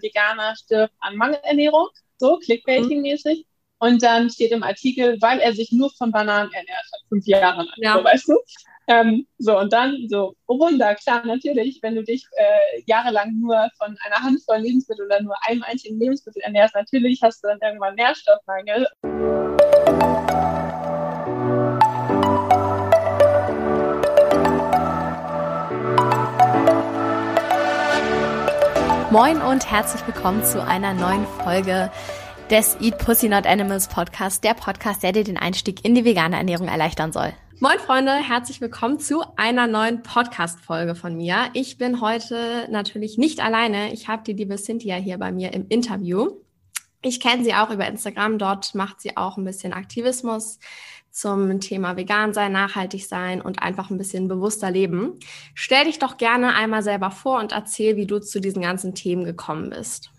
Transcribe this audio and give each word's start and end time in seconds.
Veganer 0.00 0.54
stirbt 0.56 0.94
an 1.00 1.16
Mangelernährung, 1.16 1.88
so 2.18 2.38
clickbaiting-mäßig. 2.38 3.38
Mhm. 3.38 3.44
Und 3.78 4.02
dann 4.02 4.30
steht 4.30 4.52
im 4.52 4.62
Artikel, 4.62 5.18
weil 5.20 5.40
er 5.40 5.52
sich 5.52 5.70
nur 5.72 5.90
von 5.90 6.10
Bananen 6.10 6.50
ernährt 6.52 6.86
hat, 6.92 7.00
fünf 7.08 7.26
Jahre 7.26 7.64
lang, 7.64 7.74
ja. 7.76 7.98
so, 7.98 8.04
weißt 8.04 8.28
du? 8.28 8.38
Ähm, 8.86 9.26
so, 9.38 9.58
und 9.58 9.72
dann 9.72 9.96
so, 10.08 10.34
oh 10.46 10.58
Wunder, 10.58 10.94
klar, 10.94 11.24
natürlich, 11.26 11.80
wenn 11.82 11.94
du 11.94 12.02
dich 12.02 12.26
äh, 12.36 12.82
jahrelang 12.86 13.38
nur 13.40 13.68
von 13.78 13.96
einer 14.04 14.22
Handvoll 14.22 14.58
Lebensmittel 14.58 15.06
oder 15.06 15.22
nur 15.22 15.34
einem 15.46 15.62
einzigen 15.62 15.98
Lebensmittel 15.98 16.42
ernährst, 16.42 16.74
natürlich 16.74 17.20
hast 17.22 17.42
du 17.42 17.48
dann 17.48 17.58
irgendwann 17.62 17.94
Nährstoffmangel. 17.94 18.86
Moin 29.14 29.40
und 29.40 29.70
herzlich 29.70 30.04
willkommen 30.08 30.42
zu 30.42 30.60
einer 30.60 30.92
neuen 30.92 31.24
Folge 31.24 31.88
des 32.50 32.76
Eat 32.80 32.98
Pussy 32.98 33.28
Not 33.28 33.46
Animals 33.46 33.86
Podcast, 33.86 34.42
der 34.42 34.54
Podcast, 34.54 35.04
der 35.04 35.12
dir 35.12 35.22
den 35.22 35.36
Einstieg 35.36 35.84
in 35.84 35.94
die 35.94 36.04
vegane 36.04 36.34
Ernährung 36.34 36.66
erleichtern 36.66 37.12
soll. 37.12 37.32
Moin 37.60 37.78
Freunde, 37.78 38.12
herzlich 38.12 38.60
willkommen 38.60 38.98
zu 38.98 39.22
einer 39.36 39.68
neuen 39.68 40.02
Podcast-Folge 40.02 40.96
von 40.96 41.16
mir. 41.16 41.36
Ich 41.52 41.78
bin 41.78 42.00
heute 42.00 42.66
natürlich 42.72 43.16
nicht 43.16 43.38
alleine. 43.38 43.92
Ich 43.92 44.08
habe 44.08 44.24
die 44.24 44.32
liebe 44.32 44.58
Cynthia 44.58 44.96
hier 44.96 45.16
bei 45.18 45.30
mir 45.30 45.52
im 45.52 45.68
Interview. 45.68 46.32
Ich 47.00 47.20
kenne 47.20 47.44
sie 47.44 47.54
auch 47.54 47.70
über 47.70 47.86
Instagram. 47.86 48.38
Dort 48.38 48.74
macht 48.74 49.00
sie 49.00 49.16
auch 49.16 49.36
ein 49.36 49.44
bisschen 49.44 49.72
Aktivismus 49.74 50.58
zum 51.14 51.60
Thema 51.60 51.96
vegan 51.96 52.34
sein, 52.34 52.50
nachhaltig 52.52 53.06
sein 53.06 53.40
und 53.40 53.62
einfach 53.62 53.88
ein 53.88 53.98
bisschen 53.98 54.26
bewusster 54.26 54.70
leben. 54.70 55.20
Stell 55.54 55.84
dich 55.84 56.00
doch 56.00 56.16
gerne 56.16 56.54
einmal 56.54 56.82
selber 56.82 57.12
vor 57.12 57.38
und 57.38 57.52
erzähl, 57.52 57.96
wie 57.96 58.06
du 58.06 58.18
zu 58.20 58.40
diesen 58.40 58.62
ganzen 58.62 58.94
Themen 58.96 59.24
gekommen 59.24 59.70
bist. 59.70 60.10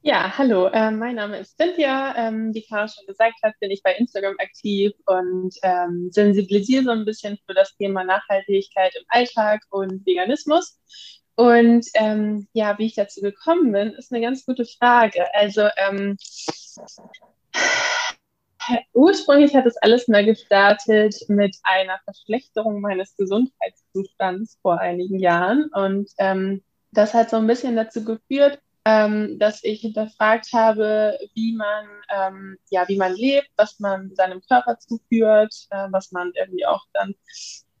Ja, 0.00 0.36
hallo, 0.36 0.66
äh, 0.66 0.90
mein 0.90 1.16
Name 1.16 1.38
ist 1.38 1.56
Cynthia. 1.58 2.14
Ähm, 2.16 2.52
wie 2.54 2.64
Kara 2.66 2.88
schon 2.88 3.06
gesagt 3.06 3.34
hat, 3.42 3.52
bin 3.60 3.70
ich 3.70 3.82
bei 3.84 3.94
Instagram 3.94 4.34
aktiv 4.38 4.92
und 5.04 5.54
ähm, 5.62 6.08
sensibilisiere 6.10 6.84
so 6.84 6.90
ein 6.90 7.04
bisschen 7.04 7.38
für 7.46 7.54
das 7.54 7.76
Thema 7.76 8.02
Nachhaltigkeit 8.02 8.96
im 8.96 9.04
Alltag 9.08 9.60
und 9.70 10.04
Veganismus. 10.06 10.80
Und 11.34 11.86
ähm, 11.94 12.48
ja, 12.52 12.78
wie 12.78 12.86
ich 12.86 12.94
dazu 12.94 13.20
gekommen 13.20 13.72
bin, 13.72 13.92
ist 13.92 14.10
eine 14.10 14.22
ganz 14.22 14.44
gute 14.44 14.64
Frage. 14.64 15.22
Also 15.34 15.68
ähm, 15.76 16.16
Ursprünglich 18.92 19.54
hat 19.54 19.66
es 19.66 19.76
alles 19.78 20.08
mal 20.08 20.24
gestartet 20.24 21.14
mit 21.28 21.56
einer 21.62 21.98
Verschlechterung 22.04 22.80
meines 22.80 23.16
Gesundheitszustands 23.16 24.58
vor 24.62 24.78
einigen 24.78 25.18
Jahren. 25.18 25.70
Und 25.72 26.10
ähm, 26.18 26.62
das 26.92 27.14
hat 27.14 27.30
so 27.30 27.36
ein 27.36 27.46
bisschen 27.46 27.76
dazu 27.76 28.04
geführt, 28.04 28.60
ähm, 28.84 29.38
dass 29.38 29.62
ich 29.62 29.80
hinterfragt 29.80 30.52
habe, 30.52 31.18
wie 31.34 31.54
man, 31.54 31.86
ähm, 32.14 32.56
ja, 32.70 32.88
wie 32.88 32.96
man 32.96 33.14
lebt, 33.14 33.48
was 33.56 33.78
man 33.78 34.14
seinem 34.14 34.40
Körper 34.42 34.78
zuführt, 34.78 35.54
äh, 35.70 35.86
was 35.90 36.12
man 36.12 36.32
irgendwie 36.34 36.66
auch 36.66 36.84
dann 36.92 37.14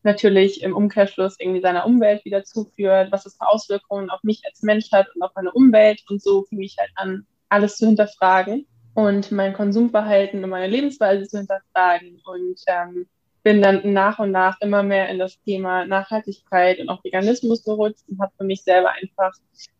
natürlich 0.04 0.62
im 0.62 0.74
Umkehrschluss 0.74 1.36
irgendwie 1.38 1.60
seiner 1.60 1.86
Umwelt 1.86 2.24
wieder 2.24 2.44
zuführt, 2.44 3.12
was 3.12 3.26
es 3.26 3.36
für 3.36 3.48
Auswirkungen 3.48 4.10
auf 4.10 4.22
mich 4.22 4.42
als 4.44 4.62
Mensch 4.62 4.90
hat 4.92 5.06
und 5.14 5.22
auf 5.22 5.32
meine 5.34 5.52
Umwelt. 5.52 6.02
Und 6.08 6.22
so 6.22 6.44
fing 6.44 6.60
ich 6.60 6.76
halt 6.78 6.90
an, 6.96 7.26
alles 7.48 7.76
zu 7.76 7.86
hinterfragen 7.86 8.66
und 8.94 9.32
mein 9.32 9.52
Konsumverhalten 9.52 10.42
und 10.44 10.50
meine 10.50 10.66
Lebensweise 10.66 11.26
zu 11.26 11.38
hinterfragen 11.38 12.20
und 12.24 12.60
ähm, 12.66 13.06
bin 13.42 13.60
dann 13.60 13.92
nach 13.92 14.18
und 14.18 14.30
nach 14.30 14.60
immer 14.60 14.82
mehr 14.82 15.08
in 15.08 15.18
das 15.18 15.40
Thema 15.42 15.84
Nachhaltigkeit 15.84 16.78
und 16.78 16.88
auch 16.88 17.02
Veganismus 17.02 17.64
gerutscht 17.64 18.04
und 18.08 18.20
habe 18.20 18.32
für 18.36 18.44
mich 18.44 18.62
selber 18.62 18.90
einfach 18.90 19.32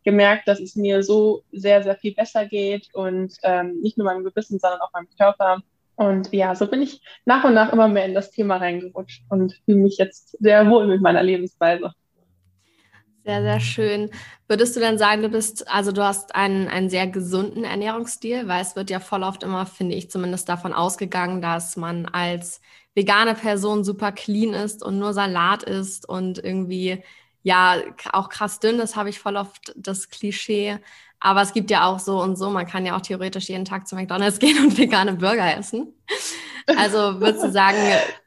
gemerkt, 0.04 0.48
dass 0.48 0.60
es 0.60 0.74
mir 0.74 1.02
so 1.02 1.42
sehr, 1.52 1.82
sehr 1.82 1.96
viel 1.96 2.14
besser 2.14 2.46
geht 2.46 2.88
und 2.92 3.34
ähm, 3.42 3.80
nicht 3.80 3.98
nur 3.98 4.06
meinem 4.06 4.24
Gewissen, 4.24 4.58
sondern 4.58 4.80
auch 4.80 4.92
meinem 4.92 5.08
Körper. 5.16 5.62
Und 5.94 6.32
ja, 6.32 6.54
so 6.54 6.66
bin 6.66 6.82
ich 6.82 7.00
nach 7.24 7.44
und 7.44 7.54
nach 7.54 7.72
immer 7.72 7.86
mehr 7.86 8.06
in 8.06 8.14
das 8.14 8.30
Thema 8.32 8.56
reingerutscht 8.56 9.22
und 9.28 9.54
fühle 9.64 9.78
mich 9.78 9.98
jetzt 9.98 10.36
sehr 10.40 10.68
wohl 10.68 10.86
mit 10.88 11.00
meiner 11.00 11.22
Lebensweise. 11.22 11.92
Sehr, 13.24 13.40
sehr 13.42 13.60
schön. 13.60 14.10
Würdest 14.48 14.74
du 14.74 14.80
denn 14.80 14.98
sagen, 14.98 15.22
du 15.22 15.28
bist, 15.28 15.68
also 15.70 15.92
du 15.92 16.02
hast 16.02 16.34
einen, 16.34 16.66
einen 16.66 16.90
sehr 16.90 17.06
gesunden 17.06 17.62
Ernährungsstil, 17.62 18.48
weil 18.48 18.62
es 18.62 18.74
wird 18.74 18.90
ja 18.90 18.98
voll 18.98 19.22
oft 19.22 19.44
immer, 19.44 19.64
finde 19.64 19.94
ich 19.94 20.10
zumindest 20.10 20.48
davon 20.48 20.72
ausgegangen, 20.72 21.40
dass 21.40 21.76
man 21.76 22.06
als 22.06 22.60
vegane 22.94 23.34
Person 23.34 23.84
super 23.84 24.10
clean 24.10 24.54
ist 24.54 24.82
und 24.82 24.98
nur 24.98 25.12
Salat 25.14 25.62
isst 25.62 26.08
und 26.08 26.42
irgendwie, 26.42 27.04
ja, 27.44 27.76
auch 28.12 28.28
krass 28.28 28.58
dünn 28.58 28.80
ist, 28.80 28.96
habe 28.96 29.08
ich 29.10 29.20
voll 29.20 29.36
oft 29.36 29.72
das 29.76 30.08
Klischee. 30.08 30.78
Aber 31.24 31.40
es 31.40 31.52
gibt 31.52 31.70
ja 31.70 31.86
auch 31.86 32.00
so 32.00 32.20
und 32.20 32.36
so, 32.36 32.50
man 32.50 32.66
kann 32.66 32.84
ja 32.84 32.96
auch 32.96 33.00
theoretisch 33.00 33.48
jeden 33.48 33.64
Tag 33.64 33.86
zu 33.86 33.94
McDonalds 33.94 34.38
gehen 34.40 34.58
und 34.58 34.76
vegane 34.76 35.14
Burger 35.14 35.56
essen. 35.56 35.94
Also 36.76 37.20
würdest 37.20 37.44
du 37.44 37.50
sagen, 37.52 37.78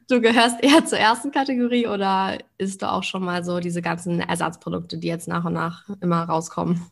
du 0.08 0.20
gehörst 0.20 0.62
eher 0.62 0.84
zur 0.84 0.98
ersten 0.98 1.30
Kategorie 1.30 1.86
oder 1.86 2.38
isst 2.58 2.82
du 2.82 2.90
auch 2.90 3.02
schon 3.02 3.22
mal 3.22 3.44
so 3.44 3.60
diese 3.60 3.82
ganzen 3.82 4.20
Ersatzprodukte, 4.20 4.98
die 4.98 5.08
jetzt 5.08 5.28
nach 5.28 5.44
und 5.44 5.52
nach 5.52 5.84
immer 6.00 6.24
rauskommen? 6.24 6.86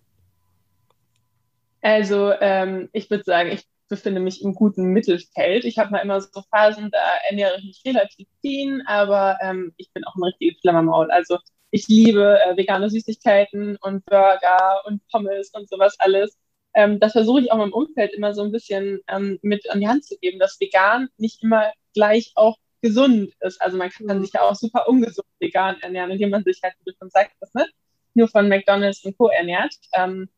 Also 1.81 2.33
ähm, 2.41 2.89
ich 2.93 3.11
würde 3.11 3.25
sagen, 3.25 3.51
ich 3.51 3.67
befinde 3.89 4.21
mich 4.21 4.43
im 4.43 4.55
guten 4.55 4.85
Mittelfeld. 4.85 5.65
Ich 5.65 5.79
habe 5.79 5.91
mal 5.91 5.99
immer 5.99 6.21
so 6.21 6.43
Phasen, 6.51 6.91
da 6.91 6.99
ernähre 7.29 7.57
ich 7.59 7.65
mich 7.65 7.83
relativ 7.87 8.27
clean, 8.41 8.83
aber 8.87 9.39
ähm, 9.43 9.73
ich 9.77 9.91
bin 9.93 10.05
auch 10.05 10.15
ein 10.17 10.25
richtiges 10.25 10.61
Flammermaul. 10.61 11.11
Also 11.11 11.39
ich 11.75 11.89
liebe 11.89 12.39
äh, 12.47 12.57
vegane 12.57 12.89
Süßigkeiten 12.89 13.77
und 13.81 14.05
Burger 14.07 14.83
und 14.87 15.01
Pommes 15.09 15.51
und 15.55 15.69
sowas 15.69 15.97
alles 15.99 16.37
ähm, 16.75 16.99
das 16.99 17.13
versuche 17.13 17.41
ich 17.41 17.53
auch 17.53 17.57
meinem 17.57 17.73
Umfeld 17.73 18.13
immer 18.13 18.35
so 18.35 18.43
ein 18.43 18.51
bisschen 18.51 19.01
ähm, 19.09 19.39
mit 19.43 19.71
an 19.71 19.81
die 19.81 19.89
Hand 19.89 20.05
zu 20.05 20.19
geben, 20.19 20.39
dass 20.41 20.61
vegan 20.61 21.09
nicht 21.17 21.43
immer 21.43 21.73
gleich 21.95 22.33
auch 22.35 22.59
gesund 22.83 23.33
ist. 23.41 23.63
Also 23.63 23.79
man 23.79 23.91
kann 23.91 24.07
mhm. 24.07 24.23
sich 24.23 24.33
ja 24.33 24.43
auch 24.43 24.57
super 24.57 24.89
ungesund 24.89 25.27
vegan 25.39 25.77
ernähren, 25.81 26.11
indem 26.11 26.31
man 26.31 26.43
sich 26.43 26.61
halt, 26.63 26.75
wie 26.81 26.91
du 26.91 26.97
schon 26.99 27.11
sagtest, 27.11 27.55
ne, 27.55 27.67
nur 28.15 28.29
von 28.29 28.49
McDonalds 28.49 29.05
und 29.05 29.17
Co. 29.17 29.29
ernährt. 29.29 29.75
Ähm, 29.95 30.29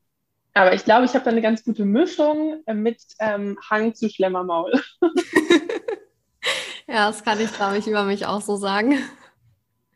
aber 0.52 0.74
ich 0.74 0.84
glaube, 0.84 1.06
ich 1.06 1.14
habe 1.14 1.24
da 1.24 1.30
eine 1.30 1.42
ganz 1.42 1.64
gute 1.64 1.84
Mischung 1.84 2.62
äh, 2.66 2.74
mit 2.74 3.02
ähm, 3.18 3.58
Hang 3.68 3.94
zu 3.94 4.08
Schlemmermaul. 4.08 4.72
ja, 6.86 7.08
das 7.08 7.24
kann 7.24 7.40
ich, 7.40 7.52
glaube 7.52 7.78
ich, 7.78 7.86
über 7.86 8.04
mich 8.04 8.26
auch 8.26 8.42
so 8.42 8.56
sagen. 8.56 8.98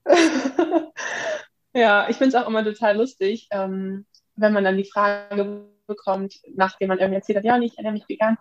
ja, 1.75 2.09
ich 2.09 2.17
finde 2.17 2.37
es 2.37 2.43
auch 2.43 2.49
immer 2.49 2.65
total 2.65 2.97
lustig, 2.97 3.49
ähm, 3.51 4.07
wenn 4.37 4.53
man 4.53 4.65
dann 4.65 4.77
die 4.77 4.91
Frage 4.91 5.67
bekommt, 5.87 6.35
nachdem 6.55 6.89
man 6.89 6.99
irgendwie 6.99 7.17
erzählt 7.17 7.39
hat, 7.39 7.45
ja, 7.45 7.59
ich 7.59 7.77
ernähre 7.77 7.95
mich 7.95 8.09
vegan. 8.09 8.39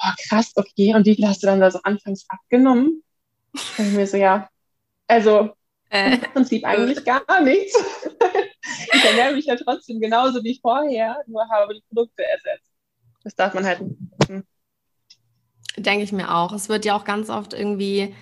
Oh, 0.00 0.12
krass, 0.28 0.52
okay. 0.54 0.94
Und 0.94 1.06
wie 1.06 1.14
viel 1.14 1.26
hast 1.26 1.42
du 1.42 1.46
dann 1.46 1.60
da 1.60 1.70
so 1.70 1.80
anfangs 1.82 2.24
abgenommen? 2.28 3.02
Und 3.52 3.86
ich 3.86 3.92
mir 3.94 4.06
so, 4.06 4.16
ja, 4.16 4.48
also 5.06 5.50
äh. 5.90 6.14
im 6.14 6.20
Prinzip 6.20 6.64
eigentlich 6.64 7.04
gar 7.04 7.40
nichts. 7.40 7.76
ich 8.92 9.04
ernähre 9.04 9.34
mich 9.34 9.46
ja 9.46 9.56
trotzdem 9.56 10.00
genauso 10.00 10.42
wie 10.44 10.58
vorher, 10.60 11.16
nur 11.26 11.48
habe 11.48 11.74
die 11.74 11.82
Produkte 11.88 12.24
ersetzt. 12.24 12.70
Das 13.24 13.34
darf 13.34 13.54
man 13.54 13.64
halt. 13.64 13.80
Hm. 14.28 14.44
Denke 15.76 16.04
ich 16.04 16.12
mir 16.12 16.34
auch. 16.34 16.52
Es 16.52 16.68
wird 16.68 16.84
ja 16.84 16.96
auch 16.96 17.04
ganz 17.04 17.30
oft 17.30 17.54
irgendwie 17.54 18.14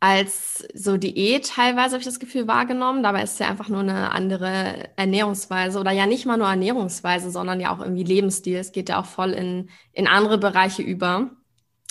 als 0.00 0.66
so 0.74 0.96
Diät 0.96 1.46
teilweise, 1.46 1.90
habe 1.92 1.98
ich 1.98 2.06
das 2.06 2.18
Gefühl, 2.18 2.48
wahrgenommen. 2.48 3.02
Dabei 3.02 3.22
ist 3.22 3.34
es 3.34 3.38
ja 3.38 3.48
einfach 3.48 3.68
nur 3.68 3.80
eine 3.80 4.12
andere 4.12 4.88
Ernährungsweise 4.96 5.78
oder 5.78 5.92
ja 5.92 6.06
nicht 6.06 6.24
mal 6.24 6.38
nur 6.38 6.48
Ernährungsweise, 6.48 7.30
sondern 7.30 7.60
ja 7.60 7.74
auch 7.74 7.80
irgendwie 7.80 8.04
Lebensstil. 8.04 8.56
Es 8.56 8.72
geht 8.72 8.88
ja 8.88 8.98
auch 9.00 9.04
voll 9.04 9.32
in, 9.32 9.68
in 9.92 10.06
andere 10.06 10.38
Bereiche 10.38 10.82
über. 10.82 11.30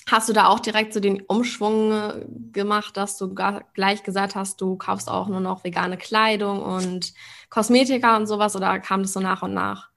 Hast 0.08 0.28
du 0.28 0.34
da 0.34 0.48
auch 0.48 0.60
direkt 0.60 0.94
so 0.94 1.00
den 1.00 1.22
Umschwung 1.22 1.92
äh, 1.92 2.26
gemacht, 2.52 2.98
dass 2.98 3.18
du 3.18 3.34
gleich 3.76 4.02
gesagt 4.04 4.36
hast, 4.36 4.60
du 4.60 4.76
kaufst 4.76 5.08
auch 5.10 5.28
nur 5.28 5.40
noch 5.40 5.64
vegane 5.64 5.98
Kleidung 5.98 6.64
und 6.64 7.14
Kosmetika 7.50 8.18
und 8.18 8.26
sowas 8.26 8.56
oder 8.56 8.80
kam 8.80 9.04
das 9.04 9.14
so 9.14 9.20
nach 9.20 9.44
und 9.44 9.54
nach? 9.54 9.89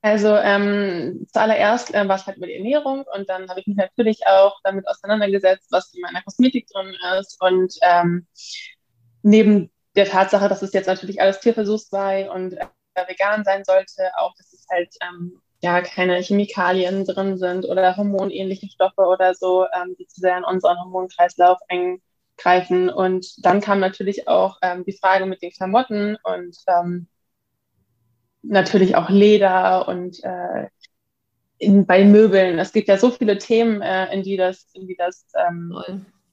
Also 0.00 0.36
ähm, 0.36 1.26
zuallererst 1.32 1.92
äh, 1.92 2.06
war 2.06 2.16
es 2.16 2.26
halt 2.26 2.38
mit 2.38 2.50
Ernährung 2.50 3.04
und 3.16 3.28
dann 3.28 3.48
habe 3.48 3.60
ich 3.60 3.66
mich 3.66 3.76
natürlich 3.76 4.26
auch 4.26 4.60
damit 4.62 4.86
auseinandergesetzt, 4.86 5.68
was 5.70 5.92
in 5.92 6.00
meiner 6.02 6.22
Kosmetik 6.22 6.68
drin 6.68 6.94
ist 7.18 7.36
und 7.40 7.74
ähm, 7.82 8.26
neben 9.22 9.70
der 9.96 10.06
Tatsache, 10.06 10.48
dass 10.48 10.62
es 10.62 10.72
jetzt 10.72 10.86
natürlich 10.86 11.20
alles 11.20 11.40
tierversuchsfrei 11.40 12.30
und 12.30 12.52
äh, 12.54 12.66
vegan 13.08 13.44
sein 13.44 13.64
sollte, 13.64 14.10
auch 14.16 14.34
dass 14.36 14.52
es 14.52 14.66
halt 14.70 14.94
ähm, 15.02 15.40
ja 15.60 15.80
keine 15.82 16.22
Chemikalien 16.22 17.04
drin 17.04 17.36
sind 17.36 17.64
oder 17.64 17.96
hormonähnliche 17.96 18.68
Stoffe 18.68 19.02
oder 19.02 19.34
so, 19.34 19.64
ähm, 19.74 19.96
die 19.98 20.06
zu 20.06 20.20
sehr 20.20 20.38
in 20.38 20.44
unseren 20.44 20.78
Hormonkreislauf 20.78 21.58
eingreifen. 21.68 22.88
Und 22.88 23.44
dann 23.44 23.60
kam 23.60 23.80
natürlich 23.80 24.28
auch 24.28 24.58
ähm, 24.62 24.84
die 24.84 24.96
Frage 24.96 25.26
mit 25.26 25.42
den 25.42 25.50
Klamotten 25.50 26.16
und 26.22 26.56
ähm, 26.68 27.08
natürlich 28.42 28.96
auch 28.96 29.08
Leder 29.08 29.88
und 29.88 30.22
äh, 30.24 30.68
in, 31.58 31.86
bei 31.86 32.04
Möbeln. 32.04 32.58
Es 32.58 32.72
gibt 32.72 32.88
ja 32.88 32.98
so 32.98 33.10
viele 33.10 33.38
Themen, 33.38 33.82
äh, 33.82 34.12
in 34.14 34.22
die 34.22 34.36
das, 34.36 34.68
in 34.74 34.86
die 34.86 34.96
das 34.96 35.26
ähm, 35.34 35.74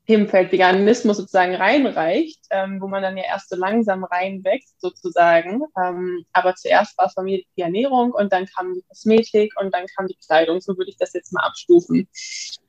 Themenfeld 0.08 0.52
Veganismus 0.52 1.18
sozusagen 1.18 1.56
reinreicht, 1.56 2.40
ähm, 2.52 2.80
wo 2.80 2.88
man 2.88 3.02
dann 3.02 3.18
ja 3.18 3.24
erst 3.24 3.50
so 3.50 3.56
langsam 3.56 4.04
reinwächst 4.04 4.80
sozusagen. 4.80 5.64
Ähm, 5.84 6.26
aber 6.32 6.56
zuerst 6.56 6.98
war 6.98 7.08
es 7.08 7.16
bei 7.16 7.24
mir 7.24 7.42
die 7.58 7.62
Ernährung 7.62 8.12
und 8.12 8.32
dann 8.32 8.46
kam 8.46 8.74
die 8.76 8.84
Kosmetik 8.88 9.54
und 9.60 9.74
dann 9.74 9.88
kam 9.96 10.08
die 10.08 10.18
Kleidung. 10.26 10.62
So 10.62 10.78
würde 10.78 10.92
ich 10.92 10.98
das 10.98 11.14
jetzt 11.14 11.34
mal 11.34 11.44
abstufen. 11.44 12.08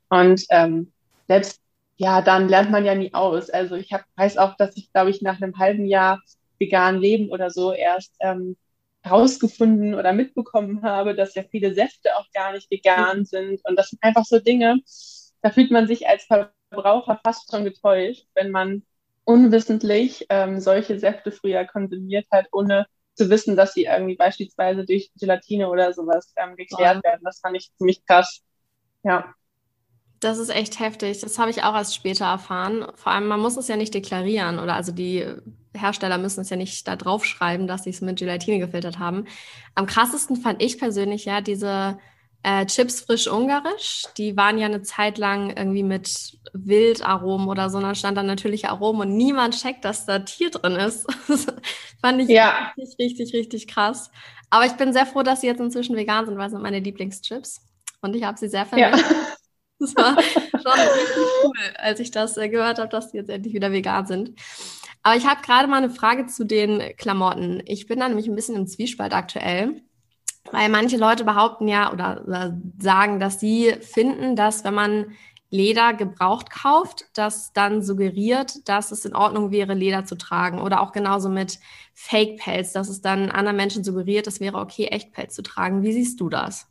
Und 0.08 0.44
ähm, 0.50 0.92
selbst 1.28 1.60
ja, 1.98 2.20
dann 2.20 2.48
lernt 2.48 2.70
man 2.70 2.84
ja 2.84 2.94
nie 2.94 3.12
aus. 3.14 3.50
Also 3.50 3.74
ich 3.74 3.92
hab, 3.92 4.04
weiß 4.16 4.38
auch, 4.38 4.56
dass 4.56 4.76
ich, 4.76 4.92
glaube 4.92 5.10
ich, 5.10 5.22
nach 5.22 5.40
einem 5.40 5.58
halben 5.58 5.86
Jahr 5.86 6.20
vegan 6.58 6.98
leben 6.98 7.30
oder 7.30 7.50
so 7.50 7.72
erst 7.72 8.14
ähm, 8.20 8.56
rausgefunden 9.08 9.94
oder 9.94 10.12
mitbekommen 10.12 10.82
habe, 10.82 11.14
dass 11.14 11.34
ja 11.34 11.42
viele 11.42 11.74
Säfte 11.74 12.16
auch 12.16 12.30
gar 12.32 12.52
nicht 12.52 12.70
vegan 12.70 13.24
sind. 13.24 13.60
Und 13.64 13.76
das 13.76 13.90
sind 13.90 14.02
einfach 14.02 14.24
so 14.24 14.38
Dinge, 14.38 14.80
da 15.42 15.50
fühlt 15.50 15.70
man 15.70 15.86
sich 15.86 16.08
als 16.08 16.24
Verbraucher 16.24 17.20
fast 17.24 17.50
schon 17.50 17.64
getäuscht, 17.64 18.26
wenn 18.34 18.50
man 18.50 18.82
unwissentlich 19.24 20.26
ähm, 20.28 20.60
solche 20.60 20.98
Säfte 20.98 21.32
früher 21.32 21.64
konsumiert 21.64 22.26
hat, 22.30 22.46
ohne 22.52 22.86
zu 23.14 23.30
wissen, 23.30 23.56
dass 23.56 23.72
sie 23.72 23.84
irgendwie 23.84 24.16
beispielsweise 24.16 24.84
durch 24.84 25.10
Gelatine 25.18 25.68
oder 25.68 25.92
sowas 25.92 26.32
ähm, 26.36 26.56
geklärt 26.56 27.02
werden. 27.02 27.22
Das 27.24 27.40
fand 27.40 27.56
ich 27.56 27.72
ziemlich 27.76 28.04
krass. 28.04 28.42
Ja. 29.02 29.34
Das 30.20 30.38
ist 30.38 30.48
echt 30.48 30.80
heftig. 30.80 31.20
Das 31.20 31.38
habe 31.38 31.50
ich 31.50 31.62
auch 31.62 31.74
erst 31.74 31.94
später 31.94 32.24
erfahren. 32.24 32.86
Vor 32.94 33.12
allem, 33.12 33.26
man 33.26 33.40
muss 33.40 33.56
es 33.56 33.68
ja 33.68 33.76
nicht 33.76 33.92
deklarieren 33.92 34.58
oder 34.58 34.74
also 34.74 34.92
die 34.92 35.26
Hersteller 35.74 36.18
müssen 36.18 36.40
es 36.40 36.50
ja 36.50 36.56
nicht 36.56 36.88
da 36.88 36.96
draufschreiben, 36.96 37.66
dass 37.66 37.84
sie 37.84 37.90
es 37.90 38.00
mit 38.00 38.18
Gelatine 38.18 38.58
gefiltert 38.58 38.98
haben. 38.98 39.26
Am 39.74 39.86
krassesten 39.86 40.36
fand 40.36 40.62
ich 40.62 40.78
persönlich 40.78 41.26
ja 41.26 41.42
diese 41.42 41.98
äh, 42.42 42.64
Chips 42.64 43.00
frisch 43.00 43.26
ungarisch. 43.26 44.04
Die 44.16 44.36
waren 44.36 44.56
ja 44.56 44.66
eine 44.66 44.82
Zeit 44.82 45.18
lang 45.18 45.50
irgendwie 45.50 45.82
mit 45.82 46.38
Wildaromen 46.52 47.48
oder 47.48 47.68
so. 47.68 47.78
Und 47.78 47.84
dann 47.84 47.94
stand 47.94 48.16
da 48.16 48.22
natürliche 48.22 48.70
Aromen 48.70 49.02
und 49.02 49.16
niemand 49.16 49.60
checkt, 49.60 49.84
dass 49.84 50.06
da 50.06 50.20
Tier 50.20 50.50
drin 50.50 50.76
ist. 50.76 51.06
das 51.28 51.46
fand 52.00 52.22
ich 52.22 52.28
ja. 52.28 52.72
richtig, 52.78 52.98
richtig, 52.98 53.34
richtig 53.34 53.66
krass. 53.66 54.10
Aber 54.48 54.64
ich 54.64 54.72
bin 54.74 54.92
sehr 54.92 55.06
froh, 55.06 55.22
dass 55.22 55.40
sie 55.40 55.48
jetzt 55.48 55.60
inzwischen 55.60 55.96
vegan 55.96 56.24
sind, 56.24 56.38
weil 56.38 56.46
es 56.46 56.52
sind 56.52 56.62
meine 56.62 56.78
Lieblingschips. 56.78 57.60
Und 58.00 58.14
ich 58.14 58.22
habe 58.22 58.38
sie 58.38 58.48
sehr 58.48 58.64
vermisst. 58.64 59.04
Ja. 59.10 59.16
Das 59.78 59.94
war 59.94 60.16
schon 60.22 60.72
richtig 60.72 61.16
cool, 61.44 61.52
als 61.76 62.00
ich 62.00 62.10
das 62.10 62.36
äh, 62.36 62.48
gehört 62.48 62.78
habe, 62.78 62.88
dass 62.88 63.10
die 63.10 63.18
jetzt 63.18 63.30
endlich 63.30 63.54
wieder 63.54 63.72
vegan 63.72 64.06
sind. 64.06 64.32
Aber 65.02 65.16
ich 65.16 65.26
habe 65.26 65.42
gerade 65.42 65.68
mal 65.68 65.76
eine 65.76 65.90
Frage 65.90 66.26
zu 66.26 66.44
den 66.44 66.96
Klamotten. 66.96 67.62
Ich 67.66 67.86
bin 67.86 68.00
da 68.00 68.08
nämlich 68.08 68.26
ein 68.26 68.34
bisschen 68.34 68.56
im 68.56 68.66
Zwiespalt 68.66 69.12
aktuell, 69.12 69.82
weil 70.50 70.68
manche 70.68 70.96
Leute 70.96 71.24
behaupten 71.24 71.68
ja 71.68 71.92
oder, 71.92 72.58
sagen, 72.78 73.20
dass 73.20 73.38
sie 73.38 73.74
finden, 73.80 74.34
dass 74.34 74.64
wenn 74.64 74.74
man 74.74 75.06
Leder 75.48 75.94
gebraucht 75.94 76.50
kauft, 76.50 77.06
das 77.14 77.52
dann 77.52 77.82
suggeriert, 77.82 78.68
dass 78.68 78.90
es 78.90 79.04
in 79.04 79.14
Ordnung 79.14 79.52
wäre, 79.52 79.74
Leder 79.74 80.04
zu 80.04 80.16
tragen. 80.16 80.60
Oder 80.60 80.80
auch 80.80 80.90
genauso 80.90 81.28
mit 81.28 81.60
Fake-Pelz, 81.94 82.72
dass 82.72 82.88
es 82.88 83.00
dann 83.00 83.30
anderen 83.30 83.56
Menschen 83.56 83.84
suggeriert, 83.84 84.26
es 84.26 84.40
wäre 84.40 84.58
okay, 84.58 84.86
Echt-Pelz 84.86 85.34
zu 85.34 85.42
tragen. 85.42 85.82
Wie 85.82 85.92
siehst 85.92 86.20
du 86.20 86.28
das? 86.28 86.66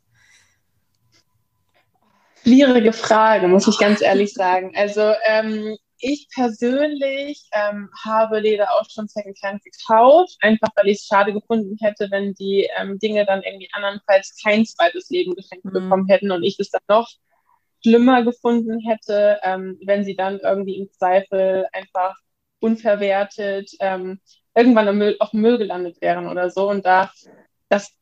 Schwierige 2.46 2.92
Frage, 2.92 3.48
muss 3.48 3.66
ich 3.66 3.76
ganz 3.76 4.00
ehrlich 4.00 4.32
sagen. 4.32 4.72
Also 4.76 5.12
ähm, 5.24 5.76
ich 5.98 6.28
persönlich 6.32 7.42
ähm, 7.52 7.90
habe 8.04 8.38
Leder 8.38 8.68
auch 8.70 8.88
schon 8.88 9.08
Secondhand 9.08 9.64
gekauft, 9.64 10.36
einfach 10.42 10.68
weil 10.76 10.86
ich 10.86 10.98
es 10.98 11.06
schade 11.06 11.32
gefunden 11.32 11.76
hätte, 11.80 12.06
wenn 12.12 12.34
die 12.34 12.68
ähm, 12.78 13.00
Dinge 13.00 13.26
dann 13.26 13.42
irgendwie 13.42 13.68
andernfalls 13.72 14.40
kein 14.40 14.64
zweites 14.64 15.10
Leben 15.10 15.34
geschenkt 15.34 15.64
mhm. 15.64 15.72
bekommen 15.72 16.06
hätten 16.06 16.30
und 16.30 16.44
ich 16.44 16.56
es 16.60 16.70
dann 16.70 16.82
noch 16.88 17.10
schlimmer 17.84 18.22
gefunden 18.22 18.78
hätte, 18.78 19.40
ähm, 19.42 19.80
wenn 19.84 20.04
sie 20.04 20.14
dann 20.14 20.38
irgendwie 20.38 20.78
im 20.78 20.92
Zweifel 20.92 21.66
einfach 21.72 22.14
unverwertet 22.60 23.72
ähm, 23.80 24.20
irgendwann 24.54 24.86
im 24.86 24.98
Müll, 24.98 25.16
auf 25.18 25.30
dem 25.30 25.40
Müll 25.40 25.58
gelandet 25.58 26.00
wären 26.00 26.28
oder 26.28 26.50
so. 26.50 26.70
Und 26.70 26.86
da, 26.86 27.10
das 27.68 27.92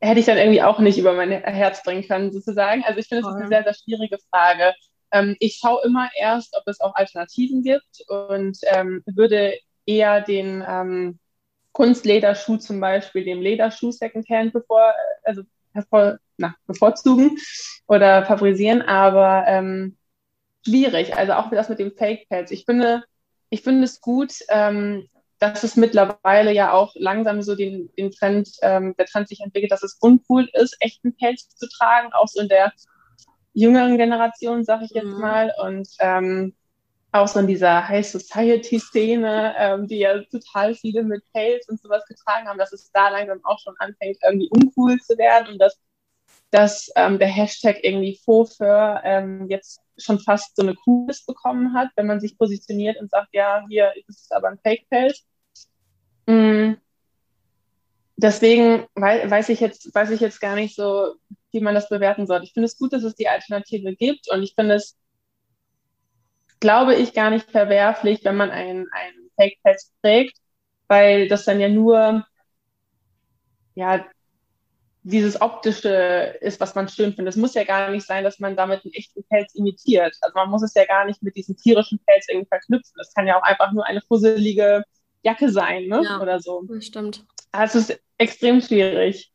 hätte 0.00 0.20
ich 0.20 0.26
dann 0.26 0.38
irgendwie 0.38 0.62
auch 0.62 0.78
nicht 0.78 0.98
über 0.98 1.12
mein 1.12 1.30
Herz 1.30 1.82
bringen 1.82 2.06
können, 2.06 2.32
sozusagen. 2.32 2.84
Also 2.84 2.98
ich 3.00 3.08
finde, 3.08 3.22
es 3.22 3.28
ist 3.28 3.40
eine 3.40 3.48
sehr, 3.48 3.64
sehr 3.64 3.74
schwierige 3.74 4.18
Frage. 4.30 4.74
Ähm, 5.10 5.36
ich 5.40 5.58
schaue 5.60 5.82
immer 5.84 6.08
erst, 6.18 6.56
ob 6.56 6.66
es 6.66 6.80
auch 6.80 6.94
Alternativen 6.94 7.62
gibt 7.62 8.04
und 8.08 8.58
ähm, 8.66 9.02
würde 9.06 9.54
eher 9.86 10.20
den 10.20 10.64
ähm, 10.66 11.18
Kunstlederschuh 11.72 12.56
zum 12.56 12.80
Beispiel 12.80 13.24
dem 13.24 13.40
Lederschuh 13.40 13.92
Secondhand 13.92 14.52
bevor, 14.52 14.92
also 15.24 15.42
hervor, 15.72 16.18
na, 16.36 16.54
bevorzugen 16.66 17.38
oder 17.86 18.24
favorisieren, 18.26 18.82
aber 18.82 19.44
ähm, 19.46 19.96
schwierig. 20.66 21.16
Also 21.16 21.32
auch 21.34 21.50
das 21.50 21.68
mit 21.68 21.78
dem 21.78 21.92
Fake 21.92 22.28
Pads. 22.28 22.50
Ich 22.50 22.64
finde, 22.64 23.04
ich 23.50 23.62
finde 23.62 23.84
es 23.84 24.00
gut, 24.00 24.32
ähm, 24.48 25.08
dass 25.38 25.62
es 25.62 25.76
mittlerweile 25.76 26.52
ja 26.52 26.72
auch 26.72 26.92
langsam 26.96 27.42
so 27.42 27.54
den, 27.54 27.90
den 27.96 28.10
Trend, 28.10 28.50
ähm, 28.62 28.94
der 28.98 29.06
Trend 29.06 29.28
sich 29.28 29.40
entwickelt, 29.40 29.70
dass 29.70 29.82
es 29.82 29.96
uncool 30.00 30.48
ist, 30.52 30.76
echten 30.80 31.16
Pelz 31.16 31.48
zu 31.56 31.68
tragen, 31.68 32.12
auch 32.12 32.26
so 32.26 32.40
in 32.40 32.48
der 32.48 32.72
jüngeren 33.52 33.96
Generation, 33.98 34.64
sag 34.64 34.82
ich 34.82 34.90
jetzt 34.90 35.04
mhm. 35.04 35.20
mal. 35.20 35.52
Und 35.60 35.88
ähm, 36.00 36.54
auch 37.12 37.28
so 37.28 37.40
in 37.40 37.46
dieser 37.46 37.88
High 37.88 38.06
Society-Szene, 38.06 39.54
ähm, 39.56 39.86
die 39.86 39.98
ja 39.98 40.20
total 40.24 40.74
viele 40.74 41.02
mit 41.02 41.22
Pelz 41.32 41.68
und 41.68 41.80
sowas 41.80 42.04
getragen 42.06 42.48
haben, 42.48 42.58
dass 42.58 42.72
es 42.72 42.90
da 42.92 43.08
langsam 43.08 43.40
auch 43.44 43.58
schon 43.58 43.74
anfängt, 43.78 44.18
irgendwie 44.22 44.50
uncool 44.50 44.98
zu 44.98 45.16
werden 45.16 45.48
und 45.52 45.58
dass, 45.58 45.80
dass 46.50 46.90
ähm, 46.96 47.18
der 47.18 47.28
Hashtag 47.28 47.78
irgendwie 47.82 48.18
Foför 48.24 49.00
ähm, 49.04 49.46
jetzt 49.48 49.80
schon 49.96 50.18
fast 50.18 50.54
so 50.56 50.62
eine 50.62 50.74
Coolness 50.74 51.24
bekommen 51.24 51.74
hat, 51.74 51.88
wenn 51.96 52.06
man 52.06 52.20
sich 52.20 52.36
positioniert 52.36 53.00
und 53.00 53.10
sagt, 53.10 53.28
ja, 53.32 53.64
hier 53.68 53.92
ist 54.06 54.24
es 54.24 54.30
aber 54.30 54.48
ein 54.48 54.58
Fake-Pelz. 54.62 55.24
Mm. 56.28 56.76
Deswegen 58.16 58.86
weiß 58.94 59.48
ich, 59.48 59.60
jetzt, 59.60 59.94
weiß 59.94 60.10
ich 60.10 60.20
jetzt 60.20 60.40
gar 60.40 60.56
nicht 60.56 60.74
so, 60.74 61.14
wie 61.52 61.60
man 61.60 61.74
das 61.74 61.88
bewerten 61.88 62.26
sollte. 62.26 62.44
Ich 62.44 62.52
finde 62.52 62.66
es 62.66 62.76
gut, 62.76 62.92
dass 62.92 63.04
es 63.04 63.14
die 63.14 63.28
Alternative 63.28 63.94
gibt 63.94 64.28
und 64.30 64.42
ich 64.42 64.54
finde 64.54 64.74
es, 64.74 64.98
glaube 66.60 66.96
ich, 66.96 67.14
gar 67.14 67.30
nicht 67.30 67.50
verwerflich, 67.50 68.24
wenn 68.24 68.36
man 68.36 68.50
einen, 68.50 68.86
einen 68.90 69.30
Fake-Pelz 69.36 69.92
trägt, 70.02 70.36
weil 70.88 71.28
das 71.28 71.44
dann 71.44 71.60
ja 71.60 71.68
nur 71.68 72.26
ja, 73.74 74.04
dieses 75.04 75.40
Optische 75.40 76.36
ist, 76.40 76.60
was 76.60 76.74
man 76.74 76.88
schön 76.88 77.14
findet. 77.14 77.34
Es 77.34 77.40
muss 77.40 77.54
ja 77.54 77.64
gar 77.64 77.90
nicht 77.90 78.06
sein, 78.06 78.24
dass 78.24 78.40
man 78.40 78.56
damit 78.56 78.84
einen 78.84 78.92
echten 78.92 79.24
Pelz 79.24 79.54
imitiert. 79.54 80.16
Also 80.20 80.34
man 80.34 80.50
muss 80.50 80.62
es 80.62 80.74
ja 80.74 80.84
gar 80.84 81.04
nicht 81.04 81.22
mit 81.22 81.36
diesem 81.36 81.56
tierischen 81.56 82.00
Pelz 82.04 82.26
irgendwie 82.28 82.48
verknüpfen. 82.48 82.94
Das 82.96 83.14
kann 83.14 83.26
ja 83.28 83.38
auch 83.38 83.42
einfach 83.42 83.72
nur 83.72 83.86
eine 83.86 84.02
fusselige 84.02 84.82
Jacke 85.28 85.50
sein, 85.50 85.86
ne? 85.86 86.02
Ja, 86.04 86.20
Oder 86.20 86.40
so. 86.40 86.64
Das 86.68 86.86
stimmt. 86.86 87.24
Also 87.52 87.78
es 87.78 87.90
ist 87.90 88.00
extrem 88.16 88.60
schwierig. 88.60 89.30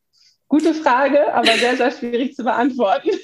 Gute 0.48 0.74
Frage, 0.74 1.34
aber 1.34 1.52
sehr, 1.54 1.78
sehr 1.78 1.92
schwierig 1.92 2.36
zu 2.36 2.44
beantworten. 2.44 3.10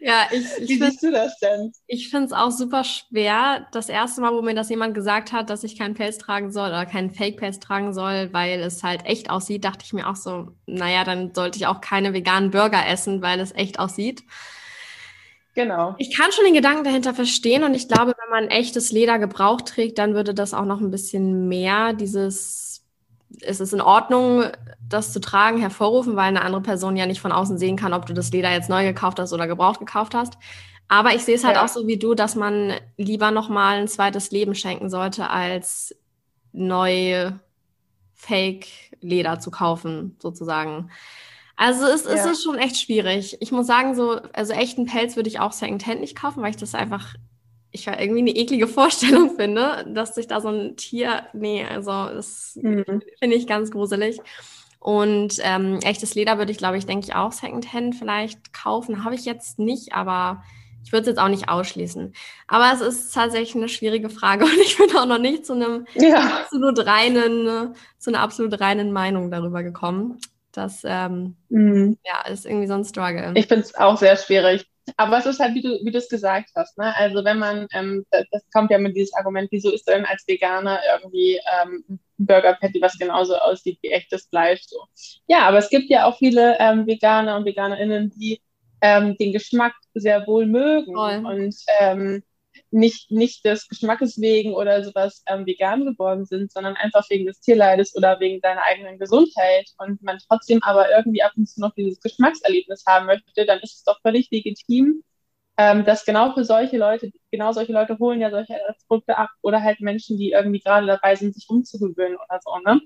Ja, 0.00 0.28
ich, 0.30 0.46
ich 0.60 0.68
Wie 0.68 0.76
siehst 0.76 1.02
du 1.02 1.10
das 1.10 1.38
denn? 1.38 1.72
Ich 1.86 2.08
finde 2.08 2.26
es 2.26 2.32
auch 2.32 2.52
super 2.52 2.82
schwer. 2.84 3.66
Das 3.72 3.88
erste 3.90 4.20
Mal, 4.22 4.32
wo 4.32 4.40
mir 4.40 4.54
das 4.54 4.70
jemand 4.70 4.94
gesagt 4.94 5.32
hat, 5.32 5.50
dass 5.50 5.64
ich 5.64 5.76
keinen 5.76 5.94
Pelz 5.94 6.16
tragen 6.16 6.50
soll 6.50 6.68
oder 6.68 6.86
keinen 6.86 7.10
Fake-Pelz 7.10 7.58
tragen 7.58 7.92
soll, 7.92 8.32
weil 8.32 8.60
es 8.60 8.82
halt 8.82 9.04
echt 9.04 9.28
aussieht, 9.28 9.64
dachte 9.64 9.84
ich 9.84 9.92
mir 9.92 10.08
auch 10.08 10.16
so, 10.16 10.52
naja, 10.66 11.04
dann 11.04 11.34
sollte 11.34 11.58
ich 11.58 11.66
auch 11.66 11.82
keine 11.82 12.14
veganen 12.14 12.52
Burger 12.52 12.86
essen, 12.86 13.20
weil 13.20 13.40
es 13.40 13.54
echt 13.54 13.78
aussieht. 13.80 14.22
Genau. 15.58 15.96
Ich 15.98 16.16
kann 16.16 16.30
schon 16.30 16.44
den 16.44 16.54
Gedanken 16.54 16.84
dahinter 16.84 17.14
verstehen 17.14 17.64
und 17.64 17.74
ich 17.74 17.88
glaube, 17.88 18.14
wenn 18.16 18.30
man 18.30 18.48
echtes 18.48 18.92
Leder 18.92 19.18
gebraucht 19.18 19.66
trägt, 19.66 19.98
dann 19.98 20.14
würde 20.14 20.32
das 20.32 20.54
auch 20.54 20.64
noch 20.64 20.80
ein 20.80 20.92
bisschen 20.92 21.48
mehr 21.48 21.94
dieses, 21.94 22.84
es 23.40 23.58
ist 23.58 23.72
in 23.72 23.80
Ordnung, 23.80 24.44
das 24.88 25.12
zu 25.12 25.20
tragen, 25.20 25.58
hervorrufen, 25.58 26.14
weil 26.14 26.28
eine 26.28 26.42
andere 26.42 26.62
Person 26.62 26.96
ja 26.96 27.06
nicht 27.06 27.20
von 27.20 27.32
außen 27.32 27.58
sehen 27.58 27.74
kann, 27.74 27.92
ob 27.92 28.06
du 28.06 28.14
das 28.14 28.30
Leder 28.30 28.52
jetzt 28.52 28.70
neu 28.70 28.84
gekauft 28.84 29.18
hast 29.18 29.32
oder 29.32 29.48
gebraucht 29.48 29.80
gekauft 29.80 30.14
hast. 30.14 30.34
Aber 30.86 31.12
ich 31.16 31.24
sehe 31.24 31.34
es 31.34 31.42
halt 31.42 31.56
ja. 31.56 31.64
auch 31.64 31.68
so 31.68 31.88
wie 31.88 31.98
du, 31.98 32.14
dass 32.14 32.36
man 32.36 32.74
lieber 32.96 33.32
nochmal 33.32 33.78
ein 33.78 33.88
zweites 33.88 34.30
Leben 34.30 34.54
schenken 34.54 34.88
sollte, 34.88 35.28
als 35.28 35.92
neu 36.52 37.32
Fake-Leder 38.14 39.40
zu 39.40 39.50
kaufen, 39.50 40.14
sozusagen. 40.22 40.92
Also 41.58 41.86
es, 41.86 42.04
ja. 42.04 42.12
es 42.12 42.24
ist 42.24 42.44
schon 42.44 42.56
echt 42.56 42.76
schwierig. 42.76 43.36
Ich 43.40 43.50
muss 43.50 43.66
sagen, 43.66 43.96
so, 43.96 44.20
also 44.32 44.52
echten 44.52 44.86
Pelz 44.86 45.16
würde 45.16 45.28
ich 45.28 45.40
auch 45.40 45.50
Secondhand 45.50 46.00
nicht 46.00 46.16
kaufen, 46.16 46.40
weil 46.40 46.50
ich 46.50 46.56
das 46.56 46.76
einfach, 46.76 47.14
ich 47.72 47.88
irgendwie 47.88 48.20
eine 48.20 48.30
eklige 48.30 48.68
Vorstellung 48.68 49.34
finde, 49.34 49.84
dass 49.92 50.14
sich 50.14 50.28
da 50.28 50.40
so 50.40 50.48
ein 50.48 50.76
Tier, 50.76 51.24
nee, 51.32 51.66
also 51.66 51.90
das 51.90 52.56
mhm. 52.62 53.02
finde 53.18 53.36
ich 53.36 53.48
ganz 53.48 53.72
gruselig. 53.72 54.20
Und 54.78 55.38
ähm, 55.40 55.80
echtes 55.82 56.14
Leder 56.14 56.38
würde 56.38 56.52
ich, 56.52 56.58
glaube 56.58 56.78
ich, 56.78 56.86
denke 56.86 57.08
ich 57.08 57.16
auch 57.16 57.32
Secondhand 57.32 57.96
vielleicht 57.96 58.52
kaufen. 58.52 59.04
Habe 59.04 59.16
ich 59.16 59.24
jetzt 59.24 59.58
nicht, 59.58 59.92
aber 59.94 60.44
ich 60.84 60.92
würde 60.92 61.02
es 61.02 61.08
jetzt 61.08 61.18
auch 61.18 61.28
nicht 61.28 61.48
ausschließen. 61.48 62.14
Aber 62.46 62.70
es 62.72 62.80
ist 62.80 63.12
tatsächlich 63.12 63.56
eine 63.56 63.68
schwierige 63.68 64.10
Frage 64.10 64.44
und 64.44 64.60
ich 64.62 64.78
bin 64.78 64.96
auch 64.96 65.06
noch 65.06 65.18
nicht 65.18 65.44
zu 65.44 65.54
einem 65.54 65.86
ja. 65.96 66.42
absolut 66.42 66.86
reinen, 66.86 67.74
zu 67.98 68.10
einer 68.10 68.20
absolut 68.20 68.60
reinen 68.60 68.92
Meinung 68.92 69.32
darüber 69.32 69.64
gekommen. 69.64 70.20
Das 70.58 70.82
ähm, 70.84 71.36
mhm. 71.48 71.98
ja, 72.04 72.30
ist 72.30 72.44
irgendwie 72.44 72.66
so 72.66 72.74
ein 72.74 72.84
Struggle. 72.84 73.32
Ich 73.36 73.46
finde 73.46 73.62
es 73.62 73.74
auch 73.74 73.96
sehr 73.96 74.16
schwierig. 74.16 74.66
aber 74.96 75.18
es 75.18 75.26
ist 75.26 75.40
halt, 75.40 75.54
wie 75.54 75.62
du, 75.62 75.78
wie 75.84 75.90
du 75.90 75.98
es 75.98 76.08
gesagt 76.08 76.50
hast, 76.56 76.76
ne? 76.78 76.94
Also 76.96 77.24
wenn 77.24 77.38
man, 77.38 77.66
ähm, 77.72 78.04
das, 78.10 78.24
das, 78.30 78.42
kommt 78.52 78.70
ja 78.70 78.78
mit 78.78 78.96
dieses 78.96 79.14
Argument, 79.14 79.48
wieso 79.50 79.70
ist 79.70 79.86
denn 79.88 80.04
als 80.04 80.26
Veganer 80.26 80.80
irgendwie 80.94 81.40
ähm, 81.62 81.84
ein 81.88 82.00
Burger 82.18 82.54
Patty, 82.54 82.80
was 82.80 82.98
genauso 82.98 83.36
aussieht 83.36 83.78
wie 83.82 83.90
echtes 83.90 84.26
Fleisch 84.26 84.62
so. 84.66 84.84
Ja, 85.26 85.40
aber 85.42 85.58
es 85.58 85.70
gibt 85.70 85.90
ja 85.90 86.06
auch 86.06 86.18
viele 86.18 86.56
ähm, 86.58 86.86
Veganer 86.86 87.36
und 87.36 87.44
VeganerInnen, 87.44 88.10
die 88.10 88.40
ähm, 88.80 89.16
den 89.18 89.32
Geschmack 89.32 89.74
sehr 89.94 90.26
wohl 90.26 90.46
mögen 90.46 90.94
Voll. 90.94 91.24
und 91.24 91.54
ähm, 91.80 92.22
nicht, 92.70 93.10
nicht 93.10 93.44
des 93.44 93.68
Geschmackes 93.68 94.20
wegen 94.20 94.54
oder 94.54 94.84
sowas 94.84 95.22
ähm, 95.26 95.46
vegan 95.46 95.84
geworden 95.84 96.26
sind, 96.26 96.52
sondern 96.52 96.76
einfach 96.76 97.08
wegen 97.10 97.26
des 97.26 97.40
Tierleides 97.40 97.96
oder 97.96 98.20
wegen 98.20 98.40
seiner 98.40 98.62
eigenen 98.64 98.98
Gesundheit 98.98 99.70
und 99.78 100.02
man 100.02 100.18
trotzdem 100.28 100.62
aber 100.62 100.90
irgendwie 100.90 101.22
ab 101.22 101.32
und 101.36 101.46
zu 101.46 101.60
noch 101.60 101.74
dieses 101.74 102.00
Geschmackserlebnis 102.00 102.84
haben 102.86 103.06
möchte, 103.06 103.46
dann 103.46 103.60
ist 103.60 103.76
es 103.76 103.84
doch 103.84 104.00
völlig 104.02 104.30
legitim, 104.30 105.02
ähm, 105.56 105.84
dass 105.84 106.04
genau 106.04 106.32
für 106.34 106.44
solche 106.44 106.78
Leute, 106.78 107.10
genau 107.30 107.52
solche 107.52 107.72
Leute 107.72 107.98
holen 107.98 108.20
ja 108.20 108.30
solche 108.30 108.58
Produkte 108.86 109.18
ab 109.18 109.30
oder 109.42 109.62
halt 109.62 109.80
Menschen, 109.80 110.18
die 110.18 110.30
irgendwie 110.30 110.60
gerade 110.60 110.86
dabei 110.86 111.16
sind, 111.16 111.34
sich 111.34 111.48
umzugewöhnen 111.48 112.16
oder 112.16 112.40
so, 112.42 112.56
ne? 112.64 112.80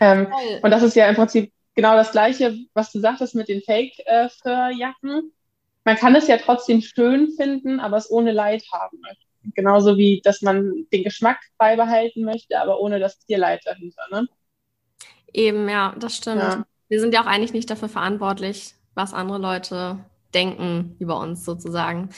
Ähm, 0.00 0.32
und 0.62 0.70
das 0.70 0.82
ist 0.82 0.96
ja 0.96 1.08
im 1.08 1.16
Prinzip 1.16 1.52
genau 1.74 1.94
das 1.94 2.12
Gleiche, 2.12 2.56
was 2.74 2.92
du 2.92 3.00
sagtest 3.00 3.34
mit 3.34 3.48
den 3.48 3.62
Fake-Jacken. 3.62 5.32
Man 5.84 5.96
kann 5.96 6.14
es 6.14 6.26
ja 6.28 6.38
trotzdem 6.38 6.80
schön 6.80 7.30
finden, 7.32 7.78
aber 7.78 7.96
es 7.96 8.10
ohne 8.10 8.32
Leid 8.32 8.64
haben 8.72 8.98
möchte. 9.00 9.24
Genauso 9.54 9.98
wie, 9.98 10.22
dass 10.24 10.40
man 10.40 10.86
den 10.92 11.04
Geschmack 11.04 11.38
beibehalten 11.58 12.24
möchte, 12.24 12.58
aber 12.58 12.80
ohne 12.80 12.98
das 12.98 13.18
Tierleid 13.18 13.60
dahinter. 13.66 14.02
Ne? 14.10 14.26
Eben, 15.32 15.68
ja, 15.68 15.94
das 15.98 16.16
stimmt. 16.16 16.42
Ja. 16.42 16.66
Wir 16.88 17.00
sind 17.00 17.12
ja 17.12 17.22
auch 17.22 17.26
eigentlich 17.26 17.52
nicht 17.52 17.68
dafür 17.68 17.90
verantwortlich, 17.90 18.74
was 18.94 19.12
andere 19.12 19.38
Leute 19.38 19.98
denken 20.32 20.96
über 20.98 21.20
uns 21.20 21.44
sozusagen. 21.44 22.10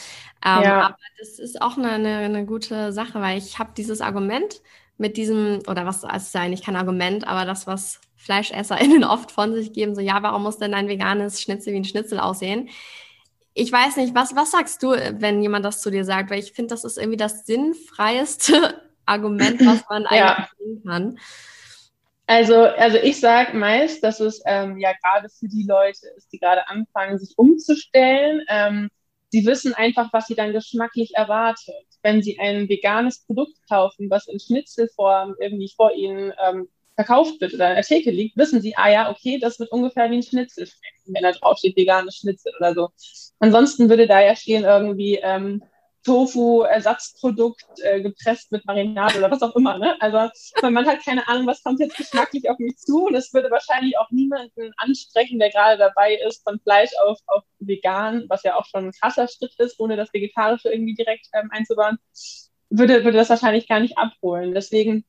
Ähm, 0.45 0.63
ja. 0.63 0.81
Aber 0.85 0.97
das 1.19 1.39
ist 1.39 1.61
auch 1.61 1.77
eine, 1.77 1.91
eine, 1.91 2.17
eine 2.17 2.45
gute 2.45 2.93
Sache, 2.93 3.21
weil 3.21 3.37
ich 3.37 3.59
habe 3.59 3.71
dieses 3.75 4.01
Argument 4.01 4.61
mit 4.97 5.17
diesem, 5.17 5.59
oder 5.67 5.85
was 5.85 6.03
es 6.03 6.27
ist 6.27 6.33
ja 6.33 6.41
eigentlich 6.41 6.63
kein 6.63 6.75
Argument, 6.75 7.27
aber 7.27 7.45
das, 7.45 7.67
was 7.67 8.01
FleischesserInnen 8.15 9.03
oft 9.03 9.31
von 9.31 9.53
sich 9.53 9.73
geben, 9.73 9.93
so 9.93 10.01
ja, 10.01 10.23
warum 10.23 10.43
muss 10.43 10.57
denn 10.57 10.73
ein 10.73 10.87
veganes 10.87 11.41
Schnitzel 11.41 11.73
wie 11.73 11.77
ein 11.77 11.85
Schnitzel 11.85 12.19
aussehen? 12.19 12.69
Ich 13.57 13.71
weiß 13.71 13.97
nicht, 13.97 14.13
was, 14.13 14.35
was 14.35 14.51
sagst 14.51 14.83
du, 14.83 14.91
wenn 14.91 15.41
jemand 15.41 15.65
das 15.65 15.81
zu 15.81 15.89
dir 15.89 16.05
sagt? 16.05 16.29
Weil 16.29 16.39
ich 16.39 16.53
finde, 16.53 16.69
das 16.69 16.83
ist 16.83 16.97
irgendwie 16.97 17.17
das 17.17 17.45
sinnfreieste 17.45 18.81
Argument, 19.05 19.65
was 19.65 19.83
man 19.89 20.05
eigentlich 20.05 20.47
bringen 20.57 20.83
kann. 20.85 21.19
Also, 22.27 22.55
also 22.55 22.97
ich 22.97 23.19
sage 23.19 23.57
meist, 23.57 24.03
dass 24.03 24.19
es 24.19 24.41
ähm, 24.45 24.77
ja 24.77 24.91
gerade 25.01 25.29
für 25.29 25.47
die 25.47 25.65
Leute 25.67 26.07
ist, 26.17 26.31
die 26.31 26.39
gerade 26.39 26.67
anfangen, 26.67 27.17
sich 27.17 27.33
umzustellen. 27.37 28.43
Ähm, 28.49 28.89
sie 29.29 29.45
wissen 29.45 29.73
einfach, 29.73 30.11
was 30.13 30.27
sie 30.27 30.35
dann 30.35 30.53
geschmacklich 30.53 31.15
erwartet. 31.15 31.73
Wenn 32.03 32.21
sie 32.21 32.37
ein 32.39 32.69
veganes 32.69 33.25
Produkt 33.25 33.57
kaufen, 33.67 34.09
was 34.09 34.27
in 34.27 34.39
Schnitzelform 34.39 35.35
irgendwie 35.39 35.71
vor 35.75 35.93
ihnen 35.93 36.31
ähm, 36.45 36.67
verkauft 36.97 37.39
wird 37.39 37.53
oder 37.53 37.69
in 37.69 37.75
der 37.75 37.83
Theke 37.83 38.09
liegt, 38.09 38.37
wissen 38.37 38.59
sie, 38.59 38.75
ah 38.75 38.89
ja, 38.89 39.11
okay, 39.11 39.37
das 39.39 39.59
wird 39.59 39.71
ungefähr 39.71 40.09
wie 40.09 40.15
ein 40.15 40.23
Schnitzel 40.23 40.65
schmecken, 40.65 41.13
wenn 41.13 41.21
da 41.23 41.31
drauf 41.31 41.59
steht 41.59 41.77
veganes 41.77 42.17
Schnitzel 42.17 42.51
oder 42.59 42.73
so. 42.73 42.89
Ansonsten 43.39 43.87
würde 43.87 44.07
da 44.07 44.19
ja 44.19 44.35
stehen 44.35 44.63
irgendwie 44.63 45.19
ähm, 45.21 45.61
Tofu, 46.03 46.61
Ersatzprodukt, 46.61 47.65
äh, 47.83 48.01
gepresst 48.01 48.51
mit 48.51 48.65
Marinade 48.65 49.19
oder 49.19 49.29
was 49.29 49.43
auch 49.43 49.55
immer. 49.55 49.77
Ne? 49.77 49.95
Also 49.99 50.31
man 50.63 50.87
hat 50.87 51.03
keine 51.05 51.27
Ahnung, 51.27 51.45
was 51.45 51.61
kommt 51.61 51.79
jetzt 51.79 51.97
geschmacklich 51.97 52.49
auf 52.49 52.57
mich 52.57 52.77
zu. 52.77 53.05
Und 53.05 53.13
es 53.15 53.31
würde 53.31 53.51
wahrscheinlich 53.51 53.97
auch 53.99 54.09
niemanden 54.09 54.71
ansprechen, 54.77 55.37
der 55.37 55.51
gerade 55.51 55.77
dabei 55.77 56.15
ist, 56.15 56.43
von 56.43 56.59
Fleisch 56.61 56.91
auf, 57.05 57.19
auf 57.27 57.43
vegan, 57.59 58.25
was 58.27 58.41
ja 58.41 58.55
auch 58.55 58.65
schon 58.65 58.85
ein 58.85 58.91
krasser 58.93 59.27
Schritt 59.27 59.53
ist, 59.59 59.79
ohne 59.79 59.97
das 59.97 60.11
Vegetarische 60.13 60.69
irgendwie 60.69 60.95
direkt 60.95 61.27
ähm, 61.33 61.49
einzubauen, 61.51 61.99
würde, 62.69 63.03
würde 63.03 63.17
das 63.17 63.29
wahrscheinlich 63.29 63.67
gar 63.67 63.81
nicht 63.81 63.97
abholen. 63.99 64.53
Deswegen 64.55 65.05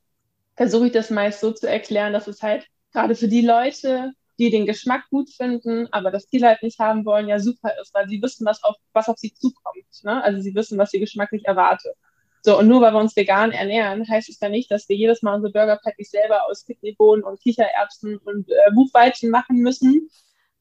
versuche 0.59 0.89
ich 0.89 0.93
das 0.93 1.09
meist 1.11 1.41
so 1.41 1.53
zu 1.53 1.69
erklären, 1.69 2.13
dass 2.13 2.27
es 2.27 2.43
halt 2.43 2.67
gerade 2.93 3.15
für 3.15 3.29
die 3.29 3.47
Leute, 3.47 4.13
die 4.41 4.51
den 4.51 4.67
Geschmack 4.67 5.05
gut 5.09 5.31
finden, 5.31 5.87
aber 5.93 6.11
das 6.11 6.29
Ziel 6.29 6.45
halt 6.45 6.65
nicht 6.65 6.81
haben 6.81 7.05
wollen, 7.05 7.29
ja 7.29 7.39
super 7.39 7.71
ist, 7.81 7.95
weil 7.95 8.09
sie 8.09 8.21
wissen, 8.21 8.45
was 8.45 8.63
auf, 8.65 8.75
was 8.93 9.09
auf 9.09 9.19
sie 9.19 9.33
zukommt. 9.33 9.87
Ne? 10.03 10.23
Also 10.23 10.41
sie 10.41 10.55
wissen, 10.57 10.77
was 10.77 10.91
sie 10.91 10.99
geschmacklich 10.99 11.45
erwartet. 11.47 11.95
So, 12.43 12.59
und 12.59 12.67
nur 12.67 12.81
weil 12.81 12.93
wir 12.93 12.99
uns 12.99 13.15
vegan 13.15 13.53
ernähren, 13.53 14.09
heißt 14.09 14.29
es 14.29 14.41
ja 14.41 14.49
nicht, 14.49 14.69
dass 14.71 14.89
wir 14.89 14.97
jedes 14.97 15.23
Mal 15.23 15.37
unsere 15.37 15.53
Burger 15.53 15.79
Patties 15.83 16.11
selber 16.11 16.49
aus 16.49 16.65
Kidneybohnen 16.65 17.25
und 17.25 17.41
Kichererbsen 17.41 18.19
und 18.19 18.51
äh, 18.51 18.73
Buchweizen 18.75 19.31
machen 19.31 19.59
müssen, 19.59 20.11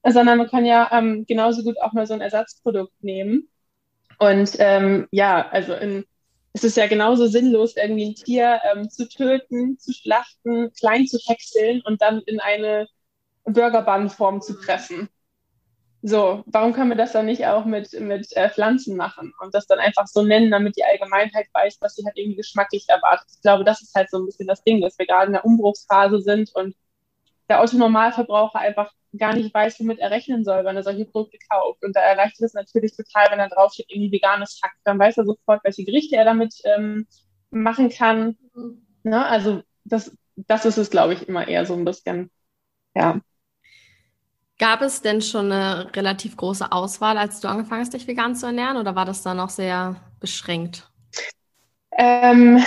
sondern 0.03 0.37
man 0.37 0.47
kann 0.47 0.65
ja 0.65 0.89
ähm, 0.91 1.25
genauso 1.27 1.63
gut 1.63 1.81
auch 1.81 1.93
mal 1.93 2.05
so 2.05 2.13
ein 2.13 2.21
Ersatzprodukt 2.21 2.93
nehmen. 3.03 3.49
Und 4.19 4.57
ähm, 4.59 5.07
ja, 5.09 5.47
also 5.49 5.73
in 5.73 6.05
es 6.57 6.63
ist 6.63 6.77
ja 6.77 6.87
genauso 6.87 7.27
sinnlos, 7.27 7.75
irgendwie 7.75 8.09
ein 8.09 8.15
Tier 8.15 8.59
ähm, 8.71 8.89
zu 8.89 9.07
töten, 9.07 9.77
zu 9.77 9.93
schlachten, 9.93 10.73
klein 10.73 11.05
zu 11.05 11.19
häckseln 11.27 11.83
und 11.85 12.01
dann 12.01 12.21
in 12.21 12.39
eine 12.39 12.87
Burgerbannform 13.43 14.41
zu 14.41 14.57
pressen. 14.57 15.07
So, 16.01 16.43
warum 16.47 16.73
können 16.73 16.89
wir 16.89 16.97
das 16.97 17.11
dann 17.11 17.27
nicht 17.27 17.45
auch 17.45 17.65
mit, 17.65 17.93
mit 17.99 18.35
äh, 18.35 18.49
Pflanzen 18.49 18.97
machen 18.97 19.33
und 19.39 19.53
das 19.53 19.67
dann 19.67 19.77
einfach 19.77 20.07
so 20.07 20.23
nennen, 20.23 20.49
damit 20.49 20.75
die 20.77 20.83
Allgemeinheit 20.83 21.45
weiß, 21.53 21.77
was 21.79 21.93
sie 21.93 22.05
halt 22.05 22.17
irgendwie 22.17 22.37
geschmacklich 22.37 22.85
erwartet? 22.87 23.27
Ich 23.35 23.41
glaube, 23.41 23.63
das 23.63 23.81
ist 23.81 23.93
halt 23.93 24.09
so 24.09 24.17
ein 24.17 24.25
bisschen 24.25 24.47
das 24.47 24.63
Ding, 24.63 24.81
dass 24.81 24.97
wir 24.97 25.05
gerade 25.05 25.27
in 25.27 25.33
der 25.33 25.45
Umbruchsphase 25.45 26.21
sind 26.21 26.55
und 26.55 26.75
der 27.49 27.61
Autonormalverbraucher 27.61 28.57
einfach 28.57 28.91
gar 29.17 29.33
nicht 29.35 29.53
weiß, 29.53 29.79
womit 29.79 29.99
er 29.99 30.11
rechnen 30.11 30.43
soll, 30.43 30.65
wenn 30.65 30.75
er 30.75 30.83
solche 30.83 31.05
Produkte 31.05 31.37
kauft. 31.49 31.83
Und 31.83 31.95
da 31.95 32.01
erleichtert 32.01 32.45
es 32.45 32.53
natürlich 32.53 32.95
total, 32.95 33.31
wenn 33.31 33.39
er 33.39 33.49
draufsteht, 33.49 33.87
irgendwie 33.89 34.11
veganes 34.11 34.59
Hack. 34.63 34.73
Dann 34.83 34.99
weiß 34.99 35.17
er 35.17 35.25
sofort, 35.25 35.63
welche 35.63 35.85
Gerichte 35.85 36.15
er 36.15 36.25
damit 36.25 36.55
ähm, 36.65 37.07
machen 37.49 37.89
kann. 37.89 38.37
Ne? 39.03 39.25
Also 39.25 39.61
das, 39.83 40.15
das 40.35 40.65
ist 40.65 40.77
es, 40.77 40.89
glaube 40.89 41.13
ich, 41.13 41.27
immer 41.27 41.47
eher 41.47 41.65
so 41.65 41.73
ein 41.73 41.85
bisschen, 41.85 42.31
ja. 42.95 43.21
Gab 44.59 44.81
es 44.81 45.01
denn 45.01 45.21
schon 45.21 45.51
eine 45.51 45.95
relativ 45.95 46.35
große 46.35 46.71
Auswahl, 46.71 47.17
als 47.17 47.39
du 47.39 47.47
angefangen 47.47 47.81
hast, 47.81 47.93
dich 47.93 48.07
vegan 48.07 48.35
zu 48.35 48.47
ernähren, 48.47 48.77
oder 48.77 48.95
war 48.95 49.05
das 49.05 49.21
dann 49.21 49.37
noch 49.37 49.49
sehr 49.49 50.01
beschränkt? 50.19 50.89
Ähm, 51.91 52.63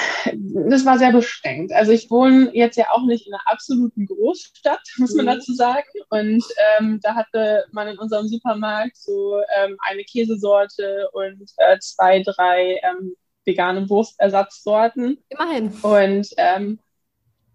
das 0.66 0.84
war 0.84 0.98
sehr 0.98 1.12
beschränkt. 1.12 1.72
Also 1.72 1.92
ich 1.92 2.10
wohne 2.10 2.50
jetzt 2.54 2.76
ja 2.76 2.86
auch 2.90 3.04
nicht 3.04 3.26
in 3.26 3.34
einer 3.34 3.42
absoluten 3.46 4.06
Großstadt, 4.06 4.80
muss 4.96 5.14
man 5.14 5.26
mhm. 5.26 5.30
dazu 5.30 5.54
sagen. 5.54 5.86
Und 6.08 6.44
ähm, 6.78 7.00
da 7.02 7.14
hatte 7.14 7.64
man 7.70 7.88
in 7.88 7.98
unserem 7.98 8.28
Supermarkt 8.28 8.96
so 8.96 9.40
ähm, 9.56 9.76
eine 9.86 10.02
Käsesorte 10.04 11.08
und 11.12 11.50
äh, 11.58 11.78
zwei, 11.78 12.22
drei 12.22 12.80
ähm, 12.82 13.14
vegane 13.44 13.88
Wurstersatzsorten. 13.88 15.18
Immerhin. 15.28 15.72
Und 15.82 16.28
ähm, 16.36 16.78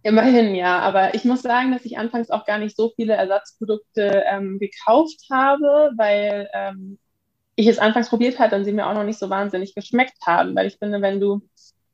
immerhin, 0.04 0.56
ja. 0.56 0.80
Aber 0.80 1.14
ich 1.16 1.26
muss 1.26 1.42
sagen, 1.42 1.72
dass 1.72 1.84
ich 1.84 1.98
anfangs 1.98 2.30
auch 2.30 2.46
gar 2.46 2.60
nicht 2.60 2.78
so 2.78 2.92
viele 2.96 3.14
Ersatzprodukte 3.14 4.24
ähm, 4.28 4.60
gekauft 4.60 5.20
habe, 5.32 5.92
weil 5.98 6.48
ich 7.56 7.68
es 7.68 7.80
anfangs 7.80 8.10
probiert 8.10 8.40
hatte 8.40 8.56
und 8.56 8.66
sie 8.66 8.74
mir 8.74 8.88
auch 8.88 8.94
noch 8.94 9.04
nicht 9.04 9.20
so 9.20 9.30
wahnsinnig 9.30 9.76
geschmeckt 9.76 10.18
haben, 10.26 10.56
weil 10.56 10.68
ich 10.68 10.78
finde, 10.78 11.02
wenn 11.02 11.20
du 11.20 11.42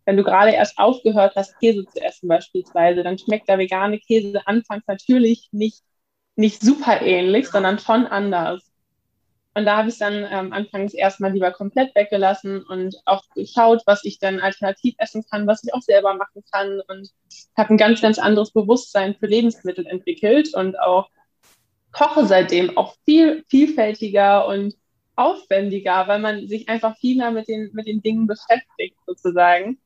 wenn 0.06 0.18
du 0.18 0.24
gerade 0.24 0.52
erst 0.52 0.78
aufgehört 0.78 1.36
hast, 1.36 1.60
Käse 1.60 1.86
zu 1.86 2.02
essen 2.02 2.28
beispielsweise, 2.28 3.04
dann 3.04 3.18
schmeckt 3.18 3.48
der 3.48 3.58
vegane 3.58 4.00
Käse 4.00 4.42
anfangs 4.46 4.84
natürlich 4.88 5.50
nicht, 5.52 5.84
nicht 6.36 6.62
super 6.62 7.02
ähnlich, 7.02 7.48
sondern 7.50 7.80
schon 7.80 8.08
anders. 8.08 8.72
Und 9.54 9.66
da 9.66 9.78
habe 9.78 9.90
ich 9.90 9.98
dann 9.98 10.26
ähm, 10.32 10.54
anfangs 10.54 10.94
erstmal 10.94 11.34
lieber 11.34 11.52
komplett 11.52 11.94
weggelassen 11.94 12.64
und 12.64 12.96
auch 13.06 13.24
geschaut, 13.36 13.84
was 13.86 14.06
ich 14.06 14.18
dann 14.18 14.40
alternativ 14.40 14.96
essen 14.98 15.26
kann, 15.30 15.46
was 15.46 15.64
ich 15.64 15.74
auch 15.74 15.82
selber 15.82 16.14
machen 16.14 16.42
kann 16.52 16.82
und 16.88 17.10
habe 17.58 17.74
ein 17.74 17.78
ganz, 17.78 18.02
ganz 18.02 18.18
anderes 18.18 18.52
Bewusstsein 18.52 19.16
für 19.16 19.28
Lebensmittel 19.28 19.86
entwickelt 19.86 20.54
und 20.56 20.80
auch 20.80 21.10
koche 21.92 22.26
seitdem 22.26 22.78
auch 22.78 22.96
viel 23.06 23.44
vielfältiger 23.50 24.48
und 24.48 24.74
aufwendiger, 25.22 26.08
weil 26.08 26.20
man 26.20 26.48
sich 26.48 26.70
einfach 26.70 26.98
viel 26.98 27.18
mehr 27.18 27.32
mit 27.32 27.48
den, 27.48 27.70
mit 27.74 27.88
den 27.88 28.02
Dingen 28.02 28.28
beschäftigt 28.28 28.98
sozusagen. 29.06 29.80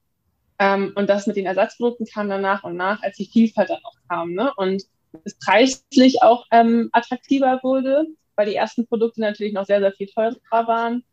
Ähm, 0.58 0.94
und 0.96 1.10
das 1.10 1.28
mit 1.28 1.36
den 1.36 1.46
Ersatzprodukten 1.46 2.06
kam 2.06 2.30
dann 2.30 2.42
nach 2.42 2.64
und 2.64 2.76
nach, 2.78 3.02
als 3.04 3.18
die 3.18 3.26
Vielfalt 3.26 3.70
dann 3.70 3.84
auch 3.84 3.96
kam. 4.08 4.34
Ne? 4.34 4.52
Und 4.56 4.84
es 5.24 5.38
preislich 5.38 6.22
auch 6.22 6.46
ähm, 6.52 6.90
attraktiver 6.92 7.60
wurde, 7.64 8.06
weil 8.36 8.48
die 8.48 8.56
ersten 8.56 8.88
Produkte 8.88 9.22
natürlich 9.22 9.54
noch 9.54 9.66
sehr, 9.66 9.80
sehr 9.80 9.94
viel 9.94 10.08
teurer 10.08 10.36
waren 10.50 11.04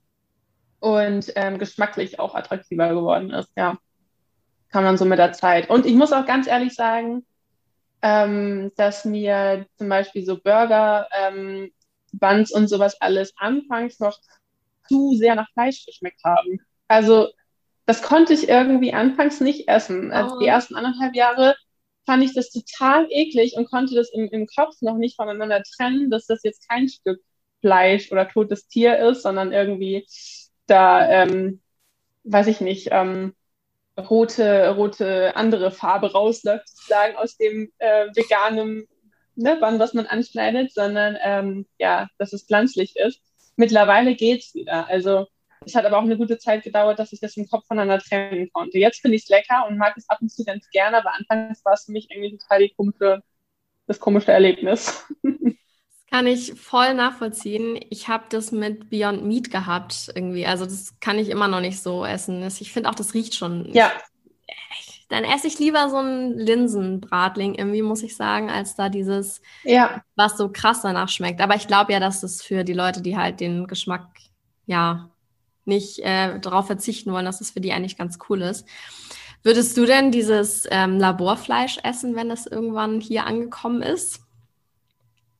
und 0.80 1.32
ähm, 1.36 1.58
geschmacklich 1.58 2.18
auch 2.18 2.34
attraktiver 2.34 2.88
geworden 2.88 3.30
ist. 3.30 3.50
Ja, 3.56 3.78
kam 4.70 4.84
dann 4.84 4.98
so 4.98 5.04
mit 5.04 5.18
der 5.18 5.32
Zeit. 5.32 5.70
Und 5.70 5.86
ich 5.86 5.94
muss 5.94 6.12
auch 6.12 6.26
ganz 6.26 6.46
ehrlich 6.46 6.74
sagen, 6.74 7.24
ähm, 8.02 8.72
dass 8.76 9.04
mir 9.04 9.66
zum 9.76 9.88
Beispiel 9.88 10.24
so 10.24 10.36
Burger, 10.36 11.08
ähm, 11.16 11.70
Buns 12.12 12.52
und 12.52 12.68
sowas 12.68 13.00
alles 13.00 13.32
anfangs 13.36 13.98
noch 14.00 14.18
zu 14.88 15.14
sehr 15.14 15.34
nach 15.34 15.50
Fleisch 15.52 15.84
geschmeckt 15.86 16.22
haben. 16.24 16.60
Also 16.88 17.28
das 17.86 18.02
konnte 18.02 18.32
ich 18.32 18.48
irgendwie 18.48 18.92
anfangs 18.92 19.40
nicht 19.40 19.68
essen. 19.68 20.12
Also 20.12 20.38
die 20.38 20.46
ersten 20.46 20.76
anderthalb 20.76 21.14
Jahre 21.14 21.54
fand 22.06 22.24
ich 22.24 22.34
das 22.34 22.50
total 22.50 23.06
eklig 23.10 23.54
und 23.56 23.70
konnte 23.70 23.94
das 23.94 24.10
im, 24.12 24.28
im 24.28 24.46
Kopf 24.46 24.74
noch 24.80 24.96
nicht 24.96 25.16
voneinander 25.16 25.62
trennen, 25.76 26.10
dass 26.10 26.26
das 26.26 26.42
jetzt 26.42 26.68
kein 26.68 26.88
Stück 26.88 27.20
Fleisch 27.60 28.10
oder 28.10 28.28
totes 28.28 28.66
Tier 28.66 28.98
ist, 28.98 29.22
sondern 29.22 29.52
irgendwie 29.52 30.06
da, 30.66 31.08
ähm, 31.08 31.60
weiß 32.24 32.48
ich 32.48 32.60
nicht, 32.60 32.88
ähm, 32.90 33.34
rote, 33.98 34.74
rote 34.74 35.36
andere 35.36 35.70
Farbe 35.70 36.12
rausläuft, 36.12 36.68
sozusagen 36.68 37.16
aus 37.16 37.36
dem 37.36 37.72
äh, 37.78 38.06
veganen 38.14 38.86
ne, 39.34 39.56
Band, 39.56 39.78
was 39.78 39.94
man 39.94 40.06
anschneidet, 40.06 40.72
sondern 40.72 41.16
ähm, 41.22 41.66
ja, 41.78 42.08
dass 42.18 42.32
es 42.32 42.44
pflanzlich 42.44 42.96
ist. 42.96 43.20
Mittlerweile 43.56 44.14
geht's 44.14 44.54
wieder. 44.54 44.88
Also 44.88 45.26
es 45.64 45.74
hat 45.74 45.84
aber 45.84 45.98
auch 45.98 46.02
eine 46.02 46.16
gute 46.16 46.38
Zeit 46.38 46.64
gedauert, 46.64 46.98
dass 46.98 47.12
ich 47.12 47.20
das 47.20 47.36
im 47.36 47.48
Kopf 47.48 47.66
voneinander 47.66 48.02
trennen 48.02 48.50
konnte. 48.52 48.78
Jetzt 48.78 49.00
finde 49.00 49.16
ich 49.16 49.24
es 49.24 49.28
lecker 49.28 49.66
und 49.68 49.78
mag 49.78 49.96
es 49.96 50.08
ab 50.08 50.18
und 50.20 50.30
zu 50.30 50.44
ganz 50.44 50.68
gerne, 50.70 50.98
aber 50.98 51.12
anfangs 51.14 51.64
war 51.64 51.74
es 51.74 51.84
für 51.84 51.92
mich 51.92 52.08
irgendwie 52.10 52.36
total 52.36 52.68
komische, 52.70 53.22
das 53.86 54.00
komische 54.00 54.32
Erlebnis. 54.32 55.04
Das 56.12 56.18
kann 56.18 56.26
ich 56.26 56.52
voll 56.60 56.92
nachvollziehen. 56.92 57.80
Ich 57.88 58.06
habe 58.06 58.24
das 58.28 58.52
mit 58.52 58.90
Beyond 58.90 59.24
Meat 59.24 59.50
gehabt 59.50 60.12
irgendwie. 60.14 60.44
Also 60.44 60.66
das 60.66 61.00
kann 61.00 61.18
ich 61.18 61.30
immer 61.30 61.48
noch 61.48 61.62
nicht 61.62 61.80
so 61.80 62.04
essen. 62.04 62.46
Ich 62.46 62.70
finde 62.70 62.90
auch, 62.90 62.94
das 62.94 63.14
riecht 63.14 63.34
schon. 63.34 63.72
Ja. 63.72 63.90
Dann 65.12 65.24
esse 65.24 65.46
ich 65.46 65.58
lieber 65.58 65.90
so 65.90 65.98
einen 65.98 66.38
Linsenbratling 66.38 67.54
irgendwie, 67.54 67.82
muss 67.82 68.02
ich 68.02 68.16
sagen, 68.16 68.50
als 68.50 68.74
da 68.74 68.88
dieses, 68.88 69.42
ja. 69.62 70.02
was 70.16 70.38
so 70.38 70.48
krass 70.50 70.80
danach 70.80 71.10
schmeckt. 71.10 71.42
Aber 71.42 71.54
ich 71.54 71.66
glaube 71.66 71.92
ja, 71.92 72.00
dass 72.00 72.22
es 72.22 72.42
für 72.42 72.64
die 72.64 72.72
Leute, 72.72 73.02
die 73.02 73.16
halt 73.16 73.38
den 73.40 73.66
Geschmack 73.66 74.06
ja 74.64 75.10
nicht 75.66 75.98
äh, 75.98 76.40
darauf 76.40 76.66
verzichten 76.66 77.12
wollen, 77.12 77.26
dass 77.26 77.42
es 77.42 77.50
für 77.50 77.60
die 77.60 77.72
eigentlich 77.72 77.98
ganz 77.98 78.18
cool 78.30 78.40
ist. 78.40 78.66
Würdest 79.42 79.76
du 79.76 79.84
denn 79.84 80.12
dieses 80.12 80.66
ähm, 80.70 80.98
Laborfleisch 80.98 81.78
essen, 81.82 82.16
wenn 82.16 82.30
es 82.30 82.46
irgendwann 82.46 83.00
hier 83.00 83.26
angekommen 83.26 83.82
ist? 83.82 84.20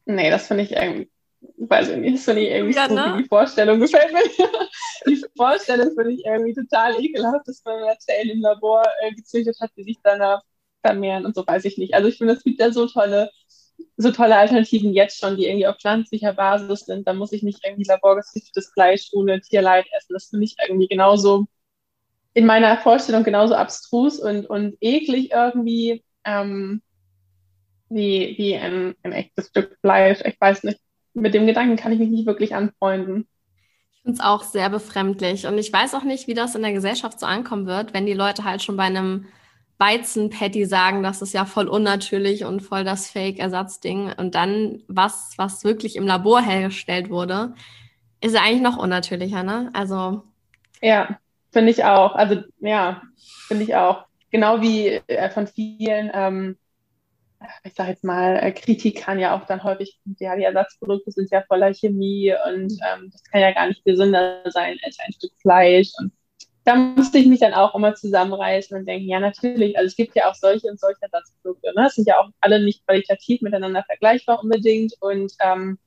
Nee, 0.05 0.29
das 0.29 0.49
finde 0.49 0.65
ich 0.65 0.73
irgendwie, 0.73 1.09
weiß 1.69 1.91
ich 1.91 1.97
nicht, 1.97 2.17
das 2.17 2.25
finde 2.25 2.43
ich 2.43 2.51
irgendwie 2.51 2.75
ja, 2.75 2.89
so, 2.89 2.95
ne? 2.95 3.17
die 3.19 3.29
Vorstellung 3.29 3.81
gefällt 3.81 4.13
mir. 4.13 4.23
die 5.07 5.25
Vorstellung 5.37 5.89
finde 5.95 6.13
ich 6.13 6.25
irgendwie 6.25 6.55
total 6.55 7.03
ekelhaft, 7.03 7.47
dass 7.47 7.63
man 7.65 7.99
Zellen 7.99 8.31
im 8.31 8.41
Labor 8.41 8.83
äh, 9.03 9.13
gezüchtet 9.13 9.57
hat, 9.61 9.71
die 9.77 9.85
sich 9.85 9.99
danach 10.03 10.43
vermehren 10.85 11.27
und 11.27 11.35
so, 11.35 11.47
weiß 11.47 11.65
ich 11.65 11.79
nicht. 11.79 11.95
Also 11.95 12.09
ich 12.09 12.19
finde, 12.19 12.35
es 12.35 12.43
gibt 12.43 12.61
ja 12.61 12.73
so 12.73 12.87
tolle 12.87 13.31
so 13.97 14.11
tolle 14.11 14.37
Alternativen 14.37 14.93
jetzt 14.93 15.19
schon, 15.19 15.37
die 15.37 15.47
irgendwie 15.47 15.67
auf 15.67 15.79
pflanzlicher 15.79 16.33
Basis 16.33 16.87
sind. 16.87 17.07
Da 17.07 17.15
muss 17.15 17.33
ich 17.33 17.43
nicht 17.43 17.65
irgendwie 17.65 17.85
laborgezüchtetes 17.85 18.71
Fleisch 18.73 19.09
ohne 19.13 19.41
Tierleid 19.41 19.87
essen. 19.97 20.15
Das 20.15 20.27
finde 20.27 20.45
ich 20.45 20.57
irgendwie 20.67 20.89
genauso 20.89 21.47
in 22.35 22.47
meiner 22.47 22.79
Vorstellung 22.79 23.25
genauso 23.25 23.55
abstrus 23.55 24.19
und, 24.19 24.47
und 24.47 24.77
eklig 24.81 25.33
irgendwie 25.33 26.05
ähm, 26.25 26.83
wie, 27.89 28.35
wie 28.39 28.57
ein, 28.57 28.95
ein 29.03 29.13
echtes 29.13 29.49
Stück 29.49 29.77
Fleisch. 29.81 30.21
Ich 30.25 30.41
weiß 30.41 30.65
nicht. 30.65 30.81
Mit 31.15 31.35
dem 31.35 31.47
Gedanken 31.47 31.77
kann 31.77 31.93
ich 31.93 31.99
mich 31.99 32.11
nicht 32.11 32.27
wirklich 32.27 32.55
anfreunden. 32.55 33.27
Ich 33.93 34.03
finde 34.03 34.19
es 34.19 34.25
auch 34.25 34.43
sehr 34.43 34.71
befremdlich. 34.71 35.47
Und 35.47 35.59
ich 35.59 35.73
weiß 35.73 35.95
auch 35.95 36.05
nicht, 36.05 36.27
wie 36.27 36.35
das 36.35 36.55
in 36.55 36.63
der 36.63 36.73
Gesellschaft 36.73 37.21
so 37.21 37.27
ankommen 37.27 37.67
wird, 37.67 37.95
wenn 37.95 38.07
die 38.07 38.15
Leute 38.15 38.45
halt 38.45 38.63
schon 38.63 38.77
bei 38.77 38.85
einem 38.85 39.27
Weizenpatty 39.79 40.65
sagen, 40.65 41.03
das 41.03 41.23
ist 41.23 41.35
ja 41.35 41.45
voll 41.45 41.69
unnatürlich 41.69 42.45
und 42.45 42.61
voll 42.61 42.85
das 42.85 43.11
Fake-Ersatzding. 43.11 44.13
Und 44.17 44.35
dann 44.35 44.83
was, 44.89 45.35
was 45.37 45.65
wirklich 45.65 45.97
im 45.97 46.07
Labor 46.07 46.41
hergestellt 46.41 47.11
wurde, 47.11 47.55
ist 48.21 48.35
ja 48.35 48.43
eigentlich 48.43 48.63
noch 48.63 48.77
unnatürlicher, 48.77 49.43
ne? 49.43 49.71
Also. 49.73 50.23
Ja, 50.81 51.19
finde 51.51 51.73
ich 51.73 51.85
auch. 51.85 52.15
Also, 52.15 52.43
ja, 52.61 53.03
finde 53.49 53.65
ich 53.65 53.75
auch. 53.75 54.05
Genau 54.31 54.61
wie 54.61 55.01
äh, 55.09 55.31
von 55.31 55.47
vielen, 55.47 56.11
ähm, 56.15 56.57
ich 57.65 57.75
sage 57.75 57.91
jetzt 57.91 58.05
mal, 58.05 58.37
äh, 58.37 58.53
Kritikern 58.53 59.19
ja 59.19 59.37
auch 59.37 59.47
dann 59.47 59.65
häufig, 59.65 59.99
ja, 60.19 60.37
die 60.37 60.45
Ersatzprodukte 60.45 61.11
sind 61.13 61.31
ja 61.31 61.43
voller 61.43 61.73
Chemie 61.75 62.35
und 62.47 62.73
ähm, 62.73 63.11
das 63.11 63.23
kann 63.25 63.41
ja 63.41 63.53
gar 63.53 63.69
nicht 63.69 63.85
gesünder 63.85 64.43
sein 64.51 64.79
als 64.85 64.99
ein 64.99 65.13
Stück 65.13 65.33
Fleisch. 65.41 65.91
Und 65.99 66.13
da 66.65 66.77
musste 66.77 67.19
ich 67.19 67.27
mich 67.27 67.41
dann 67.41 67.55
auch 67.55 67.75
immer 67.75 67.95
zusammenreißen 67.95 68.77
und 68.77 68.87
denken, 68.87 69.09
ja, 69.09 69.21
natürlich, 69.21 69.77
also 69.77 69.87
es 69.87 69.97
gibt 69.97 70.15
ja 70.15 70.31
auch 70.31 70.35
solche 70.35 70.69
und 70.69 70.79
solche 70.79 71.03
Ersatzprodukte. 71.03 71.73
Ne? 71.75 71.87
Es 71.87 71.95
sind 71.95 72.07
ja 72.07 72.21
auch 72.21 72.29
alle 72.41 72.63
nicht 72.63 72.87
qualitativ 72.87 73.43
miteinander 73.43 73.83
vergleichbar 73.85 74.43
unbedingt. 74.43 74.95
Und 75.01 75.33
ähm, 75.41 75.79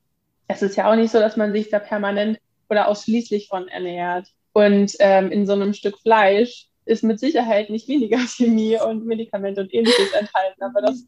es 0.48 0.62
ist 0.62 0.76
ja 0.76 0.90
auch 0.90 0.96
nicht 0.96 1.10
so, 1.10 1.18
dass 1.18 1.36
man 1.36 1.52
sich 1.52 1.70
da 1.70 1.78
permanent 1.78 2.38
oder 2.68 2.88
ausschließlich 2.88 3.48
von 3.48 3.68
ernährt. 3.68 4.28
Und 4.52 4.94
ähm, 4.98 5.30
in 5.30 5.46
so 5.46 5.54
einem 5.54 5.72
Stück 5.72 5.98
Fleisch 5.98 6.68
ist 6.86 7.04
mit 7.04 7.20
Sicherheit 7.20 7.68
nicht 7.68 7.88
weniger 7.88 8.18
Chemie 8.26 8.78
und 8.80 9.04
Medikamente 9.04 9.60
und 9.60 9.74
ähnliches 9.74 10.12
enthalten. 10.12 10.62
Aber 10.62 10.80
das, 10.80 11.04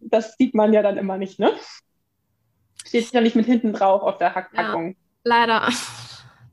das 0.00 0.36
sieht 0.36 0.54
man 0.54 0.72
ja 0.72 0.82
dann 0.82 0.98
immer 0.98 1.16
nicht, 1.16 1.38
ne? 1.38 1.52
Steht 2.84 3.10
ja 3.12 3.20
nicht 3.20 3.34
mit 3.34 3.46
hinten 3.46 3.72
drauf 3.72 4.02
auf 4.02 4.18
der 4.18 4.34
Hackpackung. 4.34 4.90
Ja, 4.90 4.96
leider. 5.24 5.68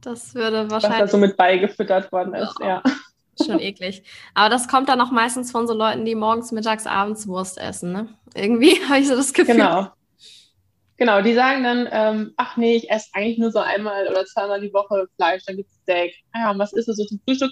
Das 0.02 0.34
würde 0.34 0.70
wahrscheinlich. 0.70 1.02
Was 1.02 1.12
da 1.12 1.18
so 1.18 1.18
mit 1.18 1.38
beigefüttert 1.38 2.12
worden 2.12 2.34
ist, 2.34 2.56
oh, 2.60 2.66
ja. 2.66 2.84
Schon 3.44 3.60
eklig. 3.60 4.04
Aber 4.36 4.50
das 4.50 4.68
kommt 4.68 4.90
dann 4.90 5.02
auch 5.02 5.12
meistens 5.12 5.52
von 5.52 5.68
so 5.68 5.74
Leuten, 5.74 6.06
die 6.06 6.14
morgens, 6.14 6.52
mittags, 6.52 6.86
abends 6.86 7.28
Wurst 7.28 7.58
essen, 7.58 7.92
ne? 7.92 8.10
Irgendwie 8.36 8.80
habe 8.88 9.00
ich 9.00 9.08
so 9.08 9.16
das 9.16 9.34
Gefühl. 9.34 9.56
Genau. 9.56 9.88
Genau, 10.98 11.22
die 11.22 11.34
sagen 11.34 11.64
dann, 11.64 11.90
ähm, 11.92 12.34
ach 12.38 12.56
nee, 12.56 12.76
ich 12.76 12.92
esse 12.92 13.10
eigentlich 13.14 13.40
nur 13.40 13.52
so 13.52 13.60
einmal 13.60 14.08
oder 14.08 14.26
zweimal 14.26 14.62
die 14.62 14.72
Woche 14.72 15.08
Fleisch, 15.16 15.44
dann 15.46 15.58
gibt 15.58 15.72
es 15.72 15.78
Steak. 15.78 16.14
Ah 16.32 16.42
ja, 16.42 16.52
und 16.52 16.60
was 16.60 16.72
ist 16.74 16.88
das 16.88 16.98
so 16.98 17.06
zum 17.06 17.20
Frühstück? 17.26 17.52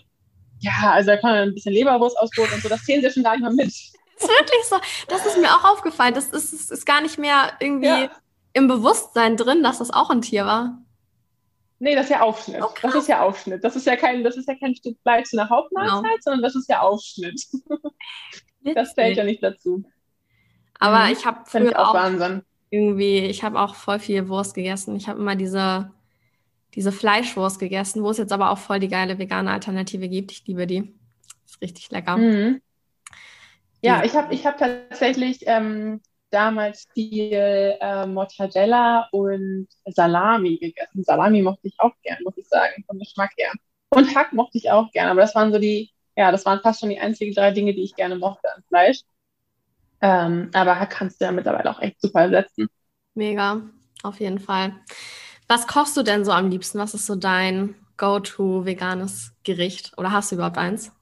Ja, 0.62 0.92
also 0.92 1.08
da 1.08 1.18
kann 1.18 1.32
man 1.32 1.40
ein 1.50 1.54
bisschen 1.54 1.74
Leberwurst 1.74 2.18
ausbrot 2.18 2.54
und 2.54 2.62
so, 2.62 2.70
das 2.70 2.84
zählen 2.84 3.02
sie 3.02 3.12
schon 3.12 3.24
gar 3.24 3.34
nicht 3.34 3.44
mal 3.44 3.54
mit. 3.54 3.68
Das 3.68 3.76
ist 4.18 4.30
wirklich 4.30 4.64
so. 4.66 4.76
Das 5.08 5.26
ist 5.26 5.38
mir 5.38 5.50
auch 5.50 5.64
aufgefallen. 5.64 6.14
Das 6.14 6.30
ist, 6.30 6.54
ist, 6.54 6.72
ist 6.72 6.86
gar 6.86 7.02
nicht 7.02 7.18
mehr 7.18 7.54
irgendwie 7.60 7.88
ja. 7.88 8.12
im 8.54 8.68
Bewusstsein 8.68 9.38
drin, 9.38 9.64
dass 9.64 9.80
das 9.80 9.92
auch 9.92 10.10
ein 10.10 10.22
Tier 10.22 10.46
war. 10.46 10.78
Nee, 11.80 11.96
das 11.96 12.06
ist 12.06 12.12
ja 12.12 12.22
Aufschnitt. 12.22 12.62
Oh, 12.62 12.70
das 12.84 12.94
ist 12.94 13.08
ja 13.08 13.24
Aufschnitt. 13.24 13.64
Das 13.64 13.76
ist 13.76 13.88
ja 13.88 13.96
kein, 13.96 14.24
das 14.24 14.38
ist 14.38 14.48
ja 14.48 14.54
kein 14.54 14.76
Stück 14.76 14.98
Fleisch 15.02 15.34
in 15.34 15.38
der 15.38 15.50
Hauptmahlzeit, 15.50 16.04
genau. 16.04 16.18
sondern 16.22 16.42
das 16.44 16.56
ist 16.56 16.70
ja 16.70 16.82
Aufschnitt. 16.82 17.44
das 18.76 18.94
fällt 18.94 19.18
ja 19.18 19.24
nicht 19.24 19.42
dazu. 19.42 19.84
Aber 20.78 21.06
mhm. 21.06 21.14
ich 21.14 21.26
habe 21.26 21.40
früher 21.46 21.70
ich 21.70 21.76
auch, 21.76 21.96
auch 21.96 22.42
irgendwie, 22.70 23.20
ich 23.26 23.44
habe 23.44 23.60
auch 23.60 23.74
voll 23.74 23.98
viel 23.98 24.30
Wurst 24.30 24.54
gegessen. 24.54 24.96
Ich 24.96 25.10
habe 25.10 25.20
immer 25.20 25.36
diese, 25.36 25.92
diese 26.76 26.92
Fleischwurst 26.92 27.60
gegessen, 27.60 28.04
wo 28.04 28.10
es 28.10 28.18
jetzt 28.18 28.32
aber 28.32 28.52
auch 28.52 28.58
voll 28.58 28.80
die 28.80 28.88
geile 28.88 29.20
vegane 29.20 29.52
Alternative 29.52 30.08
gibt. 30.08 30.32
Ich 30.32 30.46
liebe 30.48 30.68
die. 30.68 30.94
Ist 31.46 31.62
richtig 31.62 31.92
lecker. 31.92 32.18
Mhm. 32.18 32.62
Ja, 33.82 34.04
ich 34.04 34.16
habe 34.16 34.34
ich 34.34 34.46
hab 34.46 34.58
tatsächlich 34.58 35.40
ähm, 35.48 36.02
damals 36.30 36.88
viel 36.94 37.78
äh, 37.80 38.06
Mortadella 38.06 39.08
und 39.12 39.68
Salami 39.86 40.58
gegessen. 40.58 41.04
Salami 41.04 41.42
mochte 41.42 41.68
ich 41.68 41.76
auch 41.80 41.94
gern, 42.04 42.20
muss 42.24 42.38
ich 42.38 42.48
sagen, 42.48 42.84
vom 42.88 43.00
Geschmack 43.00 43.32
her. 43.38 43.52
Und 43.90 44.16
Hack 44.16 44.32
mochte 44.34 44.58
ich 44.58 44.72
auch 44.72 44.92
gern, 44.92 45.10
aber 45.10 45.22
das 45.22 45.36
waren 45.36 45.52
so 45.52 45.60
die, 45.60 45.92
ja, 46.16 46.32
das 46.32 46.46
waren 46.46 46.62
fast 46.62 46.80
schon 46.80 46.90
die 46.90 47.00
einzigen 47.00 47.34
drei 47.34 47.52
Dinge, 47.52 47.74
die 47.74 47.84
ich 47.84 47.96
gerne 47.96 48.16
mochte 48.16 48.54
an 48.56 48.64
Fleisch. 48.68 49.02
Ähm, 50.00 50.50
aber 50.54 50.80
Hack 50.80 50.92
kannst 50.92 51.20
du 51.20 51.26
ja 51.26 51.32
mittlerweile 51.32 51.70
auch 51.70 51.82
echt 51.82 52.00
super 52.02 52.22
ersetzen. 52.22 52.68
Mega, 53.14 53.62
auf 54.04 54.20
jeden 54.20 54.40
Fall. 54.40 54.76
Was 55.52 55.68
kochst 55.68 55.98
du 55.98 56.04
denn 56.04 56.24
so 56.24 56.32
am 56.32 56.50
liebsten? 56.50 56.80
Was 56.80 56.94
ist 56.94 57.06
so 57.06 57.16
dein 57.16 57.76
Go-to 57.98 58.64
veganes 58.64 59.34
Gericht? 59.44 59.92
Oder 59.98 60.14
hast 60.14 60.32
du 60.32 60.36
überhaupt 60.36 60.58
eins? 60.58 60.94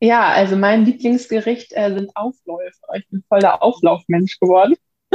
Ja, 0.00 0.30
also 0.30 0.56
mein 0.56 0.84
Lieblingsgericht 0.84 1.70
äh, 1.76 1.94
sind 1.94 2.10
Aufläufe. 2.16 2.80
Ich 2.96 3.08
bin 3.10 3.22
voll 3.28 3.38
der 3.38 3.62
Auflaufmensch 3.62 4.40
geworden. 4.40 4.74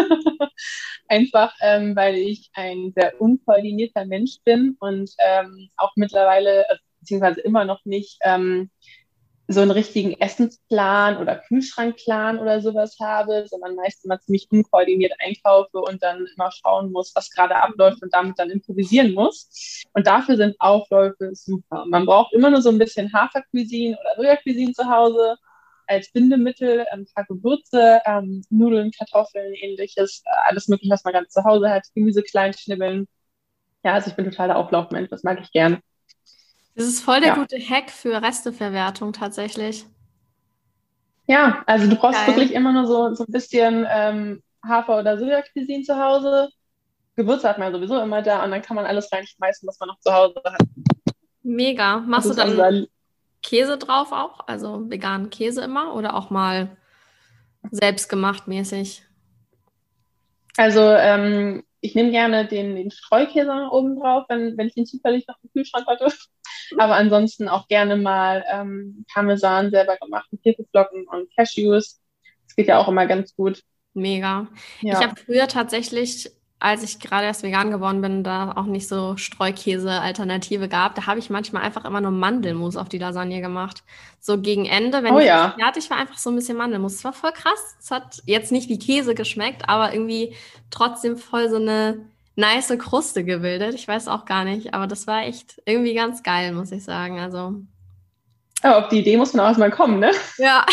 Einfach, 1.10 1.54
ähm, 1.60 1.94
weil 1.94 2.16
ich 2.16 2.50
ein 2.54 2.94
sehr 2.96 3.20
unkoordinierter 3.20 4.06
Mensch 4.06 4.38
bin 4.46 4.78
und 4.80 5.12
ähm, 5.20 5.70
auch 5.76 5.92
mittlerweile, 5.98 6.70
also, 6.70 6.82
beziehungsweise 7.02 7.42
immer 7.42 7.66
noch 7.66 7.84
nicht 7.84 8.18
ähm, 8.24 8.72
so 9.52 9.62
einen 9.62 9.72
richtigen 9.72 10.14
Essensplan 10.14 11.18
oder 11.18 11.38
Kühlschrankplan 11.38 12.38
oder 12.38 12.62
sowas 12.62 12.98
habe, 13.02 13.48
sondern 13.48 13.76
meist 13.76 14.06
immer 14.06 14.20
ziemlich 14.20 14.48
unkoordiniert 14.52 15.14
einkaufe 15.20 15.80
und 15.80 16.04
dann 16.04 16.28
immer 16.36 16.52
schauen 16.52 16.92
muss, 16.92 17.14
was 17.16 17.32
gerade 17.32 17.56
abläuft 17.56 18.04
und 18.04 18.14
damit 18.14 18.38
dann 18.38 18.52
improvisieren 18.52 19.14
muss. 19.16 19.84
Und 19.94 20.06
dafür 20.06 20.38
sind 20.38 20.56
Aufläufe 20.60 21.32
super. 21.34 21.86
Man 21.88 22.06
braucht 22.06 22.32
immer 22.34 22.52
nur 22.52 22.62
so 22.62 22.70
ein 22.70 22.78
bisschen 22.78 23.12
Hafercuisine 23.12 23.98
oder 24.00 24.16
Sojacuisine 24.18 24.74
zu 24.74 24.88
Hause 24.88 25.36
als 25.88 26.12
Bindemittel, 26.12 26.86
ein 26.92 27.08
paar 27.16 27.26
Gewürze, 27.26 28.02
ähm, 28.06 28.44
Nudeln, 28.52 28.92
Kartoffeln, 28.92 29.56
ähnliches, 29.56 30.22
äh, 30.26 30.30
alles 30.48 30.68
mögliche, 30.68 30.94
was 30.94 31.04
man 31.04 31.14
ganz 31.14 31.34
zu 31.34 31.44
Hause 31.44 31.72
hat, 31.72 31.88
Gemüse 31.96 32.22
klein 32.22 32.54
schnibbeln. 32.54 33.08
Ja, 33.84 33.94
also 33.94 34.12
ich 34.12 34.16
bin 34.16 34.26
total 34.26 34.50
der 34.50 34.58
Auflaufmensch, 34.58 35.10
das 35.10 35.24
mag 35.24 35.40
ich 35.42 35.52
gern. 35.52 35.82
Das 36.80 36.88
ist 36.88 37.02
voll 37.02 37.20
der 37.20 37.32
ja. 37.32 37.36
gute 37.36 37.58
Hack 37.58 37.90
für 37.90 38.22
Resteverwertung 38.22 39.12
tatsächlich. 39.12 39.86
Ja, 41.28 41.62
also 41.66 41.90
du 41.90 41.98
brauchst 41.98 42.26
Geil. 42.26 42.28
wirklich 42.28 42.54
immer 42.54 42.72
nur 42.72 42.88
so, 42.88 43.14
so 43.16 43.26
ein 43.26 43.34
bisschen 43.34 43.86
ähm, 43.92 44.42
Hafer- 44.66 44.98
oder 44.98 45.18
Soja-Cuisine 45.18 45.84
zu 45.84 46.02
Hause. 46.02 46.48
Gewürze 47.18 47.50
hat 47.50 47.58
man 47.58 47.74
sowieso 47.74 48.00
immer 48.00 48.22
da 48.22 48.46
und 48.46 48.52
dann 48.52 48.62
kann 48.62 48.78
man 48.78 48.86
alles 48.86 49.12
reinschmeißen, 49.12 49.68
was 49.68 49.78
man 49.82 49.90
noch 49.90 50.00
zu 50.00 50.14
Hause 50.14 50.36
hat. 50.46 50.62
Mega. 51.44 51.98
Machst 51.98 52.30
du 52.30 52.34
dann 52.34 52.58
also 52.58 52.88
Käse 53.44 53.78
drauf 53.78 54.14
auch? 54.14 54.48
Also 54.48 54.90
veganen 54.90 55.30
Käse 55.30 55.62
immer 55.62 55.94
oder 55.96 56.16
auch 56.16 56.30
mal 56.30 56.78
selbstgemacht 57.72 58.48
mäßig? 58.48 59.04
Also 60.56 60.80
ähm, 60.80 61.66
ich 61.82 61.94
nehme 61.94 62.12
gerne 62.12 62.48
den, 62.48 62.78
den 62.78 62.90
Streukäse 62.90 63.52
oben 63.70 64.00
drauf, 64.00 64.26
wenn, 64.30 64.58
wenn 64.58 64.68
ich 64.68 64.78
ihn 64.78 64.86
zufällig 64.86 65.28
noch 65.28 65.36
im 65.44 65.50
Kühlschrank 65.52 65.86
hatte. 65.88 66.08
Aber 66.78 66.96
ansonsten 66.96 67.48
auch 67.48 67.68
gerne 67.68 67.98
mal 67.98 68.44
ähm, 68.52 69.06
Parmesan 69.14 69.72
selber 69.72 69.98
gemacht, 69.98 70.28
mit 70.32 70.42
Hefeflocken 70.44 71.08
und 71.08 71.36
Cashews. 71.36 72.00
Das 72.46 72.56
geht 72.56 72.68
ja 72.68 72.78
auch 72.78 72.88
immer 72.88 73.06
ganz 73.06 73.36
gut. 73.36 73.62
Mega. 73.94 74.48
Ja. 74.82 75.00
Ich 75.00 75.06
habe 75.06 75.20
früher 75.20 75.48
tatsächlich 75.48 76.32
als 76.60 76.84
ich 76.84 77.00
gerade 77.00 77.26
erst 77.26 77.44
vegan 77.44 77.72
geworden 77.72 78.02
bin, 78.02 78.24
da 78.24 78.52
auch 78.52 78.66
nicht 78.66 78.88
so 78.88 79.16
Streukäse-Alternative 79.16 80.68
gab, 80.68 80.94
da 80.96 81.08
habe 81.08 81.20
ich 81.20 81.30
manchmal 81.30 81.64
einfach 81.64 81.86
immer 81.86 82.02
nur 82.02 82.12
Mandelmus 82.12 82.76
auf 82.76 82.90
die 82.90 82.98
Lasagne 82.98 83.40
gemacht. 83.40 83.84
So 84.20 84.42
gegen 84.42 84.66
Ende, 84.66 85.02
wenn 85.02 85.14
oh, 85.14 85.20
ich 85.20 85.26
ja. 85.26 85.56
fertig 85.58 85.90
war, 85.90 85.98
einfach 85.98 86.18
so 86.18 86.30
ein 86.30 86.36
bisschen 86.36 86.58
Mandelmus. 86.58 86.96
Das 86.96 87.06
war 87.06 87.14
voll 87.14 87.32
krass. 87.32 87.78
Es 87.80 87.92
hat 87.92 88.22
jetzt 88.26 88.52
nicht 88.52 88.68
wie 88.68 88.78
Käse 88.78 89.16
geschmeckt, 89.16 89.70
aber 89.70 89.94
irgendwie 89.94 90.36
trotzdem 90.70 91.18
voll 91.18 91.50
so 91.50 91.56
eine 91.56 92.06
nice 92.40 92.78
Kruste 92.78 93.24
gebildet. 93.24 93.76
Ich 93.76 93.88
weiß 93.88 94.08
auch 94.08 94.26
gar 94.26 94.46
nicht, 94.46 94.74
aber 94.74 94.88
das 94.88 95.06
war 95.06 95.24
echt 95.24 95.62
irgendwie 95.66 95.94
ganz 95.94 96.24
geil, 96.24 96.54
muss 96.54 96.72
ich 96.72 96.84
sagen. 96.84 97.20
Also. 97.20 97.56
Aber 98.62 98.78
auf 98.78 98.90
die 98.90 99.00
Idee 99.00 99.18
muss 99.18 99.34
man 99.34 99.46
auch 99.46 99.50
erstmal 99.50 99.72
kommen, 99.72 100.00
ne? 100.00 100.12
Ja. 100.38 100.66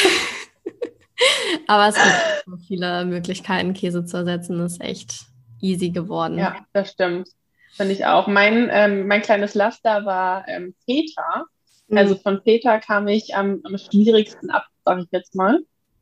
aber 1.66 1.88
es 1.88 1.94
gibt 1.96 2.44
so 2.46 2.56
viele 2.66 3.04
Möglichkeiten, 3.04 3.74
Käse 3.74 4.04
zu 4.04 4.18
ersetzen. 4.18 4.58
Das 4.58 4.72
ist 4.72 4.80
echt 4.80 5.26
easy 5.60 5.90
geworden. 5.90 6.38
Ja, 6.38 6.56
das 6.72 6.92
stimmt. 6.92 7.28
Finde 7.72 7.92
ich 7.92 8.06
auch. 8.06 8.26
Mein, 8.26 8.68
ähm, 8.72 9.06
mein 9.06 9.22
kleines 9.22 9.54
Laster 9.54 10.06
war 10.06 10.48
ähm, 10.48 10.74
Feta. 10.84 11.44
Mhm. 11.88 11.98
Also 11.98 12.14
von 12.14 12.40
Feta 12.42 12.78
kam 12.78 13.08
ich 13.08 13.34
am, 13.34 13.60
am 13.64 13.76
schwierigsten 13.76 14.50
ab, 14.50 14.66
sage 14.84 15.02
ich 15.02 15.08
jetzt 15.10 15.34
mal. 15.34 15.60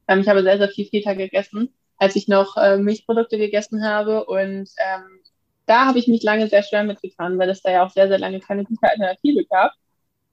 Ähm, 0.09 0.20
ich 0.20 0.29
habe 0.29 0.42
sehr, 0.42 0.59
sehr 0.59 0.68
viel 0.68 0.87
Feta 0.87 1.14
gegessen, 1.14 1.74
als 1.96 2.16
ich 2.16 2.29
noch 2.29 2.57
äh, 2.57 2.77
Milchprodukte 2.77 3.38
gegessen 3.38 3.85
habe. 3.85 4.24
Und 4.27 4.68
ähm, 4.79 5.24
da 5.66 5.87
habe 5.87 5.98
ich 5.98 6.09
mich 6.09 6.22
lange 6.22 6.48
sehr 6.48 6.62
schwer 6.62 6.85
mitgetan, 6.85 7.38
weil 7.38 7.48
es 7.50 7.62
da 7.62 7.70
ja 7.70 7.85
auch 7.85 7.90
sehr, 7.90 8.09
sehr 8.09 8.18
lange 8.18 8.40
keine 8.40 8.64
gute 8.64 8.83
Alternative 8.83 9.44
gab. 9.46 9.72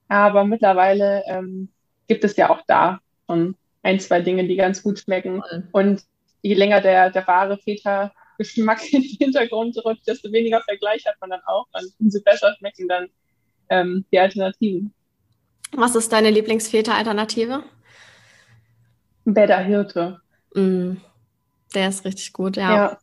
Aber 0.08 0.44
mittlerweile 0.44 1.22
ähm, 1.26 1.68
gibt 2.06 2.24
es 2.24 2.36
ja 2.36 2.50
auch 2.50 2.60
da 2.66 3.00
schon 3.26 3.56
ein, 3.82 3.98
zwei 4.00 4.20
Dinge, 4.20 4.46
die 4.46 4.56
ganz 4.56 4.82
gut 4.82 4.98
schmecken. 4.98 5.42
Und 5.72 6.02
je 6.42 6.54
länger 6.54 6.80
der, 6.80 7.10
der 7.10 7.26
wahre 7.26 7.58
Feta 7.58 8.12
Geschmack 8.38 8.80
in 8.92 9.02
den 9.02 9.16
Hintergrund 9.18 9.76
rückt, 9.84 10.06
desto 10.06 10.30
weniger 10.32 10.60
Vergleich 10.62 11.04
hat 11.06 11.16
man 11.20 11.30
dann 11.30 11.42
auch 11.46 11.66
und 11.72 11.92
umso 11.98 12.20
besser 12.22 12.54
schmecken 12.58 12.88
dann 12.88 13.08
ähm, 13.68 14.04
die 14.12 14.18
Alternativen. 14.18 14.92
Was 15.72 15.94
ist 15.94 16.12
deine 16.12 16.30
Lieblingsfeta-Alternative? 16.30 17.62
Bedder 19.24 19.60
Hirte. 19.60 20.20
Mm, 20.54 20.96
der 21.74 21.88
ist 21.88 22.04
richtig 22.04 22.32
gut, 22.32 22.56
ja. 22.56 22.74
ja. 22.74 22.98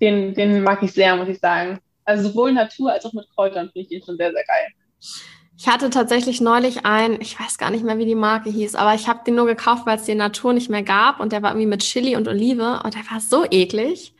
Den, 0.00 0.34
den 0.34 0.62
mag 0.62 0.82
ich 0.82 0.92
sehr, 0.92 1.16
muss 1.16 1.28
ich 1.28 1.38
sagen. 1.38 1.78
Also 2.04 2.28
sowohl 2.28 2.52
Natur 2.52 2.92
als 2.92 3.04
auch 3.04 3.12
mit 3.12 3.26
Kräutern 3.34 3.70
finde 3.72 3.86
ich 3.86 3.90
ihn 3.92 4.02
schon 4.04 4.16
sehr, 4.16 4.32
sehr 4.32 4.44
geil. 4.44 4.66
Ich 5.56 5.68
hatte 5.68 5.88
tatsächlich 5.88 6.40
neulich 6.40 6.84
einen, 6.84 7.20
ich 7.20 7.38
weiß 7.38 7.58
gar 7.58 7.70
nicht 7.70 7.84
mehr, 7.84 7.98
wie 7.98 8.06
die 8.06 8.16
Marke 8.16 8.50
hieß, 8.50 8.74
aber 8.74 8.94
ich 8.94 9.08
habe 9.08 9.20
den 9.24 9.36
nur 9.36 9.46
gekauft, 9.46 9.86
weil 9.86 9.96
es 9.96 10.04
den 10.04 10.18
Natur 10.18 10.52
nicht 10.52 10.68
mehr 10.68 10.82
gab 10.82 11.20
und 11.20 11.32
der 11.32 11.42
war 11.42 11.50
irgendwie 11.50 11.68
mit 11.68 11.80
Chili 11.80 12.16
und 12.16 12.26
Olive 12.26 12.80
und 12.84 12.94
der 12.94 13.02
war 13.10 13.20
so 13.20 13.44
eklig. 13.48 14.14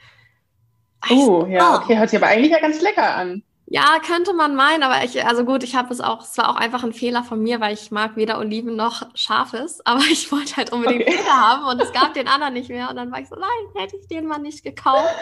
Oh, 1.10 1.44
ja, 1.48 1.76
okay, 1.76 1.98
hört 1.98 2.08
sich 2.10 2.18
aber 2.18 2.28
eigentlich 2.28 2.52
ja 2.52 2.60
ganz 2.60 2.80
lecker 2.80 3.16
an. 3.16 3.42
Ja, 3.66 3.98
könnte 4.06 4.34
man 4.34 4.54
meinen, 4.54 4.82
aber 4.82 5.04
ich, 5.04 5.24
also 5.24 5.44
gut, 5.44 5.62
ich 5.62 5.74
habe 5.74 5.92
es 5.92 6.00
auch, 6.00 6.22
es 6.22 6.36
war 6.36 6.50
auch 6.50 6.56
einfach 6.56 6.84
ein 6.84 6.92
Fehler 6.92 7.24
von 7.24 7.42
mir, 7.42 7.60
weil 7.60 7.72
ich 7.72 7.90
mag 7.90 8.14
weder 8.14 8.38
Oliven 8.38 8.76
noch 8.76 9.08
Scharfes, 9.14 9.80
aber 9.86 10.02
ich 10.02 10.30
wollte 10.30 10.56
halt 10.56 10.72
unbedingt 10.72 11.02
okay. 11.02 11.16
Feta 11.16 11.32
haben 11.32 11.64
und 11.64 11.80
es 11.80 11.92
gab 11.92 12.14
den 12.14 12.28
anderen 12.28 12.52
nicht 12.52 12.68
mehr 12.68 12.90
und 12.90 12.96
dann 12.96 13.10
war 13.10 13.20
ich 13.20 13.28
so, 13.28 13.36
nein, 13.36 13.82
hätte 13.82 13.96
ich 13.96 14.06
den 14.06 14.26
mal 14.26 14.38
nicht 14.38 14.62
gekauft. 14.62 15.14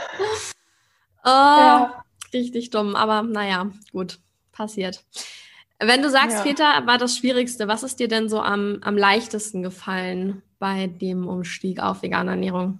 Oh, 1.24 1.26
ja. 1.26 2.04
Richtig 2.32 2.70
dumm, 2.70 2.96
aber 2.96 3.22
naja, 3.22 3.70
gut, 3.92 4.18
passiert. 4.52 5.04
Wenn 5.78 6.02
du 6.02 6.10
sagst, 6.10 6.38
ja. 6.38 6.42
Peter, 6.42 6.86
war 6.86 6.96
das 6.96 7.16
Schwierigste, 7.16 7.68
was 7.68 7.82
ist 7.82 8.00
dir 8.00 8.08
denn 8.08 8.28
so 8.28 8.40
am, 8.40 8.78
am 8.82 8.96
leichtesten 8.96 9.62
gefallen 9.62 10.42
bei 10.58 10.86
dem 10.86 11.26
Umstieg 11.26 11.80
auf 11.80 12.02
vegane 12.02 12.30
Ernährung? 12.30 12.78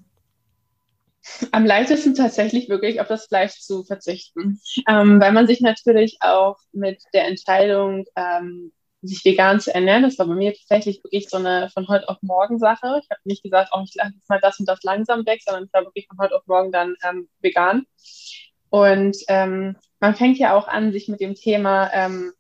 Am 1.52 1.64
leichtesten 1.64 2.14
tatsächlich 2.14 2.68
wirklich 2.68 3.00
auf 3.00 3.08
das 3.08 3.26
Fleisch 3.26 3.61
zu 3.61 3.85
verzichten, 3.85 4.61
ähm, 4.88 5.20
weil 5.20 5.32
man 5.32 5.46
sich 5.46 5.61
natürlich 5.61 6.18
auch 6.20 6.56
mit 6.72 7.02
der 7.14 7.26
Entscheidung, 7.26 8.04
ähm, 8.16 8.72
sich 9.02 9.24
vegan 9.24 9.61
zu 9.61 9.74
ernähren, 9.74 10.04
das 10.04 10.18
war 10.18 10.26
bei 10.26 10.35
mir 10.35 10.54
tatsächlich 10.54 11.02
wirklich 11.02 11.28
so 11.28 11.37
eine 11.37 11.68
von 11.70 11.88
heute 11.88 12.08
auf 12.08 12.18
morgen 12.22 12.58
Sache. 12.58 13.00
Ich 13.02 13.11
habe 13.11 13.20
nicht 13.24 13.42
gesagt, 13.42 13.70
oh, 13.74 13.82
ich 13.85 13.94
lasse 13.94 14.12
mal 14.28 14.40
das 14.40 14.61
und 14.61 14.68
das 14.68 14.82
langsam 14.85 15.26
weg, 15.26 15.40
sondern 15.44 15.64
ich 15.64 15.72
war 15.72 15.82
wirklich 15.82 16.06
von 16.06 16.18
heute 16.18 16.37
auf 16.37 16.46
morgen 16.46 16.70
dann 16.70 16.94
ähm, 17.02 17.28
vegan. 17.40 17.85
Und 18.70 19.16
ähm, 19.28 19.76
man 20.00 20.14
fängt 20.14 20.38
ja 20.38 20.54
auch 20.54 20.68
an, 20.68 20.92
sich 20.92 21.08
mit 21.08 21.20
dem 21.20 21.35
Thema 21.35 21.90
ähm, 21.92 22.32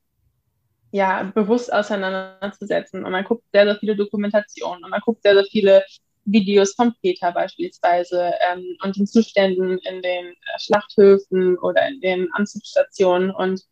ja, 0.92 1.22
bewusst 1.24 1.72
auseinanderzusetzen. 1.72 3.04
Und 3.04 3.10
man 3.10 3.24
guckt 3.24 3.44
sehr, 3.52 3.64
sehr 3.64 3.76
viele 3.76 3.96
Dokumentationen 3.96 4.84
und 4.84 4.90
man 4.90 5.00
guckt 5.00 5.22
sehr, 5.22 5.34
sehr 5.34 5.44
viele 5.50 5.84
Videos 6.24 6.74
von 6.74 6.94
Peter 7.00 7.32
beispielsweise 7.32 8.32
ähm, 8.50 8.76
und 8.82 8.96
den 8.96 9.06
Zuständen 9.06 9.78
in 9.78 10.02
den 10.02 10.34
Schlachthöfen 10.58 11.58
oder 11.58 11.86
in 11.88 12.00
den 12.00 12.32
Anzugsstationen. 12.32 13.30
Und 13.30 13.62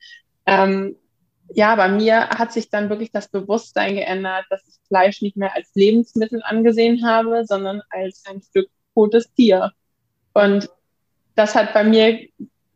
ähm, 0.46 0.96
ja, 1.52 1.74
bei 1.76 1.88
mir 1.88 2.28
hat 2.30 2.52
sich 2.52 2.70
dann 2.70 2.90
wirklich 2.90 3.10
das 3.12 3.28
Bewusstsein 3.28 3.94
geändert, 3.94 4.46
dass 4.50 4.66
ich 4.68 4.74
Fleisch 4.88 5.22
nicht 5.22 5.36
mehr 5.36 5.54
als 5.54 5.70
Lebensmittel 5.74 6.42
angesehen 6.44 7.04
habe, 7.04 7.44
sondern 7.44 7.82
als 7.90 8.24
ein 8.26 8.42
Stück 8.42 8.68
totes 8.94 9.32
Tier. 9.34 9.72
Und 10.32 10.68
das 11.34 11.54
hat 11.54 11.72
bei 11.72 11.84
mir 11.84 12.28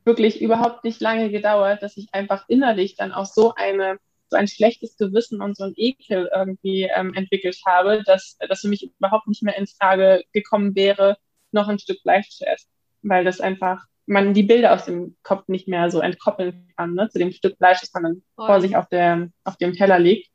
wirklich 0.04 0.40
überhaupt 0.40 0.84
nicht 0.84 1.00
lange 1.00 1.30
gedauert, 1.30 1.82
dass 1.82 1.96
ich 1.96 2.12
einfach 2.12 2.44
innerlich 2.48 2.96
dann 2.96 3.12
auch 3.12 3.26
so 3.26 3.54
eine 3.54 3.98
so 4.34 4.38
ein 4.38 4.48
schlechtes 4.48 4.96
Gewissen 4.96 5.40
und 5.40 5.56
so 5.56 5.64
ein 5.64 5.74
Ekel 5.76 6.28
irgendwie 6.34 6.90
ähm, 6.94 7.14
entwickelt 7.14 7.56
habe, 7.64 8.02
dass 8.04 8.36
das 8.48 8.62
für 8.62 8.68
mich 8.68 8.90
überhaupt 8.98 9.28
nicht 9.28 9.44
mehr 9.44 9.56
in 9.56 9.68
Frage 9.68 10.24
gekommen 10.32 10.74
wäre, 10.74 11.16
noch 11.52 11.68
ein 11.68 11.78
Stück 11.78 12.00
Fleisch 12.02 12.30
zu 12.30 12.44
essen, 12.44 12.68
weil 13.02 13.24
das 13.24 13.40
einfach 13.40 13.84
man 14.06 14.34
die 14.34 14.42
Bilder 14.42 14.74
aus 14.74 14.84
dem 14.84 15.16
Kopf 15.22 15.46
nicht 15.46 15.68
mehr 15.68 15.90
so 15.90 16.00
entkoppeln 16.00 16.68
kann, 16.76 16.94
ne, 16.94 17.08
zu 17.08 17.18
dem 17.18 17.30
Stück 17.30 17.56
Fleisch, 17.56 17.80
das 17.80 17.94
man 17.94 18.02
dann 18.02 18.22
oh. 18.36 18.46
vor 18.46 18.60
sich 18.60 18.76
auf, 18.76 18.88
der, 18.88 19.28
auf 19.44 19.56
dem 19.56 19.72
Teller 19.72 19.98
legt. 19.98 20.28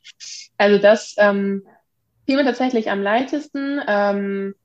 Also 0.58 0.80
das 0.80 1.16
ähm, 1.18 1.68
fiel 2.26 2.38
mir 2.38 2.46
tatsächlich 2.46 2.90
am 2.90 3.02
leichtesten. 3.02 3.82
Ähm, 3.86 4.56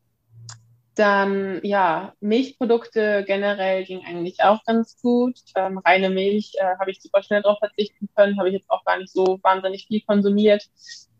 dann, 0.95 1.61
ja, 1.63 2.15
Milchprodukte 2.21 3.25
generell 3.27 3.85
ging 3.85 4.05
eigentlich 4.07 4.43
auch 4.43 4.65
ganz 4.65 5.01
gut. 5.01 5.39
Ähm, 5.57 5.79
reine 5.79 6.11
Milch 6.11 6.53
äh, 6.59 6.77
habe 6.79 6.91
ich 6.91 7.01
super 7.03 7.23
schnell 7.23 7.43
drauf 7.43 7.59
verzichten 7.59 8.09
können, 8.15 8.39
habe 8.39 8.49
ich 8.49 8.55
jetzt 8.55 8.71
auch 8.71 8.85
gar 8.85 8.99
nicht 8.99 9.13
so 9.13 9.39
wahnsinnig 9.43 9.87
viel 9.87 10.03
konsumiert. 10.03 10.65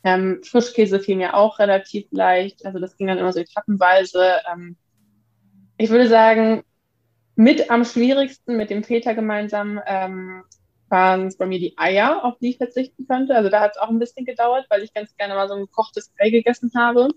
Ähm, 0.05 0.41
Frischkäse 0.45 1.01
fiel 1.01 1.17
mir 1.17 1.35
auch 1.35 1.59
relativ 1.59 2.07
leicht, 2.11 2.65
also 2.67 2.79
das 2.79 2.97
ging 2.97 3.07
dann 3.07 3.19
immer 3.19 3.33
so 3.33 3.41
etappenweise. 3.41 4.41
Ähm, 4.53 4.77
ich 5.77 5.91
würde 5.91 6.09
sagen, 6.09 6.63
mit 7.37 7.71
am 7.71 7.85
schwierigsten 7.85 8.57
mit 8.57 8.71
dem 8.71 8.85
Väter 8.85 9.15
gemeinsam 9.15 9.81
ähm, 9.87 10.45
waren 10.89 11.27
es 11.27 11.37
bei 11.37 11.47
mir 11.47 11.59
die 11.59 11.77
Eier, 11.77 12.25
auf 12.25 12.39
die 12.39 12.51
ich 12.51 12.59
verzichten 12.59 13.07
könnte. 13.09 13.35
Also 13.35 13.51
da 13.51 13.61
hat 13.61 13.73
es 13.73 13.79
auch 13.79 13.89
ein 13.89 13.99
bisschen 13.99 14.25
gedauert, 14.25 14.67
weil 14.69 14.83
ich 14.83 14.95
ganz 14.95 15.17
gerne 15.17 15.35
mal 15.35 15.49
so 15.49 15.55
ein 15.55 15.63
gekochtes 15.63 16.13
Ei 16.19 16.31
gegessen 16.31 16.71
habe. 16.77 17.09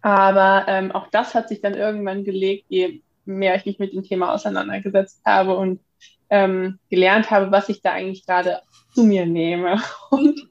Aber 0.00 0.64
ähm, 0.68 0.92
auch 0.92 1.08
das 1.08 1.34
hat 1.34 1.48
sich 1.48 1.60
dann 1.60 1.74
irgendwann 1.74 2.24
gelegt, 2.24 2.66
je 2.68 3.02
mehr 3.24 3.54
ich 3.54 3.66
mich 3.66 3.78
mit 3.78 3.92
dem 3.92 4.02
Thema 4.02 4.32
auseinandergesetzt 4.32 5.22
habe 5.24 5.56
und 5.56 5.80
ähm, 6.28 6.78
gelernt 6.90 7.30
habe, 7.30 7.52
was 7.52 7.68
ich 7.68 7.82
da 7.82 7.92
eigentlich 7.92 8.26
gerade 8.26 8.62
zu 8.94 9.04
mir 9.04 9.26
nehme. 9.26 9.80
Und 10.10 10.48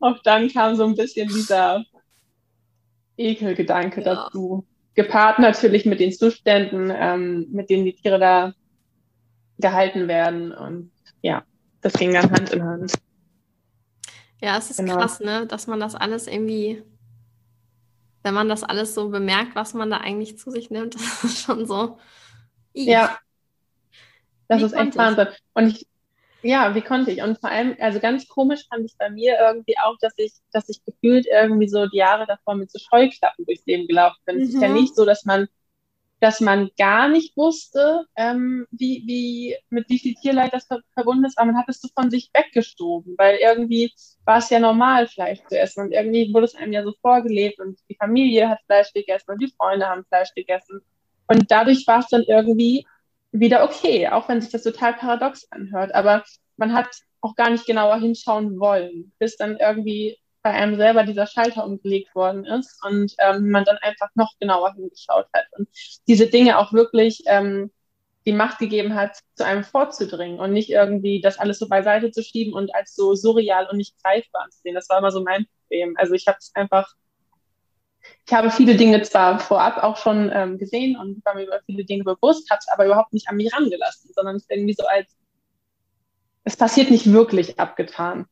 auch 0.00 0.18
dann 0.22 0.48
kam 0.48 0.74
so 0.74 0.84
ein 0.84 0.96
bisschen 0.96 1.28
dieser 1.28 1.84
Ekelgedanke 3.16 4.02
ja. 4.02 4.14
dazu. 4.14 4.66
Gepaart 4.94 5.38
natürlich 5.38 5.84
mit 5.86 6.00
den 6.00 6.12
Zuständen, 6.12 6.90
ähm, 6.94 7.46
mit 7.50 7.70
denen 7.70 7.84
die 7.84 7.94
Tiere 7.94 8.18
da 8.18 8.52
gehalten 9.58 10.08
werden. 10.08 10.52
Und 10.52 10.90
ja, 11.22 11.44
das 11.82 11.92
ging 11.92 12.14
dann 12.14 12.30
Hand 12.30 12.50
in 12.50 12.64
Hand. 12.64 12.94
Ja, 14.40 14.56
es 14.56 14.70
ist 14.70 14.78
genau. 14.78 14.96
krass, 14.96 15.20
ne, 15.20 15.46
dass 15.46 15.66
man 15.66 15.78
das 15.78 15.94
alles 15.94 16.26
irgendwie 16.26 16.82
wenn 18.28 18.34
man 18.34 18.50
das 18.50 18.62
alles 18.62 18.94
so 18.94 19.08
bemerkt, 19.08 19.56
was 19.56 19.72
man 19.72 19.90
da 19.90 19.96
eigentlich 19.96 20.36
zu 20.36 20.50
sich 20.50 20.68
nimmt, 20.70 20.94
das 20.96 21.24
ist 21.24 21.40
schon 21.40 21.66
so. 21.66 21.98
Ja. 22.74 23.18
Das 24.48 24.60
wie 24.60 24.66
ist 24.66 24.74
echt 24.74 24.96
Wahnsinn. 24.96 25.28
Und 25.54 25.68
ich, 25.68 25.86
ja, 26.42 26.74
wie 26.74 26.82
konnte 26.82 27.10
ich? 27.10 27.22
Und 27.22 27.40
vor 27.40 27.48
allem, 27.48 27.74
also 27.80 28.00
ganz 28.00 28.28
komisch 28.28 28.66
fand 28.68 28.84
ich 28.84 28.96
bei 28.98 29.08
mir 29.08 29.38
irgendwie 29.40 29.78
auch, 29.82 29.96
dass 30.02 30.12
ich, 30.18 30.34
dass 30.52 30.68
ich 30.68 30.84
gefühlt 30.84 31.26
irgendwie 31.26 31.68
so 31.68 31.86
die 31.86 31.96
Jahre 31.96 32.26
davor 32.26 32.54
mit 32.54 32.70
so 32.70 32.78
Scheuklappen 32.78 33.46
durchs 33.46 33.64
Leben 33.64 33.88
gelaufen 33.88 34.18
bin. 34.26 34.36
Mhm. 34.36 34.42
Es 34.42 34.48
ist 34.50 34.60
ja 34.60 34.68
mhm. 34.68 34.74
nicht 34.74 34.94
so, 34.94 35.06
dass 35.06 35.24
man 35.24 35.48
dass 36.20 36.40
man 36.40 36.70
gar 36.76 37.08
nicht 37.08 37.36
wusste, 37.36 38.04
ähm, 38.16 38.66
wie, 38.70 39.04
wie, 39.06 39.56
mit 39.70 39.88
wie 39.88 39.98
viel 39.98 40.14
Tierleid 40.14 40.52
das 40.52 40.66
verbunden 40.94 41.24
ist, 41.24 41.38
aber 41.38 41.52
man 41.52 41.60
hat 41.60 41.68
es 41.68 41.80
so 41.80 41.88
von 41.94 42.10
sich 42.10 42.30
weggestoben, 42.34 43.14
weil 43.18 43.38
irgendwie 43.40 43.92
war 44.24 44.38
es 44.38 44.50
ja 44.50 44.58
normal, 44.58 45.06
Fleisch 45.06 45.40
zu 45.48 45.58
essen 45.58 45.84
und 45.84 45.92
irgendwie 45.92 46.32
wurde 46.34 46.46
es 46.46 46.54
einem 46.54 46.72
ja 46.72 46.82
so 46.82 46.92
vorgelebt 47.00 47.60
und 47.60 47.78
die 47.88 47.96
Familie 47.96 48.48
hat 48.48 48.58
Fleisch 48.66 48.92
gegessen 48.92 49.30
und 49.30 49.42
die 49.42 49.52
Freunde 49.56 49.86
haben 49.86 50.04
Fleisch 50.06 50.34
gegessen 50.34 50.80
und 51.28 51.50
dadurch 51.50 51.86
war 51.86 52.00
es 52.00 52.08
dann 52.08 52.24
irgendwie 52.24 52.84
wieder 53.32 53.64
okay, 53.64 54.08
auch 54.08 54.28
wenn 54.28 54.40
sich 54.40 54.50
das 54.50 54.62
total 54.62 54.94
paradox 54.94 55.46
anhört. 55.50 55.94
Aber 55.94 56.24
man 56.56 56.72
hat 56.72 56.88
auch 57.20 57.34
gar 57.34 57.50
nicht 57.50 57.66
genauer 57.66 57.98
hinschauen 57.98 58.58
wollen, 58.58 59.12
bis 59.18 59.36
dann 59.36 59.56
irgendwie 59.56 60.18
bei 60.48 60.54
einem 60.54 60.76
selber 60.76 61.04
dieser 61.04 61.26
Schalter 61.26 61.66
umgelegt 61.66 62.14
worden 62.14 62.46
ist 62.46 62.82
und 62.82 63.14
ähm, 63.18 63.50
man 63.50 63.64
dann 63.64 63.76
einfach 63.82 64.08
noch 64.14 64.32
genauer 64.40 64.72
hingeschaut 64.72 65.26
hat 65.34 65.44
und 65.58 65.68
diese 66.06 66.26
Dinge 66.26 66.56
auch 66.56 66.72
wirklich 66.72 67.22
ähm, 67.26 67.70
die 68.24 68.32
Macht 68.32 68.58
gegeben 68.58 68.94
hat, 68.94 69.18
zu 69.34 69.44
einem 69.44 69.62
vorzudringen 69.62 70.40
und 70.40 70.54
nicht 70.54 70.70
irgendwie 70.70 71.20
das 71.20 71.38
alles 71.38 71.58
so 71.58 71.68
beiseite 71.68 72.10
zu 72.12 72.22
schieben 72.22 72.54
und 72.54 72.74
als 72.74 72.94
so 72.94 73.14
surreal 73.14 73.68
und 73.70 73.76
nicht 73.76 73.94
greifbar 74.02 74.44
anzusehen. 74.44 74.74
Das 74.74 74.88
war 74.88 74.98
immer 74.98 75.10
so 75.10 75.22
mein 75.22 75.44
Problem. 75.44 75.94
Also 75.98 76.14
ich 76.14 76.26
habe 76.26 76.38
es 76.40 76.50
einfach, 76.54 76.94
ich 78.26 78.32
habe 78.32 78.50
viele 78.50 78.74
Dinge 78.74 79.02
zwar 79.02 79.40
vorab 79.40 79.82
auch 79.82 79.98
schon 79.98 80.30
ähm, 80.32 80.56
gesehen 80.56 80.96
und 80.96 81.22
war 81.26 81.34
mir 81.34 81.44
über 81.44 81.60
viele 81.66 81.84
Dinge 81.84 82.04
bewusst, 82.04 82.48
habe 82.48 82.60
es 82.60 82.68
aber 82.68 82.86
überhaupt 82.86 83.12
nicht 83.12 83.28
an 83.28 83.36
mich 83.36 83.52
rangelassen, 83.52 84.12
sondern 84.14 84.36
es 84.36 84.46
irgendwie 84.48 84.74
so 84.74 84.86
als, 84.86 85.14
es 86.44 86.56
passiert 86.56 86.90
nicht 86.90 87.12
wirklich 87.12 87.60
abgetan. 87.60 88.24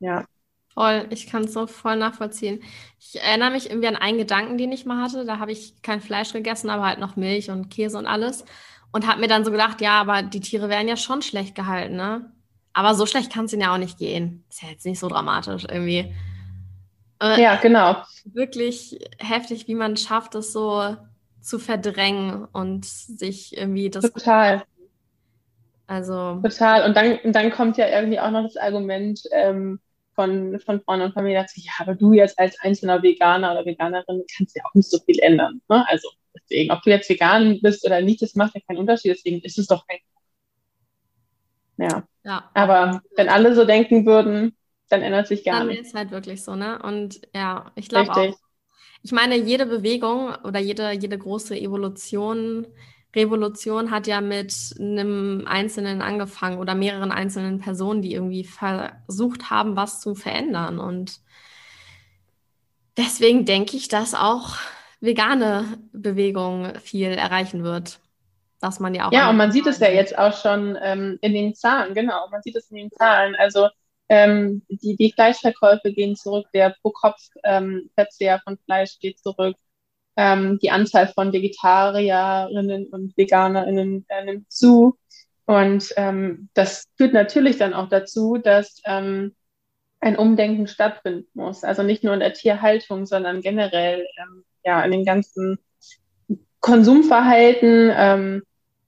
Ja. 0.00 0.26
Voll, 0.74 1.06
ich 1.10 1.26
kann 1.26 1.44
es 1.44 1.52
so 1.52 1.66
voll 1.66 1.96
nachvollziehen. 1.96 2.62
Ich 2.98 3.20
erinnere 3.20 3.50
mich 3.50 3.68
irgendwie 3.68 3.88
an 3.88 3.96
einen 3.96 4.18
Gedanken, 4.18 4.56
den 4.56 4.70
ich 4.70 4.86
mal 4.86 5.02
hatte. 5.02 5.24
Da 5.24 5.38
habe 5.38 5.52
ich 5.52 5.82
kein 5.82 6.00
Fleisch 6.00 6.32
gegessen, 6.32 6.70
aber 6.70 6.84
halt 6.84 7.00
noch 7.00 7.16
Milch 7.16 7.50
und 7.50 7.70
Käse 7.70 7.98
und 7.98 8.06
alles. 8.06 8.44
Und 8.92 9.06
habe 9.06 9.20
mir 9.20 9.28
dann 9.28 9.44
so 9.44 9.50
gedacht, 9.50 9.80
ja, 9.80 10.00
aber 10.00 10.22
die 10.22 10.40
Tiere 10.40 10.68
werden 10.68 10.88
ja 10.88 10.96
schon 10.96 11.22
schlecht 11.22 11.54
gehalten, 11.54 11.96
ne? 11.96 12.32
Aber 12.72 12.94
so 12.94 13.04
schlecht 13.04 13.32
kann 13.32 13.46
es 13.46 13.52
ihnen 13.52 13.62
ja 13.62 13.74
auch 13.74 13.78
nicht 13.78 13.98
gehen. 13.98 14.44
Ist 14.48 14.62
ja 14.62 14.68
jetzt 14.68 14.86
nicht 14.86 15.00
so 15.00 15.08
dramatisch 15.08 15.64
irgendwie. 15.68 16.14
Äh, 17.20 17.42
ja, 17.42 17.56
genau. 17.56 17.96
Wirklich 18.24 18.98
heftig, 19.18 19.66
wie 19.66 19.74
man 19.74 19.96
schafft, 19.96 20.34
es 20.36 20.52
so 20.52 20.96
zu 21.40 21.58
verdrängen 21.58 22.44
und 22.44 22.84
sich 22.84 23.56
irgendwie 23.56 23.90
das. 23.90 24.10
Total. 24.12 24.62
Also. 25.86 26.40
Total. 26.42 26.88
Und 26.88 26.96
dann, 26.96 27.18
dann 27.24 27.50
kommt 27.50 27.76
ja 27.76 27.88
irgendwie 27.88 28.20
auch 28.20 28.30
noch 28.30 28.44
das 28.44 28.56
Argument, 28.56 29.20
ähm, 29.32 29.80
von, 30.14 30.58
von 30.60 30.80
Freunden 30.80 31.06
und 31.06 31.14
Familie 31.14 31.40
dazu, 31.40 31.60
ja, 31.60 31.72
aber 31.78 31.94
du 31.94 32.12
jetzt 32.12 32.38
als 32.38 32.58
einzelner 32.60 33.02
Veganer 33.02 33.52
oder 33.52 33.64
Veganerin 33.64 34.24
kannst 34.36 34.56
ja 34.56 34.62
auch 34.64 34.74
nicht 34.74 34.90
so 34.90 34.98
viel 34.98 35.18
ändern. 35.20 35.60
Ne? 35.68 35.84
Also 35.88 36.08
deswegen, 36.34 36.72
ob 36.72 36.82
du 36.82 36.90
jetzt 36.90 37.08
vegan 37.08 37.60
bist 37.62 37.84
oder 37.86 38.00
nicht, 38.00 38.20
das 38.22 38.34
macht 38.34 38.54
ja 38.54 38.60
keinen 38.66 38.78
Unterschied, 38.78 39.12
deswegen 39.12 39.40
ist 39.40 39.58
es 39.58 39.66
doch 39.66 39.86
kein. 39.86 39.98
Ja. 41.78 42.06
ja. 42.24 42.50
Aber 42.54 43.02
wenn 43.16 43.28
alle 43.28 43.54
so 43.54 43.64
denken 43.64 44.04
würden, 44.04 44.56
dann 44.88 45.02
ändert 45.02 45.28
sich 45.28 45.44
gar 45.44 45.60
dann 45.60 45.68
nichts. 45.68 45.80
Dann 45.80 45.86
ist 45.86 45.94
halt 45.94 46.10
wirklich 46.10 46.42
so, 46.42 46.56
ne? 46.56 46.80
Und 46.82 47.22
ja, 47.34 47.72
ich 47.76 47.88
glaube 47.88 48.12
auch. 48.12 48.38
Ich 49.02 49.12
meine, 49.12 49.36
jede 49.36 49.64
Bewegung 49.64 50.34
oder 50.44 50.60
jede, 50.60 50.90
jede 50.92 51.16
große 51.16 51.58
Evolution 51.58 52.66
Revolution 53.14 53.90
hat 53.90 54.06
ja 54.06 54.20
mit 54.20 54.54
einem 54.78 55.44
Einzelnen 55.46 56.00
angefangen 56.00 56.58
oder 56.58 56.74
mehreren 56.74 57.10
einzelnen 57.10 57.58
Personen, 57.58 58.02
die 58.02 58.12
irgendwie 58.14 58.44
versucht 58.44 59.50
haben, 59.50 59.76
was 59.76 60.00
zu 60.00 60.14
verändern. 60.14 60.78
Und 60.78 61.20
deswegen 62.96 63.44
denke 63.44 63.76
ich, 63.76 63.88
dass 63.88 64.14
auch 64.14 64.56
vegane 65.00 65.78
Bewegung 65.92 66.74
viel 66.80 67.08
erreichen 67.08 67.64
wird. 67.64 67.98
Dass 68.60 68.78
man 68.78 68.94
ja 68.94 69.08
auch. 69.08 69.12
Ja, 69.12 69.30
und 69.30 69.38
man 69.38 69.52
sieht 69.52 69.66
es 69.66 69.78
ja 69.78 69.88
jetzt 69.88 70.16
auch 70.18 70.36
schon 70.36 70.78
ähm, 70.82 71.18
in 71.22 71.32
den 71.32 71.54
Zahlen, 71.54 71.94
genau. 71.94 72.28
Man 72.30 72.42
sieht 72.42 72.56
es 72.56 72.70
in 72.70 72.76
den 72.76 72.90
Zahlen. 72.92 73.34
Also 73.34 73.68
ähm, 74.10 74.62
die, 74.68 74.96
die 74.96 75.12
Fleischverkäufe 75.12 75.92
gehen 75.92 76.14
zurück, 76.14 76.46
der 76.52 76.76
Pro-Kopf-Verzehr 76.82 78.34
ähm, 78.34 78.40
von 78.44 78.58
Fleisch 78.58 78.98
geht 79.00 79.18
zurück 79.18 79.56
ähm, 80.20 80.58
die 80.58 80.70
Anzahl 80.70 81.08
von 81.08 81.32
Vegetarierinnen 81.32 82.88
und 82.88 83.16
Veganerinnen 83.16 84.04
äh, 84.08 84.24
nimmt 84.26 84.52
zu. 84.52 84.98
Und 85.46 85.94
ähm, 85.96 86.50
das 86.52 86.88
führt 86.98 87.14
natürlich 87.14 87.56
dann 87.56 87.72
auch 87.72 87.88
dazu, 87.88 88.36
dass 88.36 88.82
ähm, 88.84 89.34
ein 89.98 90.16
Umdenken 90.16 90.66
stattfinden 90.66 91.26
muss. 91.32 91.64
Also 91.64 91.82
nicht 91.82 92.04
nur 92.04 92.12
in 92.12 92.20
der 92.20 92.34
Tierhaltung, 92.34 93.06
sondern 93.06 93.40
generell 93.40 94.06
ähm, 94.18 94.44
ja 94.62 94.82
in 94.84 94.92
den 94.92 95.06
ganzen 95.06 95.58
Konsumverhalten, 96.60 97.90
ähm, 97.96 98.42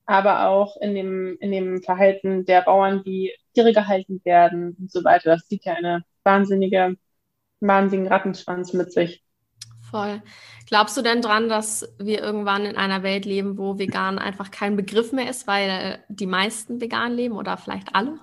aber 0.05 0.49
auch 0.49 0.77
in 0.83 0.95
dem, 0.95 1.39
in 1.41 1.51
dem 1.51 1.83
Verhalten 1.83 2.45
der 2.45 2.61
Bauern, 2.61 3.07
wie 3.07 3.33
Tiere 3.55 3.73
gehalten 3.73 4.21
werden 4.25 4.77
und 4.79 4.93
so 4.93 5.03
weiter. 5.03 5.31
Das 5.31 5.47
zieht 5.49 5.65
ja 5.65 5.73
eine 5.73 6.05
wahnsinnige, 6.25 6.97
wahnsinnigen 7.61 8.13
Rattenschwanz 8.13 8.75
mit 8.75 8.93
sich. 8.93 9.25
Voll. 9.93 10.23
Glaubst 10.67 10.97
du 10.97 11.03
denn 11.03 11.21
dran, 11.21 11.51
dass 11.51 11.87
wir 11.99 12.23
irgendwann 12.23 12.65
in 12.65 12.77
einer 12.77 13.03
Welt 13.03 13.27
leben, 13.27 13.59
wo 13.59 13.79
vegan 13.79 14.19
einfach 14.19 14.51
kein 14.51 14.75
Begriff 14.75 15.13
mehr 15.13 15.29
ist, 15.29 15.47
weil 15.47 16.03
die 16.09 16.27
meisten 16.27 16.81
vegan 16.81 17.15
leben 17.15 17.37
oder 17.37 17.59
vielleicht 17.59 17.95
alle? 17.95 18.19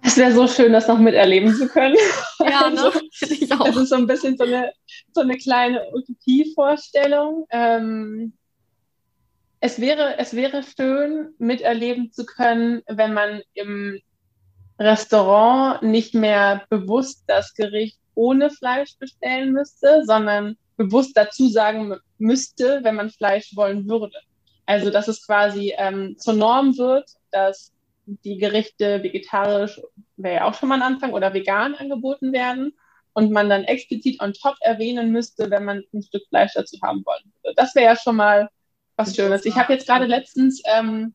Es 0.00 0.16
wäre 0.16 0.32
so 0.32 0.46
schön, 0.46 0.72
das 0.72 0.86
noch 0.86 1.00
miterleben 1.00 1.52
zu 1.54 1.68
können. 1.68 1.96
Ja, 2.38 2.70
ne? 2.70 2.84
also, 2.84 3.00
ich 3.20 3.52
auch. 3.52 3.64
Das 3.64 3.76
ist 3.76 3.88
so 3.88 3.96
ein 3.96 4.06
bisschen 4.06 4.36
so 4.36 4.44
eine, 4.44 4.72
so 5.12 5.22
eine 5.22 5.36
kleine 5.36 5.82
Utopievorstellung. 5.92 7.46
Ähm, 7.50 8.32
es, 9.58 9.80
wäre, 9.80 10.18
es 10.18 10.36
wäre 10.36 10.62
schön, 10.62 11.34
miterleben 11.38 12.12
zu 12.12 12.24
können, 12.24 12.82
wenn 12.86 13.12
man 13.12 13.42
im 13.54 14.00
Restaurant 14.78 15.82
nicht 15.82 16.14
mehr 16.14 16.64
bewusst 16.68 17.24
das 17.26 17.54
Gericht 17.54 17.98
ohne 18.18 18.50
Fleisch 18.50 18.98
bestellen 18.98 19.52
müsste, 19.52 20.02
sondern 20.04 20.56
bewusst 20.76 21.16
dazu 21.16 21.48
sagen 21.48 21.96
müsste, 22.18 22.80
wenn 22.82 22.96
man 22.96 23.10
Fleisch 23.10 23.54
wollen 23.54 23.88
würde. 23.88 24.16
Also 24.66 24.90
dass 24.90 25.08
es 25.08 25.24
quasi 25.24 25.72
ähm, 25.78 26.16
zur 26.18 26.34
Norm 26.34 26.76
wird, 26.76 27.08
dass 27.30 27.72
die 28.06 28.38
Gerichte 28.38 29.02
vegetarisch, 29.02 29.80
wäre 30.16 30.36
ja 30.36 30.44
auch 30.44 30.54
schon 30.54 30.68
mal 30.68 30.76
ein 30.76 30.94
Anfang, 30.94 31.12
oder 31.12 31.32
vegan 31.32 31.74
angeboten 31.74 32.32
werden 32.32 32.72
und 33.12 33.30
man 33.30 33.48
dann 33.48 33.64
explizit 33.64 34.20
on 34.20 34.32
top 34.32 34.56
erwähnen 34.60 35.12
müsste, 35.12 35.50
wenn 35.50 35.64
man 35.64 35.84
ein 35.94 36.02
Stück 36.02 36.26
Fleisch 36.28 36.54
dazu 36.54 36.76
haben 36.82 37.04
wollen 37.06 37.32
würde. 37.42 37.54
Das 37.56 37.74
wäre 37.74 37.86
ja 37.86 37.96
schon 37.96 38.16
mal 38.16 38.48
was 38.96 39.14
Schönes. 39.14 39.44
Ich 39.44 39.54
habe 39.54 39.72
jetzt 39.72 39.86
gerade 39.86 40.06
letztens 40.06 40.60
ähm, 40.64 41.14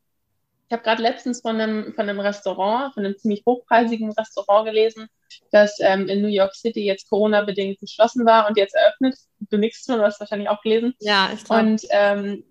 ich 0.68 0.74
habe 0.74 0.84
gerade 0.84 1.04
letztens 1.04 1.42
von 1.42 1.60
einem, 1.60 1.94
von 1.94 2.10
einem 2.10 2.20
Restaurant, 2.20 2.94
von 2.94 3.06
einem 3.06 3.16
ziemlich 3.18 3.44
hochpreisigen 3.46 4.12
Restaurant 4.14 4.66
gelesen, 4.66 5.08
das 5.52 5.80
ähm, 5.80 6.08
in 6.08 6.22
New 6.22 6.28
York 6.28 6.56
City 6.56 6.86
jetzt 6.86 7.10
Corona-bedingt 7.10 7.80
geschlossen 7.80 8.26
war 8.26 8.48
und 8.48 8.58
jetzt 8.58 8.76
eröffnet. 8.76 9.16
Du 9.50 9.58
nix 9.58 9.84
du 9.86 10.02
hast 10.02 10.20
wahrscheinlich 10.20 10.50
auch 10.50 10.62
gelesen. 10.62 10.94
Ja, 11.00 11.30
ich 11.34 11.44
glaube. 11.44 11.62
Und 11.62 11.82
ähm, 11.90 12.44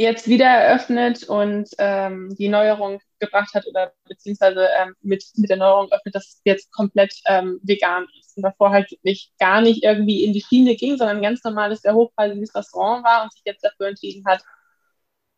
jetzt 0.00 0.28
wieder 0.28 0.46
eröffnet 0.46 1.24
und 1.24 1.68
ähm, 1.78 2.34
die 2.38 2.48
Neuerung 2.48 3.00
gebracht 3.18 3.52
hat 3.52 3.66
oder 3.66 3.92
beziehungsweise 4.08 4.66
ähm, 4.80 4.94
mit, 5.02 5.22
mit 5.36 5.50
der 5.50 5.58
Neuerung 5.58 5.92
öffnet, 5.92 6.14
dass 6.14 6.26
es 6.26 6.40
jetzt 6.44 6.72
komplett 6.72 7.14
ähm, 7.26 7.60
vegan 7.62 8.06
ist. 8.18 8.34
Und 8.36 8.44
davor 8.44 8.70
halt 8.70 8.90
nicht 9.02 9.30
gar 9.38 9.60
nicht 9.60 9.84
irgendwie 9.84 10.24
in 10.24 10.32
die 10.32 10.40
Schiene 10.40 10.74
ging, 10.74 10.96
sondern 10.96 11.18
ein 11.18 11.22
ganz 11.22 11.44
normales, 11.44 11.82
sehr 11.82 11.94
hochpreisiges 11.94 12.54
Restaurant 12.54 13.04
war 13.04 13.24
und 13.24 13.32
sich 13.32 13.42
jetzt 13.44 13.62
dafür 13.62 13.88
entschieden 13.88 14.24
hat, 14.26 14.42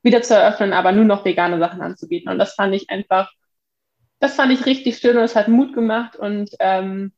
wieder 0.04 0.22
zu 0.22 0.34
eröffnen, 0.34 0.72
aber 0.72 0.92
nur 0.92 1.04
noch 1.04 1.24
vegane 1.24 1.58
Sachen 1.58 1.80
anzubieten. 1.80 2.30
Und 2.30 2.38
das 2.38 2.54
fand 2.54 2.72
ich 2.74 2.88
einfach, 2.88 3.32
das 4.22 4.36
fand 4.36 4.52
ich 4.52 4.64
richtig 4.66 4.98
schön 4.98 5.16
und 5.16 5.24
es 5.24 5.34
hat 5.34 5.48
Mut 5.48 5.74
gemacht 5.74 6.14
und 6.14 6.50
ähm, 6.60 7.12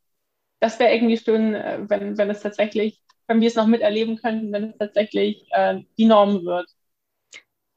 das 0.59 0.79
wäre 0.79 0.95
irgendwie 0.95 1.19
schön, 1.19 1.55
äh, 1.55 1.81
wenn, 1.87 2.17
wenn 2.17 2.31
es 2.31 2.41
tatsächlich, 2.41 2.99
wenn 3.27 3.43
wir 3.43 3.49
es 3.49 3.57
noch 3.57 3.67
miterleben 3.67 4.17
könnten, 4.17 4.51
wenn 4.53 4.71
es 4.71 4.79
tatsächlich 4.79 5.47
äh, 5.51 5.81
die 5.99 6.07
Norm 6.07 6.47
wird. 6.47 6.67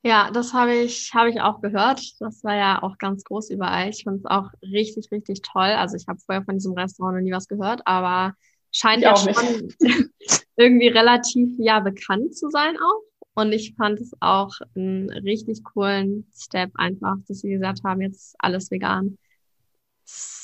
Ja, 0.01 0.31
das 0.31 0.53
habe 0.53 0.75
ich, 0.75 1.11
habe 1.13 1.29
ich 1.29 1.41
auch 1.41 1.59
gehört. 1.59 2.01
Das 2.21 2.41
war 2.45 2.55
ja 2.55 2.81
auch 2.81 2.97
ganz 2.99 3.25
groß 3.25 3.49
überall. 3.49 3.89
Ich 3.89 4.03
finde 4.03 4.19
es 4.19 4.25
auch 4.25 4.49
richtig, 4.61 5.11
richtig 5.11 5.41
toll. 5.41 5.71
Also 5.71 5.97
ich 5.97 6.07
habe 6.07 6.19
vorher 6.25 6.45
von 6.45 6.55
diesem 6.55 6.71
Restaurant 6.71 7.17
noch 7.17 7.23
nie 7.23 7.33
was 7.33 7.49
gehört, 7.49 7.81
aber 7.83 8.33
scheint 8.71 8.99
ich 8.99 9.03
ja 9.03 9.17
schon 9.17 9.75
irgendwie 10.55 10.87
relativ 10.87 11.49
ja 11.57 11.81
bekannt 11.81 12.33
zu 12.33 12.49
sein 12.49 12.77
auch. 12.77 13.01
Und 13.37 13.51
ich 13.51 13.75
fand 13.75 14.01
es 14.01 14.13
auch 14.19 14.51
einen 14.73 15.11
richtig 15.11 15.63
coolen 15.63 16.25
Step 16.35 16.71
einfach, 16.73 17.17
dass 17.27 17.41
sie 17.41 17.51
gesagt 17.51 17.83
haben, 17.83 18.01
jetzt 18.01 18.35
alles 18.39 18.71
vegan. 18.71 19.19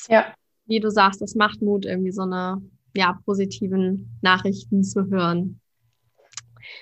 Ja. 0.08 0.32
Wie 0.66 0.78
du 0.78 0.92
sagst, 0.92 1.20
das 1.20 1.34
macht 1.34 1.60
Mut, 1.60 1.86
irgendwie 1.86 2.12
so 2.12 2.22
eine, 2.22 2.62
ja, 2.94 3.18
positiven 3.24 4.16
Nachrichten 4.22 4.84
zu 4.84 5.10
hören. 5.10 5.60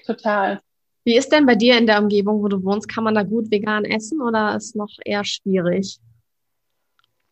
Total. 0.04 0.60
Wie 1.04 1.16
ist 1.16 1.32
denn 1.32 1.46
bei 1.46 1.54
dir 1.54 1.78
in 1.78 1.86
der 1.86 2.02
Umgebung, 2.02 2.42
wo 2.42 2.48
du 2.48 2.62
wohnst? 2.62 2.90
Kann 2.90 3.04
man 3.04 3.14
da 3.14 3.22
gut 3.22 3.50
vegan 3.50 3.86
essen 3.86 4.20
oder 4.20 4.54
ist 4.54 4.76
noch 4.76 4.94
eher 5.06 5.24
schwierig? 5.24 5.98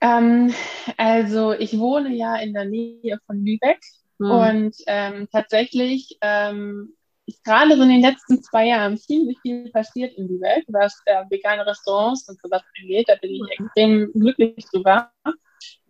Ähm, 0.00 0.54
also 0.96 1.52
ich 1.52 1.78
wohne 1.78 2.16
ja 2.16 2.36
in 2.36 2.54
der 2.54 2.64
Nähe 2.64 3.18
von 3.26 3.44
Lübeck 3.44 3.80
hm. 4.18 4.30
und 4.30 4.74
ähm, 4.86 5.28
tatsächlich 5.30 6.16
ähm, 6.22 6.94
ist 7.30 7.44
gerade 7.44 7.76
so 7.76 7.82
in 7.82 7.88
den 7.90 8.02
letzten 8.02 8.42
zwei 8.42 8.66
Jahren 8.68 8.98
ziemlich 8.98 9.38
viel 9.42 9.70
passiert 9.70 10.14
in 10.16 10.28
die 10.28 10.40
Welt, 10.40 10.64
was 10.68 11.00
äh, 11.06 11.24
vegane 11.30 11.66
Restaurants 11.66 12.28
und 12.28 12.40
sowas 12.40 12.62
angeht. 12.80 13.08
Da 13.08 13.16
bin 13.16 13.32
ich 13.32 13.42
extrem 13.50 14.12
glücklich 14.12 14.64
drüber. 14.72 15.10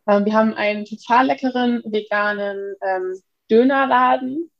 Ähm, 0.08 0.24
wir 0.24 0.32
haben 0.34 0.54
einen 0.54 0.84
total 0.84 1.26
leckeren 1.26 1.82
veganen 1.84 2.74
ähm, 2.82 3.20
Dönerladen. 3.50 4.50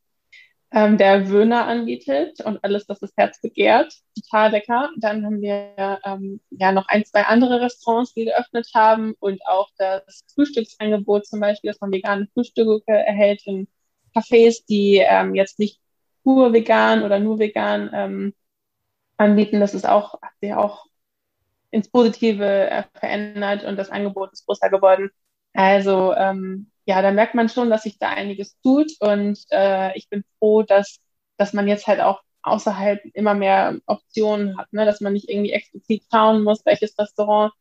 ähm, 0.73 0.99
der 0.99 1.29
Wöhner 1.31 1.67
anbietet 1.67 2.41
und 2.43 2.63
alles, 2.63 2.89
was 2.89 3.01
das 3.01 3.13
Herz 3.17 3.41
begehrt. 3.41 3.93
Total 4.15 4.53
lecker. 4.53 4.91
Dann 4.99 5.25
haben 5.25 5.41
wir 5.41 5.99
ähm, 6.05 6.41
ja 6.51 6.73
noch 6.73 6.87
ein, 6.89 7.05
zwei 7.05 7.25
andere 7.25 7.61
Restaurants, 7.61 8.15
die 8.15 8.27
geöffnet 8.27 8.69
haben 8.75 9.15
und 9.21 9.41
auch 9.47 9.69
das 9.79 10.25
Frühstücksangebot 10.35 11.27
zum 11.27 11.41
Beispiel, 11.41 11.71
dass 11.73 11.81
man 11.81 11.93
vegane 11.93 12.29
Frühstücke 12.35 12.93
erhält 12.93 13.43
in 13.47 13.67
Cafés, 14.15 14.65
die 14.69 14.99
ähm, 14.99 15.35
jetzt 15.35 15.59
nicht 15.59 15.81
pur 16.23 16.53
vegan 16.53 17.03
oder 17.03 17.19
nur 17.19 17.39
vegan 17.39 17.91
ähm, 17.93 18.35
anbieten. 19.17 19.61
Das 19.61 19.75
ist 19.75 19.89
auch, 19.89 20.21
hat 20.23 20.33
sich 20.41 20.55
auch 20.55 20.87
ins 21.71 21.91
Positive 21.91 22.45
äh, 22.45 22.85
verändert 22.95 23.65
und 23.65 23.77
das 23.77 23.91
Angebot 23.91 24.33
ist 24.33 24.47
größer 24.47 24.71
geworden. 24.71 25.11
Also 25.55 26.15
ähm, 26.15 26.71
ja, 26.87 27.03
da 27.03 27.11
merkt 27.13 27.35
man 27.35 27.49
schon, 27.49 27.71
dass 27.71 27.85
sich 27.85 27.99
da 27.99 28.11
einiges 28.11 28.59
tut 28.63 28.93
und 29.01 29.39
äh, 29.51 29.97
ich 29.97 30.09
bin 30.09 30.25
froh, 30.39 30.63
dass, 30.63 30.99
dass 31.37 31.53
man 31.53 31.69
jetzt 31.69 31.87
halt 31.87 32.01
auch 32.01 32.21
außerhalb 32.43 33.01
immer 33.15 33.35
mehr 33.35 33.79
Optionen 33.87 34.57
hat, 34.59 34.73
ne? 34.73 34.85
dass 34.85 35.01
man 35.01 35.13
nicht 35.13 35.29
irgendwie 35.29 35.53
explizit 35.53 36.05
schauen 36.11 36.43
muss, 36.43 36.65
welches 36.65 36.99
Restaurant 36.99 37.53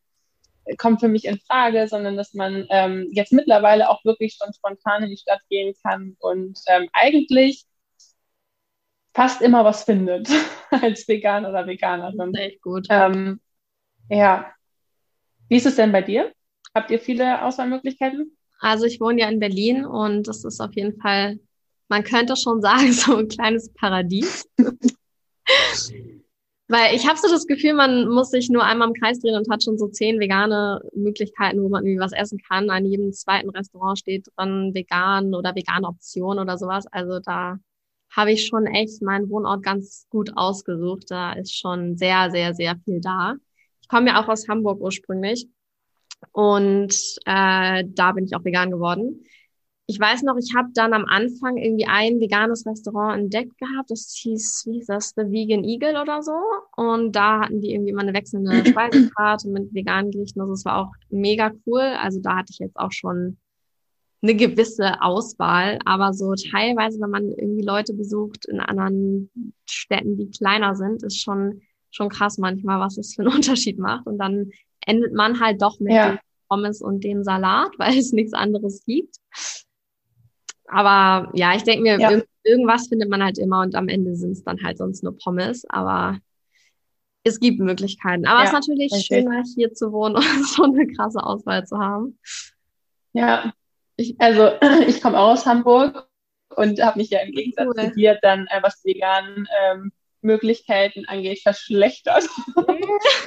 kommt 0.78 1.00
für 1.00 1.08
mich 1.08 1.24
in 1.24 1.38
Frage, 1.40 1.88
sondern 1.88 2.16
dass 2.16 2.34
man 2.34 2.66
ähm, 2.70 3.08
jetzt 3.12 3.32
mittlerweile 3.32 3.90
auch 3.90 4.04
wirklich 4.04 4.36
schon 4.40 4.52
spontan 4.52 5.02
in 5.04 5.10
die 5.10 5.16
Stadt 5.16 5.40
gehen 5.48 5.74
kann 5.82 6.16
und 6.20 6.58
ähm, 6.66 6.88
eigentlich 6.92 7.64
fast 9.14 9.42
immer 9.42 9.64
was 9.64 9.84
findet 9.84 10.28
als 10.70 11.06
Vegan 11.08 11.46
oder 11.46 11.66
Veganerin. 11.66 12.34
Echt 12.34 12.62
gut. 12.62 12.86
Ähm, 12.90 13.40
ja. 14.08 14.52
Wie 15.48 15.56
ist 15.56 15.66
es 15.66 15.76
denn 15.76 15.92
bei 15.92 16.02
dir? 16.02 16.32
Habt 16.74 16.90
ihr 16.90 17.00
viele 17.00 17.42
Auswahlmöglichkeiten? 17.42 18.36
Also 18.60 18.84
ich 18.84 19.00
wohne 19.00 19.20
ja 19.22 19.28
in 19.28 19.40
Berlin 19.40 19.84
und 19.84 20.28
das 20.28 20.44
ist 20.44 20.60
auf 20.60 20.74
jeden 20.74 21.00
Fall, 21.00 21.40
man 21.88 22.04
könnte 22.04 22.36
schon 22.36 22.60
sagen, 22.66 22.92
so 22.92 23.16
ein 23.16 23.28
kleines 23.28 23.72
Paradies. 23.72 24.48
Weil 26.68 26.94
ich 26.94 27.08
habe 27.08 27.18
so 27.18 27.28
das 27.28 27.48
Gefühl, 27.48 27.74
man 27.74 28.06
muss 28.06 28.30
sich 28.30 28.48
nur 28.48 28.62
einmal 28.62 28.86
im 28.86 28.94
Kreis 28.94 29.18
drehen 29.18 29.34
und 29.34 29.50
hat 29.50 29.64
schon 29.64 29.76
so 29.76 29.88
zehn 29.88 30.20
vegane 30.20 30.80
Möglichkeiten, 30.94 31.60
wo 31.60 31.68
man 31.68 31.84
irgendwie 31.84 32.00
was 32.00 32.12
essen 32.12 32.38
kann. 32.46 32.70
An 32.70 32.86
jedem 32.86 33.12
zweiten 33.12 33.50
Restaurant 33.50 33.98
steht 33.98 34.28
dran 34.36 34.72
vegan 34.72 35.34
oder 35.34 35.56
vegane 35.56 35.88
Option 35.88 36.38
oder 36.38 36.58
sowas. 36.58 36.86
Also 36.86 37.18
da 37.18 37.58
habe 38.10 38.32
ich 38.32 38.46
schon 38.46 38.66
echt 38.66 39.02
meinen 39.02 39.30
Wohnort 39.30 39.62
ganz 39.62 40.06
gut 40.10 40.32
ausgesucht. 40.36 41.04
Da 41.08 41.32
ist 41.32 41.56
schon 41.56 41.96
sehr, 41.96 42.30
sehr, 42.30 42.54
sehr 42.54 42.76
viel 42.84 43.00
da. 43.00 43.34
Ich 43.80 43.88
komme 43.88 44.08
ja 44.08 44.22
auch 44.22 44.28
aus 44.28 44.48
Hamburg 44.48 44.80
ursprünglich 44.80 45.48
und 46.32 46.94
äh, 47.24 47.84
da 47.86 48.12
bin 48.12 48.24
ich 48.24 48.34
auch 48.34 48.44
vegan 48.44 48.70
geworden. 48.70 49.24
Ich 49.86 49.98
weiß 49.98 50.22
noch, 50.22 50.36
ich 50.36 50.54
habe 50.54 50.68
dann 50.72 50.92
am 50.92 51.04
Anfang 51.06 51.56
irgendwie 51.56 51.86
ein 51.86 52.20
veganes 52.20 52.64
Restaurant 52.64 53.22
entdeckt 53.22 53.58
gehabt. 53.58 53.90
Das 53.90 54.14
hieß, 54.22 54.64
wie 54.66 54.74
hieß 54.74 54.86
das, 54.86 55.14
The 55.16 55.22
Vegan 55.22 55.64
Eagle 55.64 56.00
oder 56.00 56.22
so. 56.22 56.38
Und 56.76 57.16
da 57.16 57.40
hatten 57.40 57.60
die 57.60 57.72
irgendwie 57.72 57.90
immer 57.90 58.02
eine 58.02 58.14
wechselnde 58.14 58.64
Speisekarte 58.70 59.48
mit 59.48 59.74
veganen 59.74 60.12
Gerichten. 60.12 60.40
Also 60.40 60.52
es 60.52 60.64
war 60.64 60.78
auch 60.78 60.92
mega 61.08 61.50
cool. 61.66 61.80
Also 61.80 62.20
da 62.20 62.36
hatte 62.36 62.52
ich 62.52 62.60
jetzt 62.60 62.76
auch 62.76 62.92
schon 62.92 63.38
eine 64.22 64.34
gewisse 64.34 65.00
Auswahl. 65.00 65.78
Aber 65.84 66.12
so 66.12 66.34
teilweise, 66.34 67.00
wenn 67.00 67.10
man 67.10 67.28
irgendwie 67.30 67.64
Leute 67.64 67.94
besucht 67.94 68.46
in 68.46 68.60
anderen 68.60 69.30
Städten, 69.68 70.16
die 70.16 70.30
kleiner 70.30 70.74
sind, 70.74 71.02
ist 71.02 71.20
schon, 71.20 71.62
schon 71.90 72.08
krass 72.08 72.38
manchmal, 72.38 72.80
was 72.80 72.98
es 72.98 73.14
für 73.14 73.22
einen 73.22 73.32
Unterschied 73.36 73.78
macht. 73.78 74.06
Und 74.06 74.18
dann 74.18 74.50
endet 74.86 75.14
man 75.14 75.40
halt 75.40 75.62
doch 75.62 75.80
mit 75.80 75.92
ja. 75.92 76.12
dem 76.12 76.18
Pommes 76.48 76.82
und 76.82 77.04
dem 77.04 77.22
Salat, 77.24 77.70
weil 77.78 77.98
es 77.98 78.12
nichts 78.12 78.32
anderes 78.32 78.84
gibt. 78.84 79.16
Aber 80.66 81.30
ja, 81.34 81.54
ich 81.56 81.64
denke 81.64 81.82
mir, 81.82 81.98
ja. 81.98 82.10
irg 82.10 82.26
irgendwas 82.42 82.88
findet 82.88 83.10
man 83.10 83.22
halt 83.22 83.36
immer 83.36 83.60
und 83.60 83.74
am 83.74 83.88
Ende 83.88 84.14
sind 84.14 84.30
es 84.30 84.42
dann 84.42 84.62
halt 84.62 84.78
sonst 84.78 85.02
nur 85.02 85.16
Pommes. 85.18 85.66
Aber 85.68 86.18
es 87.22 87.38
gibt 87.38 87.60
Möglichkeiten. 87.60 88.26
Aber 88.26 88.38
ja, 88.38 88.44
es 88.44 88.50
ist 88.50 88.54
natürlich 88.54 88.92
richtig. 88.92 89.06
schöner, 89.06 89.42
hier 89.54 89.74
zu 89.74 89.92
wohnen 89.92 90.16
und 90.16 90.46
so 90.46 90.64
eine 90.64 90.86
krasse 90.86 91.22
Auswahl 91.22 91.66
zu 91.66 91.78
haben. 91.78 92.18
Ja, 93.12 93.52
ich, 94.00 94.20
also 94.20 94.52
ich 94.86 95.00
komme 95.00 95.18
auch 95.18 95.32
aus 95.32 95.46
Hamburg 95.46 96.08
und 96.56 96.82
habe 96.82 96.98
mich 96.98 97.10
ja 97.10 97.20
im 97.20 97.32
Gegensatz 97.32 97.66
cool. 97.66 97.84
zu 97.84 97.92
dir 97.92 98.18
dann, 98.22 98.46
äh, 98.48 98.62
was 98.62 98.84
vegan 98.84 99.46
ähm, 99.62 99.92
Möglichkeiten 100.22 101.04
angeht, 101.06 101.40
verschlechtert. 101.42 102.24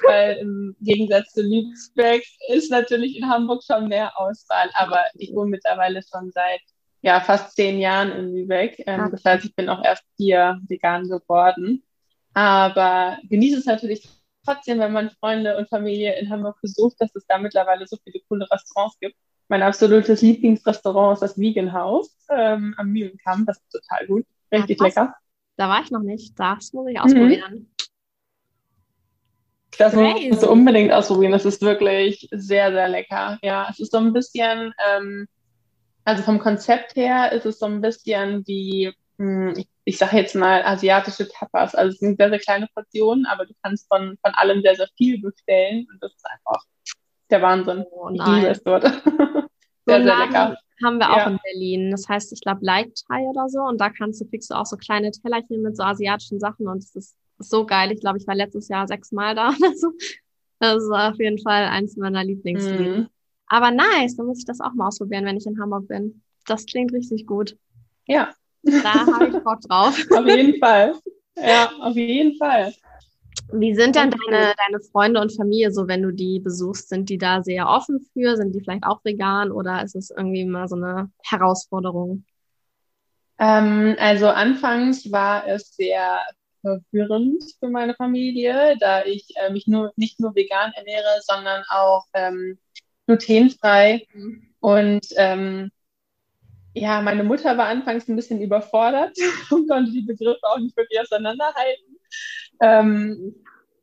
Weil 0.07 0.37
im 0.37 0.75
Gegensatz 0.81 1.31
zu 1.33 1.41
Lübeck 1.41 2.25
ist 2.49 2.69
natürlich 2.69 3.17
in 3.17 3.29
Hamburg 3.29 3.63
schon 3.63 3.87
mehr 3.87 4.19
Auswahl. 4.19 4.69
Aber 4.75 5.03
ich 5.15 5.33
wohne 5.33 5.51
mittlerweile 5.51 6.01
schon 6.03 6.31
seit 6.31 6.61
ja, 7.01 7.19
fast 7.19 7.55
zehn 7.55 7.79
Jahren 7.79 8.11
in 8.11 8.33
Lübeck. 8.33 8.83
Ähm, 8.85 9.01
okay. 9.01 9.11
Das 9.11 9.25
heißt, 9.25 9.45
ich 9.45 9.55
bin 9.55 9.69
auch 9.69 9.83
erst 9.83 10.03
hier 10.17 10.59
vegan 10.67 11.07
geworden. 11.07 11.83
Aber 12.33 13.17
genieße 13.29 13.59
es 13.59 13.65
natürlich 13.65 14.07
trotzdem, 14.45 14.79
wenn 14.79 14.91
man 14.91 15.11
Freunde 15.11 15.57
und 15.57 15.69
Familie 15.69 16.17
in 16.19 16.29
Hamburg 16.29 16.59
besucht, 16.61 16.95
dass 16.99 17.15
es 17.15 17.25
da 17.27 17.37
mittlerweile 17.37 17.87
so 17.87 17.97
viele 18.03 18.19
coole 18.27 18.49
Restaurants 18.49 18.97
gibt. 18.99 19.15
Mein 19.49 19.61
absolutes 19.61 20.21
Lieblingsrestaurant 20.21 21.15
ist 21.15 21.21
das 21.21 21.37
Vegan 21.37 21.73
House 21.73 22.15
ähm, 22.29 22.73
am 22.77 22.89
Mühlenkamp. 22.89 23.45
Das 23.47 23.57
ist 23.57 23.71
total 23.71 24.07
gut. 24.07 24.25
Richtig 24.51 24.79
ja, 24.79 24.85
lecker. 24.85 25.15
Da 25.57 25.69
war 25.69 25.81
ich 25.83 25.91
noch 25.91 26.01
nicht. 26.01 26.39
Das 26.39 26.73
muss 26.73 26.89
ich 26.89 26.99
ausprobieren. 26.99 27.53
Mhm. 27.53 27.67
Das 29.77 29.93
Crazy. 29.93 30.29
musst 30.29 30.43
du 30.43 30.51
unbedingt 30.51 30.91
ausprobieren. 30.91 31.31
Das 31.31 31.45
ist 31.45 31.61
wirklich 31.61 32.27
sehr, 32.31 32.71
sehr 32.71 32.87
lecker. 32.87 33.39
Ja, 33.41 33.67
es 33.69 33.79
ist 33.79 33.91
so 33.91 33.97
ein 33.97 34.13
bisschen, 34.13 34.73
ähm, 34.87 35.27
also 36.05 36.23
vom 36.23 36.39
Konzept 36.39 36.95
her 36.95 37.31
ist 37.31 37.45
es 37.45 37.59
so 37.59 37.65
ein 37.65 37.81
bisschen 37.81 38.45
wie, 38.45 38.93
mh, 39.17 39.49
hm, 39.49 39.53
ich, 39.57 39.67
ich 39.85 39.97
sage 39.97 40.17
jetzt 40.17 40.35
mal 40.35 40.63
asiatische 40.63 41.27
Tapas. 41.27 41.75
Also 41.75 41.93
es 41.93 41.99
sind 41.99 42.17
sehr, 42.17 42.29
sehr 42.29 42.39
kleine 42.39 42.67
Portionen, 42.73 43.25
aber 43.25 43.45
du 43.45 43.53
kannst 43.63 43.87
von, 43.87 44.17
von 44.23 44.33
allem 44.35 44.61
sehr, 44.61 44.75
sehr 44.75 44.89
viel 44.95 45.19
bestellen. 45.19 45.87
Und 45.91 46.01
das 46.01 46.13
ist 46.13 46.25
einfach 46.25 46.63
der 47.29 47.41
Wahnsinn. 47.41 47.85
Oh, 47.91 48.09
ich 48.09 48.25
liebe 48.25 48.47
es 48.47 48.63
dort. 48.63 48.83
sehr, 49.85 49.99
so 49.99 50.03
sehr 50.03 50.17
lecker 50.17 50.57
haben 50.83 50.97
wir 50.97 51.11
auch 51.11 51.17
ja. 51.17 51.29
in 51.29 51.39
Berlin. 51.43 51.91
Das 51.91 52.07
heißt, 52.07 52.33
ich 52.33 52.41
glaube, 52.41 52.59
Like 52.63 52.93
Thai 53.07 53.21
oder 53.23 53.49
so. 53.49 53.61
Und 53.61 53.79
da 53.79 53.89
kannst 53.89 54.21
du, 54.21 54.25
kriegst 54.25 54.49
du 54.49 54.55
auch 54.55 54.65
so 54.65 54.77
kleine 54.77 55.11
Tellerchen 55.11 55.61
mit 55.61 55.77
so 55.77 55.83
asiatischen 55.83 56.39
Sachen. 56.39 56.67
Und 56.67 56.79
es 56.79 56.95
ist, 56.95 57.15
ist 57.39 57.49
so 57.49 57.65
geil. 57.65 57.91
Ich 57.91 57.99
glaube, 57.99 58.17
ich 58.17 58.27
war 58.27 58.35
letztes 58.35 58.67
Jahr 58.67 58.87
sechsmal 58.87 59.35
da 59.35 59.49
oder 59.59 59.75
so. 59.75 59.91
Das 60.59 60.83
ist 60.83 60.91
auf 60.91 61.19
jeden 61.19 61.39
Fall 61.39 61.65
eins 61.65 61.97
meiner 61.97 62.23
Lieblingslieder. 62.23 62.97
Mhm. 62.97 63.07
Aber 63.47 63.71
nice, 63.71 64.15
dann 64.15 64.25
muss 64.25 64.39
ich 64.39 64.45
das 64.45 64.61
auch 64.61 64.73
mal 64.73 64.87
ausprobieren, 64.87 65.25
wenn 65.25 65.37
ich 65.37 65.45
in 65.45 65.59
Hamburg 65.59 65.87
bin. 65.87 66.21
Das 66.45 66.65
klingt 66.65 66.93
richtig 66.93 67.25
gut. 67.25 67.57
Ja. 68.05 68.33
Da 68.63 69.05
habe 69.05 69.27
ich 69.27 69.43
Bock 69.43 69.61
drauf. 69.61 69.99
auf 70.11 70.27
jeden 70.27 70.59
Fall. 70.59 70.95
Ja, 71.35 71.71
auf 71.79 71.95
jeden 71.95 72.37
Fall. 72.37 72.73
Wie 73.51 73.75
sind 73.75 73.95
denn 73.95 74.09
deine, 74.09 74.53
deine 74.67 74.79
Freunde 74.91 75.21
und 75.21 75.35
Familie 75.35 75.71
so, 75.71 75.87
wenn 75.87 76.01
du 76.01 76.11
die 76.11 76.39
besuchst? 76.39 76.89
Sind 76.89 77.09
die 77.09 77.17
da 77.17 77.43
sehr 77.43 77.67
offen 77.67 77.99
für? 78.13 78.35
Sind 78.35 78.53
die 78.53 78.61
vielleicht 78.61 78.85
auch 78.85 79.03
vegan 79.03 79.51
oder 79.51 79.83
ist 79.83 79.95
es 79.95 80.09
irgendwie 80.09 80.45
mal 80.45 80.67
so 80.67 80.75
eine 80.75 81.11
Herausforderung? 81.23 82.25
Ähm, 83.39 83.95
also 83.99 84.27
anfangs 84.27 85.11
war 85.11 85.47
es 85.47 85.75
sehr 85.75 86.19
verwirrend 86.61 87.43
für 87.59 87.69
meine 87.69 87.93
Familie, 87.93 88.77
da 88.79 89.03
ich 89.03 89.27
äh, 89.35 89.51
mich 89.51 89.67
nur 89.67 89.91
nicht 89.95 90.19
nur 90.19 90.33
vegan 90.35 90.71
ernähre, 90.75 91.19
sondern 91.21 91.63
auch 91.69 92.05
ähm, 92.13 92.57
glutenfrei. 93.05 94.07
Mhm. 94.13 94.53
Und 94.59 95.07
ähm, 95.17 95.71
ja, 96.73 97.01
meine 97.01 97.23
Mutter 97.23 97.57
war 97.57 97.67
anfangs 97.67 98.07
ein 98.07 98.15
bisschen 98.15 98.41
überfordert 98.41 99.15
und 99.51 99.69
konnte 99.69 99.91
die 99.91 100.01
Begriffe 100.01 100.41
auch 100.43 100.59
nicht 100.59 100.75
wirklich 100.75 100.99
auseinanderhalten. 101.01 101.92
Ähm, 102.61 103.35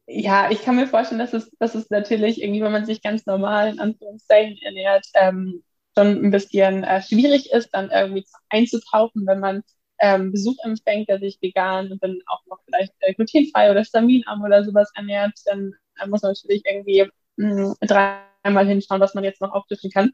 ja, 0.07 0.51
ich 0.51 0.63
kann 0.63 0.77
mir 0.77 0.87
vorstellen, 0.89 1.21
dass 1.21 1.33
es, 1.33 1.51
dass 1.59 1.75
es 1.75 1.91
natürlich 1.91 2.43
irgendwie, 2.43 2.63
wenn 2.63 2.73
man 2.73 2.87
sich 2.87 3.03
ganz 3.03 3.27
normal 3.27 3.71
in 3.73 3.81
Anführungszeichen 3.81 4.59
ernährt, 4.63 5.07
ähm, 5.15 5.63
schon 5.97 6.25
ein 6.25 6.31
bisschen 6.31 6.85
äh, 6.85 7.03
schwierig 7.03 7.53
ist, 7.53 7.71
dann 7.73 7.91
irgendwie 7.91 8.27
einzutauchen, 8.49 9.27
wenn 9.27 9.41
man 9.41 9.63
ähm, 10.01 10.33
Besuch 10.33 10.57
empfängt, 10.65 11.09
der 11.09 11.19
sich 11.19 11.39
vegan 11.41 11.93
und 11.93 12.03
dann 12.03 12.19
auch 12.27 12.45
noch 12.47 12.59
vielleicht 12.65 12.93
äh, 13.01 13.15
glutenfrei 13.15 13.71
oder 13.71 13.85
staminarm 13.85 14.43
oder 14.43 14.65
sowas 14.65 14.91
ernährt, 14.95 15.33
dann 15.47 15.75
äh, 16.01 16.07
muss 16.07 16.23
man 16.23 16.33
natürlich 16.33 16.63
irgendwie 16.67 17.09
mh, 17.37 17.75
dreimal 17.83 18.67
hinschauen, 18.67 19.01
was 19.01 19.15
man 19.15 19.25
jetzt 19.25 19.41
noch 19.41 19.53
auftischen 19.53 19.91
kann. 19.91 20.13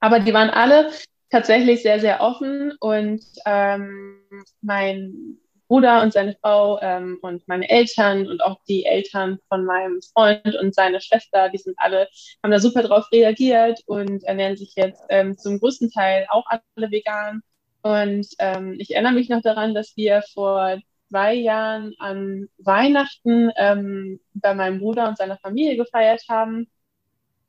Aber 0.00 0.20
die 0.20 0.34
waren 0.34 0.50
alle 0.50 0.90
tatsächlich 1.30 1.82
sehr, 1.82 2.00
sehr 2.00 2.20
offen 2.20 2.72
und 2.80 3.22
ähm, 3.46 4.20
mein 4.60 5.38
Bruder 5.68 6.02
und 6.02 6.12
seine 6.12 6.34
Frau 6.40 6.80
ähm, 6.80 7.18
und 7.22 7.46
meine 7.46 7.68
Eltern 7.68 8.26
und 8.26 8.42
auch 8.42 8.58
die 8.66 8.84
Eltern 8.84 9.38
von 9.48 9.64
meinem 9.64 10.00
Freund 10.14 10.56
und 10.56 10.74
seine 10.74 11.00
Schwester, 11.00 11.50
die 11.50 11.58
sind 11.58 11.76
alle, 11.78 12.08
haben 12.42 12.50
da 12.50 12.58
super 12.58 12.82
drauf 12.82 13.06
reagiert 13.12 13.80
und 13.86 14.24
ernähren 14.24 14.56
sich 14.56 14.72
jetzt 14.76 15.02
ähm, 15.10 15.36
zum 15.36 15.60
größten 15.60 15.90
Teil 15.90 16.26
auch 16.30 16.46
alle 16.74 16.90
vegan. 16.90 17.42
Und 17.82 18.26
ähm, 18.38 18.76
ich 18.78 18.92
erinnere 18.92 19.12
mich 19.12 19.28
noch 19.28 19.42
daran, 19.42 19.74
dass 19.74 19.96
wir 19.96 20.22
vor 20.34 20.78
zwei 21.10 21.34
Jahren 21.34 21.94
an 21.98 22.48
Weihnachten 22.58 23.50
ähm, 23.56 24.20
bei 24.34 24.54
meinem 24.54 24.80
Bruder 24.80 25.08
und 25.08 25.18
seiner 25.18 25.38
Familie 25.38 25.76
gefeiert 25.76 26.24
haben 26.28 26.68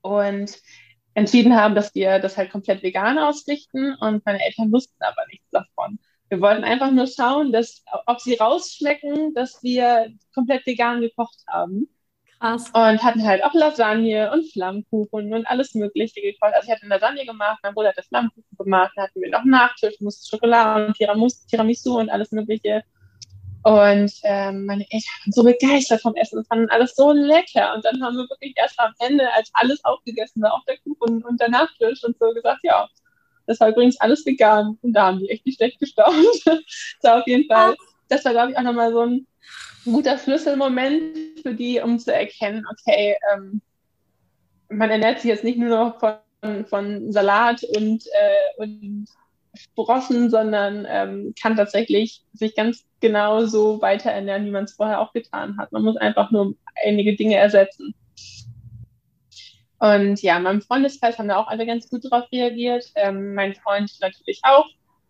und 0.01 0.57
entschieden 1.13 1.55
haben, 1.55 1.76
dass 1.76 1.93
wir 1.95 2.20
das 2.20 2.38
halt 2.38 2.51
komplett 2.51 2.84
vegan 2.84 3.17
ausrichten. 3.17 3.95
Und 3.95 4.26
meine 4.26 4.43
Eltern 4.43 4.72
wussten 4.72 5.01
aber 5.03 5.26
nichts 5.30 5.49
davon. 5.51 5.99
Wir 6.30 6.41
wollten 6.41 6.63
einfach 6.63 6.91
nur 6.91 7.07
schauen, 7.07 7.51
dass, 7.51 7.84
ob 8.05 8.19
sie 8.21 8.36
rausschmecken, 8.36 9.34
dass 9.34 9.63
wir 9.63 10.13
komplett 10.34 10.65
vegan 10.65 11.01
gekocht 11.01 11.39
haben. 11.47 11.89
Krass. 12.39 12.67
Und 12.67 13.03
hatten 13.03 13.25
halt 13.25 13.43
auch 13.43 13.53
Lasagne 13.53 14.32
und 14.32 14.49
Flammkuchen 14.51 15.34
und 15.34 15.45
alles 15.47 15.73
Mögliche 15.73 16.21
gekocht. 16.21 16.53
Also 16.53 16.67
ich 16.67 16.71
hatte 16.71 16.84
eine 16.84 16.95
Lasagne 16.95 17.25
gemacht, 17.25 17.59
mein 17.63 17.73
Bruder 17.73 17.89
hat 17.89 17.97
das 17.97 18.07
Flammkuchen 18.07 18.57
gemacht, 18.57 18.93
dann 18.95 19.05
hatten 19.05 19.21
wir 19.21 19.30
noch 19.30 19.43
Nachtisch, 19.43 19.99
Mousse 19.99 20.25
Schokolade 20.27 20.88
und 20.88 21.47
Tiramisu 21.49 21.99
und 21.99 22.09
alles 22.09 22.32
Mögliche. 22.32 22.84
Und 23.63 24.13
ähm, 24.23 24.65
meine 24.65 24.86
Eltern 24.89 25.11
waren 25.25 25.32
so 25.34 25.43
begeistert 25.43 26.01
vom 26.01 26.15
Essen 26.15 26.39
und 26.39 26.47
fanden 26.47 26.69
alles 26.69 26.95
so 26.95 27.11
lecker. 27.11 27.73
Und 27.75 27.84
dann 27.84 28.01
haben 28.01 28.15
wir 28.15 28.30
wirklich 28.30 28.53
erst 28.55 28.80
am 28.80 28.93
Ende, 28.99 29.32
als 29.34 29.49
alles 29.53 29.84
aufgegessen 29.84 30.41
war, 30.41 30.53
auch 30.53 30.63
der 30.63 30.77
Kuchen 30.77 31.23
und 31.25 31.41
der 31.41 31.49
Nachtisch 31.49 32.03
und 32.05 32.17
so 32.19 32.34
gesagt, 32.34 32.61
ja, 32.63 32.88
das 33.50 33.60
war 33.60 33.70
übrigens 33.70 34.00
alles 34.00 34.24
vegan. 34.28 34.78
Und 34.84 34.93
da 34.93 35.08
haben 35.08 35.20
die 35.20 35.30
echt 35.30 35.43
nicht 35.43 35.58
schlecht 35.58 35.80
gestaunt. 35.80 36.16
das 36.45 36.60
war 37.02 37.20
auf 37.20 37.28
jeden 37.28 37.47
Fall, 37.47 37.76
das 38.08 38.24
war, 38.24 38.32
glaube 38.32 38.52
ich, 38.52 38.58
auch 38.58 38.62
nochmal 38.62 38.91
so 38.91 39.02
ein 39.02 39.28
guter 39.86 40.20
Schlüsselmoment 40.20 41.41
für 41.41 41.56
die, 41.56 41.80
um 41.80 41.97
zu 41.97 42.14
erkennen, 42.14 42.64
okay, 42.72 43.16
ähm, 43.34 43.60
man 44.70 44.91
ernährt 44.91 45.20
sich 45.20 45.30
jetzt 45.30 45.43
nicht 45.43 45.58
nur 45.58 45.70
noch 45.70 46.00
von, 46.00 46.66
von 46.68 47.12
Salat 47.12 47.64
und, 47.76 48.06
äh, 48.06 48.62
und 48.62 49.08
Sprossen, 49.56 50.30
sondern 50.30 50.86
ähm, 50.88 51.34
kann 51.41 51.56
tatsächlich 51.56 52.22
sich 52.34 52.56
ganz 52.56 52.86
genau 53.00 53.45
so 53.47 53.82
weiter 53.82 54.12
ernähren, 54.12 54.45
wie 54.45 54.52
man 54.52 54.66
es 54.66 54.74
vorher 54.74 55.02
auch 55.02 55.12
getan 55.12 55.58
hat. 55.58 55.72
Man 55.72 55.82
muss 55.82 55.97
einfach 55.97 56.30
nur 56.30 56.54
einige 56.86 57.16
Dinge 57.16 57.38
ersetzen. 57.38 57.95
Und 59.80 60.21
ja, 60.21 60.38
in 60.38 60.43
meinem 60.43 60.61
Freundeskreis 60.61 61.17
haben 61.17 61.30
da 61.30 61.38
auch 61.38 61.47
alle 61.47 61.65
ganz 61.65 61.89
gut 61.89 62.05
darauf 62.05 62.30
reagiert. 62.32 62.86
Ähm, 62.95 63.34
mein 63.34 63.55
Freund 63.55 63.91
natürlich 64.01 64.41
auch. 64.43 64.67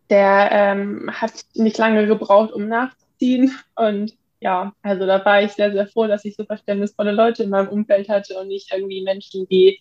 Der 0.09 0.49
ähm, 0.51 1.09
hat 1.11 1.33
nicht 1.55 1.77
lange 1.77 2.07
gebraucht, 2.07 2.51
um 2.51 2.67
nachzuziehen. 2.67 3.55
Und 3.75 4.13
ja, 4.39 4.73
also 4.81 5.05
da 5.05 5.23
war 5.25 5.41
ich 5.41 5.51
sehr, 5.53 5.71
sehr 5.71 5.87
froh, 5.87 6.07
dass 6.07 6.25
ich 6.25 6.35
so 6.35 6.45
verständnisvolle 6.45 7.11
Leute 7.11 7.43
in 7.43 7.49
meinem 7.49 7.69
Umfeld 7.69 8.09
hatte 8.09 8.39
und 8.39 8.47
nicht 8.47 8.71
irgendwie 8.71 9.03
Menschen, 9.03 9.47
die 9.49 9.79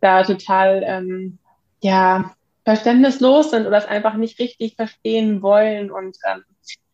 da 0.00 0.22
total, 0.22 0.82
ähm, 0.84 1.38
ja, 1.82 2.34
verständnislos 2.64 3.50
sind 3.50 3.66
oder 3.66 3.78
es 3.78 3.86
einfach 3.86 4.14
nicht 4.14 4.38
richtig 4.38 4.76
verstehen 4.76 5.40
wollen 5.40 5.90
und 5.90 6.16
ähm, 6.30 6.44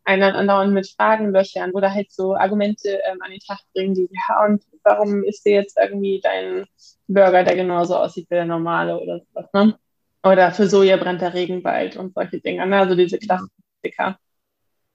einen 0.06 0.34
anderen 0.34 0.72
mit 0.72 0.88
Fragen 0.88 1.32
löchern 1.32 1.72
oder 1.72 1.92
halt 1.92 2.12
so 2.12 2.34
Argumente 2.34 3.00
ähm, 3.10 3.18
an 3.20 3.30
den 3.30 3.40
Tag 3.40 3.58
bringen, 3.74 3.94
die, 3.94 4.08
ja, 4.10 4.44
und 4.46 4.62
warum 4.84 5.24
ist 5.24 5.44
dir 5.44 5.54
jetzt 5.54 5.76
irgendwie 5.78 6.20
dein 6.22 6.66
Burger, 7.08 7.44
der 7.44 7.56
genauso 7.56 7.96
aussieht 7.96 8.30
wie 8.30 8.36
der 8.36 8.44
normale 8.44 8.98
oder 8.98 9.20
sowas, 9.20 9.50
ne? 9.52 9.78
Oder 10.24 10.50
für 10.52 10.68
Soja 10.68 10.96
brennt 10.96 11.20
der 11.20 11.34
Regenwald 11.34 11.96
und 11.96 12.14
solche 12.14 12.40
Dinge, 12.40 12.66
ne? 12.66 12.78
Also 12.78 12.94
diese 12.94 13.18
Klassiker 13.18 14.18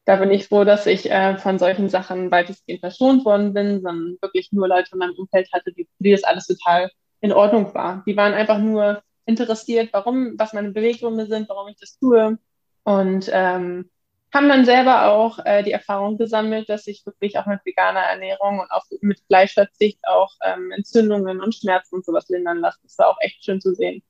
da 0.05 0.16
bin 0.16 0.32
ich 0.32 0.47
froh, 0.47 0.64
dass 0.64 0.88
ich 0.88 1.09
äh, 1.09 1.38
von 1.38 1.59
solchen 1.59 1.89
Sachen 1.89 2.32
weitestgehend 2.32 2.82
verschont 2.82 3.24
worden 3.26 3.53
bin, 3.53 3.82
sondern 3.82 4.18
wirklich 4.22 4.51
nur 4.51 4.68
Leute 4.68 4.89
in 4.93 4.99
meinem 4.99 5.16
Umfeld 5.16 5.51
hatte, 5.53 5.72
die, 5.72 5.88
die 5.99 6.12
das 6.12 6.24
alles 6.24 6.47
total 6.47 6.89
in 7.22 7.32
Ordnung 7.32 7.74
war. 7.74 8.03
Die 8.07 8.18
waren 8.18 8.34
einfach 8.34 8.57
nur 8.57 9.03
interessiert, 9.26 9.89
warum, 9.93 10.34
was 10.38 10.53
meine 10.53 10.72
Beweggründe 10.72 11.28
sind, 11.28 11.47
warum 11.49 11.68
ich 11.68 11.78
das 11.80 11.97
tue. 11.99 12.39
Und 12.84 13.30
ähm, 13.32 13.89
haben 14.34 14.47
dann 14.47 14.65
selber 14.65 15.07
auch 15.11 15.39
äh, 15.45 15.63
die 15.63 15.71
Erfahrung 15.71 16.17
gesammelt, 16.17 16.69
dass 16.69 16.86
sich 16.86 17.05
wirklich 17.05 17.38
auch 17.38 17.45
mit 17.45 17.59
veganer 17.65 17.99
Ernährung 17.99 18.59
und 18.59 18.71
auch 18.71 18.86
mit 19.01 19.19
Fleischverzicht 19.27 19.99
auch 20.07 20.32
ähm, 20.43 20.71
Entzündungen 20.71 21.41
und 21.41 21.55
Schmerzen 21.55 21.95
und 21.95 22.05
sowas 22.05 22.29
lindern 22.29 22.59
lassen. 22.59 22.79
Das 22.84 22.97
war 22.97 23.09
auch 23.09 23.17
echt 23.19 23.43
schön 23.43 23.59
zu 23.59 23.73
sehen. 23.73 24.01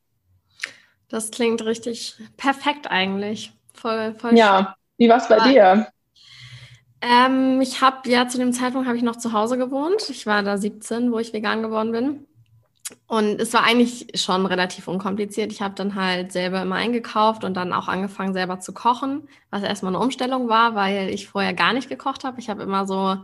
Das 1.09 1.31
klingt 1.31 1.65
richtig 1.65 2.15
perfekt 2.37 2.89
eigentlich. 2.89 3.51
Voll, 3.73 4.15
voll 4.15 4.37
ja, 4.37 4.75
wie 4.97 5.09
war 5.09 5.17
es 5.17 5.27
bei 5.27 5.39
dir? 5.39 5.87
Ähm, 7.01 7.59
ich 7.61 7.81
habe 7.81 8.07
ja 8.09 8.27
zu 8.27 8.37
dem 8.37 8.53
Zeitpunkt 8.53 8.87
habe 8.87 8.97
ich 8.97 9.03
noch 9.03 9.15
zu 9.15 9.33
Hause 9.33 9.57
gewohnt. 9.57 10.09
Ich 10.09 10.27
war 10.27 10.43
da 10.43 10.57
17, 10.57 11.11
wo 11.11 11.17
ich 11.17 11.33
vegan 11.33 11.63
geworden 11.63 11.91
bin. 11.91 12.27
Und 13.07 13.41
es 13.41 13.53
war 13.53 13.63
eigentlich 13.63 14.07
schon 14.15 14.45
relativ 14.45 14.87
unkompliziert. 14.87 15.51
Ich 15.51 15.61
habe 15.61 15.75
dann 15.75 15.95
halt 15.95 16.31
selber 16.31 16.61
immer 16.61 16.75
eingekauft 16.75 17.43
und 17.43 17.55
dann 17.55 17.73
auch 17.73 17.87
angefangen, 17.87 18.33
selber 18.33 18.59
zu 18.59 18.73
kochen, 18.73 19.27
was 19.49 19.63
erstmal 19.63 19.95
eine 19.95 20.03
Umstellung 20.03 20.49
war, 20.49 20.75
weil 20.75 21.09
ich 21.09 21.27
vorher 21.27 21.53
gar 21.53 21.73
nicht 21.73 21.89
gekocht 21.89 22.23
habe. 22.23 22.39
Ich 22.39 22.49
habe 22.49 22.63
immer 22.63 22.85
so, 22.85 23.17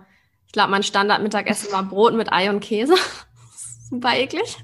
ich 0.46 0.52
glaube, 0.52 0.72
mein 0.72 0.84
Standardmittagessen 0.84 1.72
war 1.72 1.84
Brot 1.84 2.14
mit 2.14 2.32
Ei 2.32 2.50
und 2.50 2.60
Käse. 2.60 2.96
Super 3.90 4.16
eklig. 4.16 4.58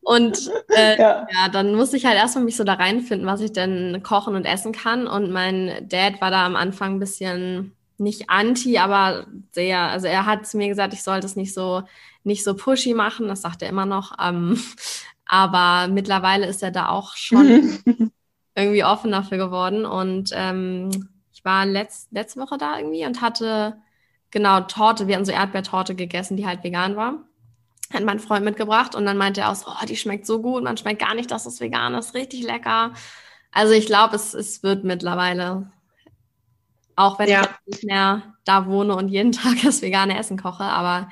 Und 0.00 0.50
äh, 0.68 0.98
ja. 0.98 1.26
ja. 1.30 1.48
dann 1.52 1.74
musste 1.74 1.96
ich 1.96 2.06
halt 2.06 2.16
erstmal 2.16 2.44
mich 2.44 2.56
so 2.56 2.64
da 2.64 2.74
reinfinden, 2.74 3.26
was 3.26 3.40
ich 3.40 3.52
denn 3.52 4.02
kochen 4.02 4.36
und 4.36 4.44
essen 4.44 4.72
kann. 4.72 5.06
Und 5.06 5.30
mein 5.30 5.88
Dad 5.88 6.20
war 6.20 6.30
da 6.30 6.46
am 6.46 6.56
Anfang 6.56 6.96
ein 6.96 7.00
bisschen 7.00 7.74
nicht 7.98 8.30
anti, 8.30 8.78
aber 8.78 9.26
sehr, 9.52 9.80
also 9.80 10.06
er 10.06 10.26
hat 10.26 10.46
zu 10.46 10.56
mir 10.56 10.68
gesagt, 10.68 10.92
ich 10.94 11.02
sollte 11.02 11.26
es 11.26 11.36
nicht 11.36 11.54
so, 11.54 11.82
nicht 12.24 12.44
so 12.44 12.54
pushy 12.54 12.94
machen, 12.94 13.28
das 13.28 13.42
sagt 13.42 13.62
er 13.62 13.68
immer 13.68 13.86
noch. 13.86 14.12
Ähm, 14.20 14.60
aber 15.26 15.88
mittlerweile 15.92 16.46
ist 16.46 16.62
er 16.62 16.70
da 16.70 16.88
auch 16.88 17.16
schon 17.16 17.78
irgendwie 18.54 18.84
offen 18.84 19.10
dafür 19.10 19.38
geworden. 19.38 19.86
Und 19.86 20.30
ähm, 20.32 21.08
ich 21.32 21.44
war 21.44 21.66
letzt, 21.66 22.12
letzte 22.12 22.40
Woche 22.40 22.58
da 22.58 22.78
irgendwie 22.78 23.06
und 23.06 23.20
hatte 23.20 23.78
genau 24.30 24.60
Torte, 24.62 25.06
wir 25.06 25.14
hatten 25.14 25.24
so 25.24 25.32
Erdbeertorte 25.32 25.94
gegessen, 25.94 26.36
die 26.36 26.46
halt 26.46 26.64
vegan 26.64 26.96
war 26.96 27.24
hat 27.94 28.04
mein 28.04 28.20
Freund 28.20 28.44
mitgebracht 28.44 28.94
und 28.94 29.06
dann 29.06 29.16
meinte 29.16 29.42
er 29.42 29.50
aus, 29.50 29.66
oh, 29.66 29.86
die 29.86 29.96
schmeckt 29.96 30.26
so 30.26 30.40
gut, 30.40 30.64
man 30.64 30.76
schmeckt 30.76 31.00
gar 31.00 31.14
nicht, 31.14 31.30
dass 31.30 31.46
es 31.46 31.60
vegan 31.60 31.94
ist, 31.94 32.14
richtig 32.14 32.42
lecker. 32.42 32.92
Also 33.52 33.72
ich 33.72 33.86
glaube, 33.86 34.16
es, 34.16 34.34
es 34.34 34.62
wird 34.62 34.84
mittlerweile, 34.84 35.70
auch 36.96 37.18
wenn 37.18 37.28
ja. 37.28 37.42
ich 37.42 37.74
nicht 37.74 37.84
mehr 37.84 38.22
da 38.44 38.66
wohne 38.66 38.94
und 38.96 39.08
jeden 39.08 39.32
Tag 39.32 39.56
das 39.62 39.82
vegane 39.82 40.18
Essen 40.18 40.38
koche, 40.38 40.64
aber 40.64 41.08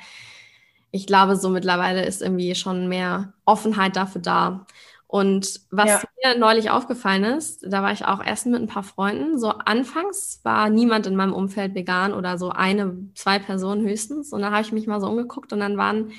ich 0.91 1.07
glaube, 1.07 1.35
so 1.35 1.49
mittlerweile 1.49 2.05
ist 2.05 2.21
irgendwie 2.21 2.53
schon 2.53 2.87
mehr 2.87 3.33
Offenheit 3.45 3.95
dafür 3.95 4.21
da. 4.21 4.65
Und 5.07 5.61
was 5.69 5.89
ja. 5.89 6.01
mir 6.23 6.39
neulich 6.39 6.71
aufgefallen 6.71 7.23
ist, 7.23 7.63
da 7.67 7.83
war 7.83 7.91
ich 7.91 8.05
auch 8.05 8.23
essen 8.23 8.51
mit 8.51 8.61
ein 8.61 8.67
paar 8.67 8.83
Freunden. 8.83 9.37
So 9.37 9.49
anfangs 9.49 10.39
war 10.43 10.69
niemand 10.69 11.05
in 11.05 11.15
meinem 11.15 11.33
Umfeld 11.33 11.75
vegan 11.75 12.13
oder 12.13 12.39
so 12.39 12.49
eine, 12.49 12.95
zwei 13.13 13.37
Personen 13.37 13.85
höchstens. 13.87 14.33
Und 14.33 14.41
dann 14.41 14.51
habe 14.51 14.63
ich 14.63 14.71
mich 14.71 14.87
mal 14.87 14.99
so 14.99 15.07
umgeguckt 15.07 15.53
und 15.53 15.59
dann 15.59 15.77
waren 15.77 16.11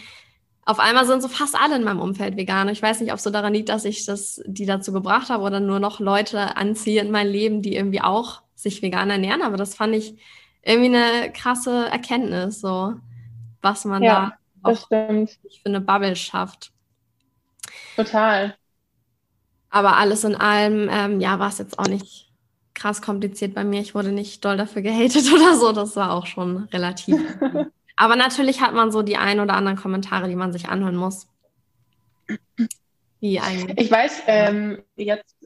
auf 0.66 0.78
einmal 0.78 1.06
sind 1.06 1.22
so 1.22 1.28
fast 1.28 1.60
alle 1.60 1.76
in 1.76 1.84
meinem 1.84 2.00
Umfeld 2.00 2.36
vegan. 2.36 2.68
Ich 2.68 2.82
weiß 2.82 3.00
nicht, 3.00 3.10
ob 3.10 3.18
es 3.18 3.24
so 3.24 3.30
daran 3.30 3.52
liegt, 3.52 3.68
dass 3.68 3.84
ich 3.84 4.06
das, 4.06 4.40
die 4.46 4.64
dazu 4.64 4.92
gebracht 4.92 5.28
habe 5.28 5.42
oder 5.42 5.60
nur 5.60 5.78
noch 5.78 6.00
Leute 6.00 6.56
anziehe 6.56 7.02
in 7.02 7.10
mein 7.10 7.26
Leben, 7.26 7.62
die 7.62 7.76
irgendwie 7.76 8.00
auch 8.00 8.42
sich 8.54 8.82
vegan 8.82 9.10
ernähren. 9.10 9.42
Aber 9.42 9.56
das 9.56 9.74
fand 9.74 9.94
ich 9.94 10.16
irgendwie 10.62 10.96
eine 10.96 11.32
krasse 11.32 11.88
Erkenntnis, 11.88 12.60
so 12.60 12.94
was 13.62 13.84
man 13.84 14.02
ja, 14.02 14.36
da 14.62 14.70
auch 14.70 14.88
für 14.88 15.26
eine 15.64 15.80
Bubble 15.80 16.16
schafft. 16.16 16.72
Total. 17.96 18.56
Aber 19.70 19.96
alles 19.96 20.24
in 20.24 20.34
allem, 20.36 20.88
ähm, 20.90 21.20
ja, 21.20 21.38
war 21.38 21.48
es 21.48 21.58
jetzt 21.58 21.78
auch 21.78 21.88
nicht 21.88 22.30
krass 22.74 23.02
kompliziert 23.02 23.54
bei 23.54 23.64
mir. 23.64 23.80
Ich 23.80 23.94
wurde 23.94 24.12
nicht 24.12 24.44
doll 24.44 24.56
dafür 24.56 24.82
gehatet 24.82 25.32
oder 25.34 25.56
so. 25.56 25.72
Das 25.72 25.96
war 25.96 26.12
auch 26.12 26.26
schon 26.26 26.64
relativ 26.72 27.16
Aber 27.96 28.16
natürlich 28.16 28.60
hat 28.60 28.74
man 28.74 28.90
so 28.90 29.02
die 29.02 29.16
ein 29.16 29.40
oder 29.40 29.54
anderen 29.54 29.78
Kommentare, 29.78 30.28
die 30.28 30.36
man 30.36 30.52
sich 30.52 30.68
anhören 30.68 30.96
muss. 30.96 31.28
Wie 33.20 33.40
eigentlich. 33.40 33.78
Ich 33.78 33.90
weiß, 33.90 34.22
ähm, 34.26 34.82
jetzt 34.96 35.36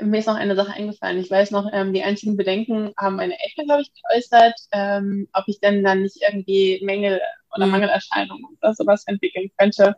mir 0.00 0.18
ist 0.18 0.26
noch 0.26 0.36
eine 0.36 0.56
Sache 0.56 0.72
eingefallen. 0.72 1.18
Ich 1.18 1.30
weiß 1.30 1.50
noch, 1.50 1.68
ähm, 1.72 1.92
die 1.92 2.02
einzigen 2.02 2.36
Bedenken 2.36 2.92
haben 2.96 3.16
meine 3.16 3.34
Eltern, 3.42 3.66
glaube 3.66 3.82
ich, 3.82 3.92
geäußert, 3.94 4.54
ähm, 4.72 5.28
ob 5.32 5.44
ich 5.46 5.60
denn 5.60 5.82
dann 5.84 6.02
nicht 6.02 6.22
irgendwie 6.22 6.80
Mängel 6.84 7.20
oder 7.54 7.66
mhm. 7.66 7.72
Mangelerscheinungen 7.72 8.56
oder 8.60 8.74
sowas 8.74 9.04
entwickeln 9.06 9.50
könnte. 9.56 9.96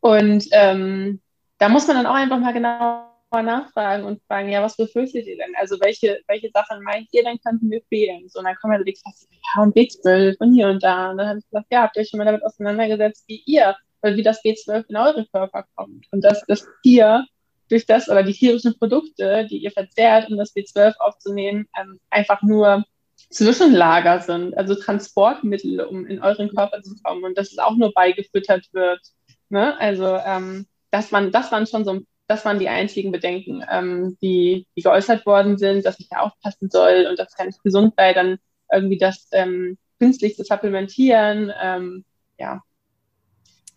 Und 0.00 0.46
ähm, 0.52 1.20
da 1.58 1.68
muss 1.68 1.86
man 1.86 1.96
dann 1.96 2.06
auch 2.06 2.14
einfach 2.14 2.38
mal 2.38 2.52
genau 2.52 3.10
nachfragen 3.32 4.04
und 4.04 4.22
fragen, 4.28 4.48
ja, 4.48 4.62
was 4.62 4.76
befürchtet 4.76 5.26
ihr 5.26 5.36
denn? 5.36 5.54
Also 5.58 5.80
welche, 5.80 6.20
welche 6.28 6.50
Sachen 6.50 6.82
meint 6.82 7.08
ihr 7.12 7.24
denn, 7.24 7.40
könnten 7.40 7.68
mir 7.68 7.82
fehlen? 7.88 8.28
So, 8.28 8.38
und 8.38 8.44
dann 8.44 8.54
kommen 8.56 8.74
ja 8.74 8.78
so 8.78 8.84
die 8.84 8.92
Klasse, 8.92 9.26
ja, 9.30 9.62
und 9.62 9.76
B12 9.76 10.36
und 10.38 10.54
hier 10.54 10.68
und 10.68 10.82
da. 10.82 11.10
Und 11.10 11.18
dann 11.18 11.28
habe 11.28 11.38
ich 11.40 11.44
gesagt, 11.46 11.66
ja, 11.70 11.82
habt 11.82 11.96
ihr 11.96 12.02
euch 12.02 12.10
schon 12.10 12.18
mal 12.18 12.24
damit 12.24 12.44
auseinandergesetzt, 12.44 13.24
wie 13.26 13.42
ihr, 13.46 13.74
oder 14.02 14.16
wie 14.16 14.22
das 14.22 14.44
B12 14.44 14.84
in 14.88 14.96
eure 14.96 15.26
Körper 15.26 15.64
kommt. 15.74 16.06
Und 16.12 16.22
dass 16.22 16.44
das 16.46 16.64
Tier 16.82 17.26
durch 17.74 17.86
das 17.86 18.08
oder 18.08 18.22
die 18.22 18.32
tierischen 18.32 18.78
Produkte, 18.78 19.46
die 19.50 19.58
ihr 19.58 19.72
verzehrt, 19.72 20.30
um 20.30 20.38
das 20.38 20.54
B12 20.54 20.94
aufzunehmen, 21.00 21.66
ähm, 21.76 21.98
einfach 22.08 22.40
nur 22.42 22.84
Zwischenlager 23.30 24.20
sind, 24.20 24.56
also 24.56 24.76
Transportmittel, 24.76 25.80
um 25.80 26.06
in 26.06 26.22
euren 26.22 26.54
Körper 26.54 26.82
zu 26.82 26.94
kommen 27.02 27.24
und 27.24 27.36
dass 27.36 27.50
es 27.50 27.58
auch 27.58 27.76
nur 27.76 27.92
beigefüttert 27.92 28.68
wird. 28.72 29.00
Ne? 29.48 29.76
Also 29.80 30.16
ähm, 30.24 30.66
das, 30.92 31.10
waren, 31.10 31.32
das 31.32 31.50
waren 31.50 31.66
schon 31.66 31.84
so 31.84 32.00
das 32.26 32.44
waren 32.44 32.60
die 32.60 32.68
einzigen 32.68 33.12
Bedenken, 33.12 33.62
ähm, 33.68 34.16
die, 34.22 34.66
die 34.76 34.82
geäußert 34.82 35.26
worden 35.26 35.58
sind, 35.58 35.84
dass 35.84 36.00
ich 36.00 36.08
da 36.08 36.20
aufpassen 36.20 36.70
soll 36.70 37.06
und 37.10 37.18
dass 37.18 37.28
es 37.28 37.36
gar 37.36 37.44
nicht 37.44 37.62
gesund 37.62 37.94
sei, 37.96 38.14
dann 38.14 38.38
irgendwie 38.72 38.98
das 38.98 39.28
ähm, 39.32 39.76
künstlich 39.98 40.36
zu 40.36 40.44
supplementieren. 40.44 41.52
Ähm, 41.60 42.04
ja. 42.38 42.62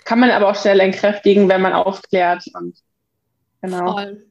Kann 0.05 0.19
man 0.19 0.31
aber 0.31 0.49
auch 0.49 0.55
schnell 0.55 0.79
entkräftigen, 0.79 1.49
wenn 1.49 1.61
man 1.61 1.73
aufklärt. 1.73 2.45
Und, 2.53 2.77
genau. 3.61 3.93
Voll. 3.93 4.25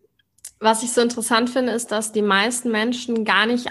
Was 0.59 0.83
ich 0.83 0.93
so 0.93 1.03
interessant 1.03 1.51
finde, 1.51 1.73
ist, 1.73 1.93
dass 1.93 2.13
die 2.13 2.23
meisten 2.23 2.71
Menschen 2.71 3.25
gar 3.25 3.47
nicht 3.47 3.69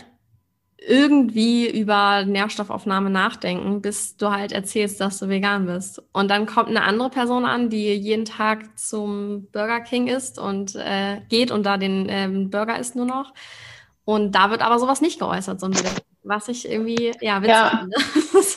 irgendwie 0.87 1.67
über 1.69 2.25
Nährstoffaufnahme 2.25 3.09
nachdenken, 3.09 3.81
bis 3.81 4.17
du 4.17 4.31
halt 4.31 4.51
erzählst, 4.51 5.01
dass 5.01 5.19
du 5.19 5.29
vegan 5.29 5.65
bist. 5.65 6.01
Und 6.13 6.29
dann 6.29 6.45
kommt 6.45 6.69
eine 6.69 6.83
andere 6.83 7.09
Person 7.09 7.45
an, 7.45 7.69
die 7.69 7.93
jeden 7.93 8.25
Tag 8.25 8.77
zum 8.77 9.47
Burger 9.51 9.81
King 9.81 10.07
isst 10.07 10.37
und 10.37 10.75
äh, 10.75 11.21
geht 11.29 11.51
und 11.51 11.65
da 11.65 11.77
den 11.77 12.07
ähm, 12.09 12.49
Burger 12.49 12.77
isst 12.77 12.95
nur 12.95 13.05
noch. 13.05 13.33
Und 14.03 14.33
da 14.33 14.51
wird 14.51 14.61
aber 14.61 14.77
sowas 14.77 15.01
nicht 15.01 15.19
geäußert, 15.19 15.59
so 15.59 15.69
was 16.23 16.47
ich 16.47 16.69
irgendwie, 16.69 17.13
ja, 17.21 17.41
witzig 17.41 17.55
ja. 17.55 17.79
finde. 17.79 17.97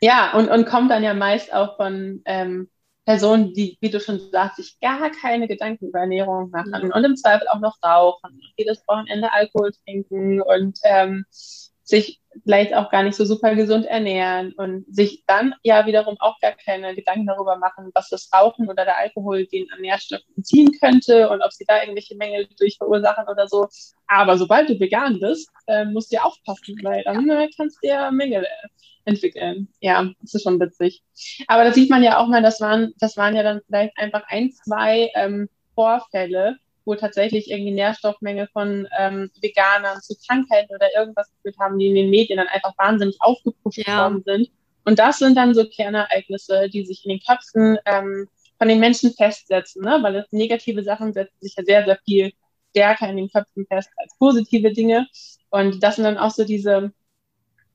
ja, 0.00 0.32
und, 0.32 0.48
und 0.48 0.66
kommt 0.66 0.90
dann 0.90 1.04
ja 1.04 1.14
meist 1.14 1.52
auch 1.52 1.76
von 1.76 2.22
ähm, 2.24 2.68
Personen, 3.08 3.54
die, 3.54 3.78
wie 3.80 3.88
du 3.88 4.00
schon 4.00 4.20
sagst, 4.30 4.56
sich 4.56 4.78
gar 4.80 5.10
keine 5.10 5.48
Gedanken 5.48 5.88
über 5.88 6.00
Ernährung 6.00 6.50
machen 6.50 6.82
mhm. 6.84 6.92
und 6.92 7.04
im 7.04 7.16
Zweifel 7.16 7.48
auch 7.48 7.58
noch 7.58 7.78
rauchen 7.82 8.32
und 8.34 8.52
jedes 8.58 8.86
Wochenende 8.86 9.32
Alkohol 9.32 9.72
trinken 9.72 10.42
und 10.42 10.78
ähm, 10.84 11.24
sich 11.30 12.20
vielleicht 12.42 12.74
auch 12.74 12.90
gar 12.90 13.02
nicht 13.02 13.16
so 13.16 13.24
super 13.24 13.54
gesund 13.54 13.86
ernähren 13.86 14.52
und 14.58 14.84
sich 14.94 15.24
dann 15.26 15.54
ja 15.62 15.86
wiederum 15.86 16.16
auch 16.20 16.38
gar 16.40 16.52
keine 16.52 16.94
Gedanken 16.94 17.26
darüber 17.26 17.56
machen, 17.56 17.90
was 17.94 18.10
das 18.10 18.28
Rauchen 18.30 18.68
oder 18.68 18.84
der 18.84 18.98
Alkohol 18.98 19.46
den 19.46 19.72
an 19.72 19.80
Nährstoffen 19.80 20.26
entziehen 20.36 20.70
könnte 20.78 21.30
und 21.30 21.40
ob 21.40 21.50
sie 21.50 21.64
da 21.66 21.80
irgendwelche 21.80 22.14
Mängel 22.14 22.46
durch 22.58 22.76
verursachen 22.76 23.24
oder 23.26 23.48
so. 23.48 23.68
Aber 24.06 24.36
sobald 24.36 24.68
du 24.68 24.78
vegan 24.78 25.18
bist, 25.18 25.48
äh, 25.66 25.86
musst 25.86 26.12
du 26.12 26.16
ja 26.16 26.24
aufpassen, 26.24 26.76
weil 26.82 27.02
dann 27.04 27.26
äh, 27.30 27.48
kannst 27.56 27.78
du 27.82 27.88
ja 27.88 28.10
Mängel 28.10 28.44
äh, 28.44 28.68
entwickeln. 29.08 29.68
Ja, 29.80 30.10
das 30.20 30.34
ist 30.34 30.42
schon 30.42 30.60
witzig. 30.60 31.02
Aber 31.46 31.64
da 31.64 31.72
sieht 31.72 31.90
man 31.90 32.02
ja 32.02 32.18
auch 32.18 32.28
mal, 32.28 32.42
das 32.42 32.60
waren, 32.60 32.92
das 32.98 33.16
waren 33.16 33.34
ja 33.34 33.42
dann 33.42 33.60
vielleicht 33.66 33.98
einfach 33.98 34.22
ein, 34.28 34.52
zwei 34.52 35.10
ähm, 35.14 35.48
Vorfälle, 35.74 36.56
wo 36.84 36.94
tatsächlich 36.94 37.50
irgendwie 37.50 37.72
Nährstoffmenge 37.72 38.48
von 38.52 38.86
ähm, 38.98 39.30
Veganern 39.40 40.00
zu 40.00 40.14
Krankheiten 40.26 40.74
oder 40.74 40.88
irgendwas 40.96 41.30
geführt 41.32 41.58
haben, 41.58 41.78
die 41.78 41.88
in 41.88 41.94
den 41.94 42.10
Medien 42.10 42.38
dann 42.38 42.48
einfach 42.48 42.76
wahnsinnig 42.78 43.16
aufgepusht 43.20 43.86
ja. 43.86 44.04
worden 44.04 44.22
sind. 44.24 44.50
Und 44.84 44.98
das 44.98 45.18
sind 45.18 45.36
dann 45.36 45.54
so 45.54 45.64
Kernereignisse, 45.68 46.68
die 46.70 46.84
sich 46.84 47.04
in 47.04 47.10
den 47.10 47.20
Köpfen 47.20 47.78
ähm, 47.84 48.28
von 48.58 48.68
den 48.68 48.80
Menschen 48.80 49.12
festsetzen, 49.12 49.82
ne? 49.82 49.98
weil 50.02 50.14
das 50.14 50.32
negative 50.32 50.82
Sachen 50.82 51.12
setzen 51.12 51.36
sich 51.40 51.54
ja 51.56 51.64
sehr, 51.64 51.84
sehr 51.84 51.98
viel 52.04 52.32
stärker 52.70 53.08
in 53.08 53.16
den 53.16 53.30
Köpfen 53.30 53.66
fest 53.66 53.90
als 53.96 54.16
positive 54.18 54.72
Dinge. 54.72 55.06
Und 55.50 55.82
das 55.82 55.96
sind 55.96 56.04
dann 56.04 56.18
auch 56.18 56.30
so 56.30 56.44
diese 56.44 56.92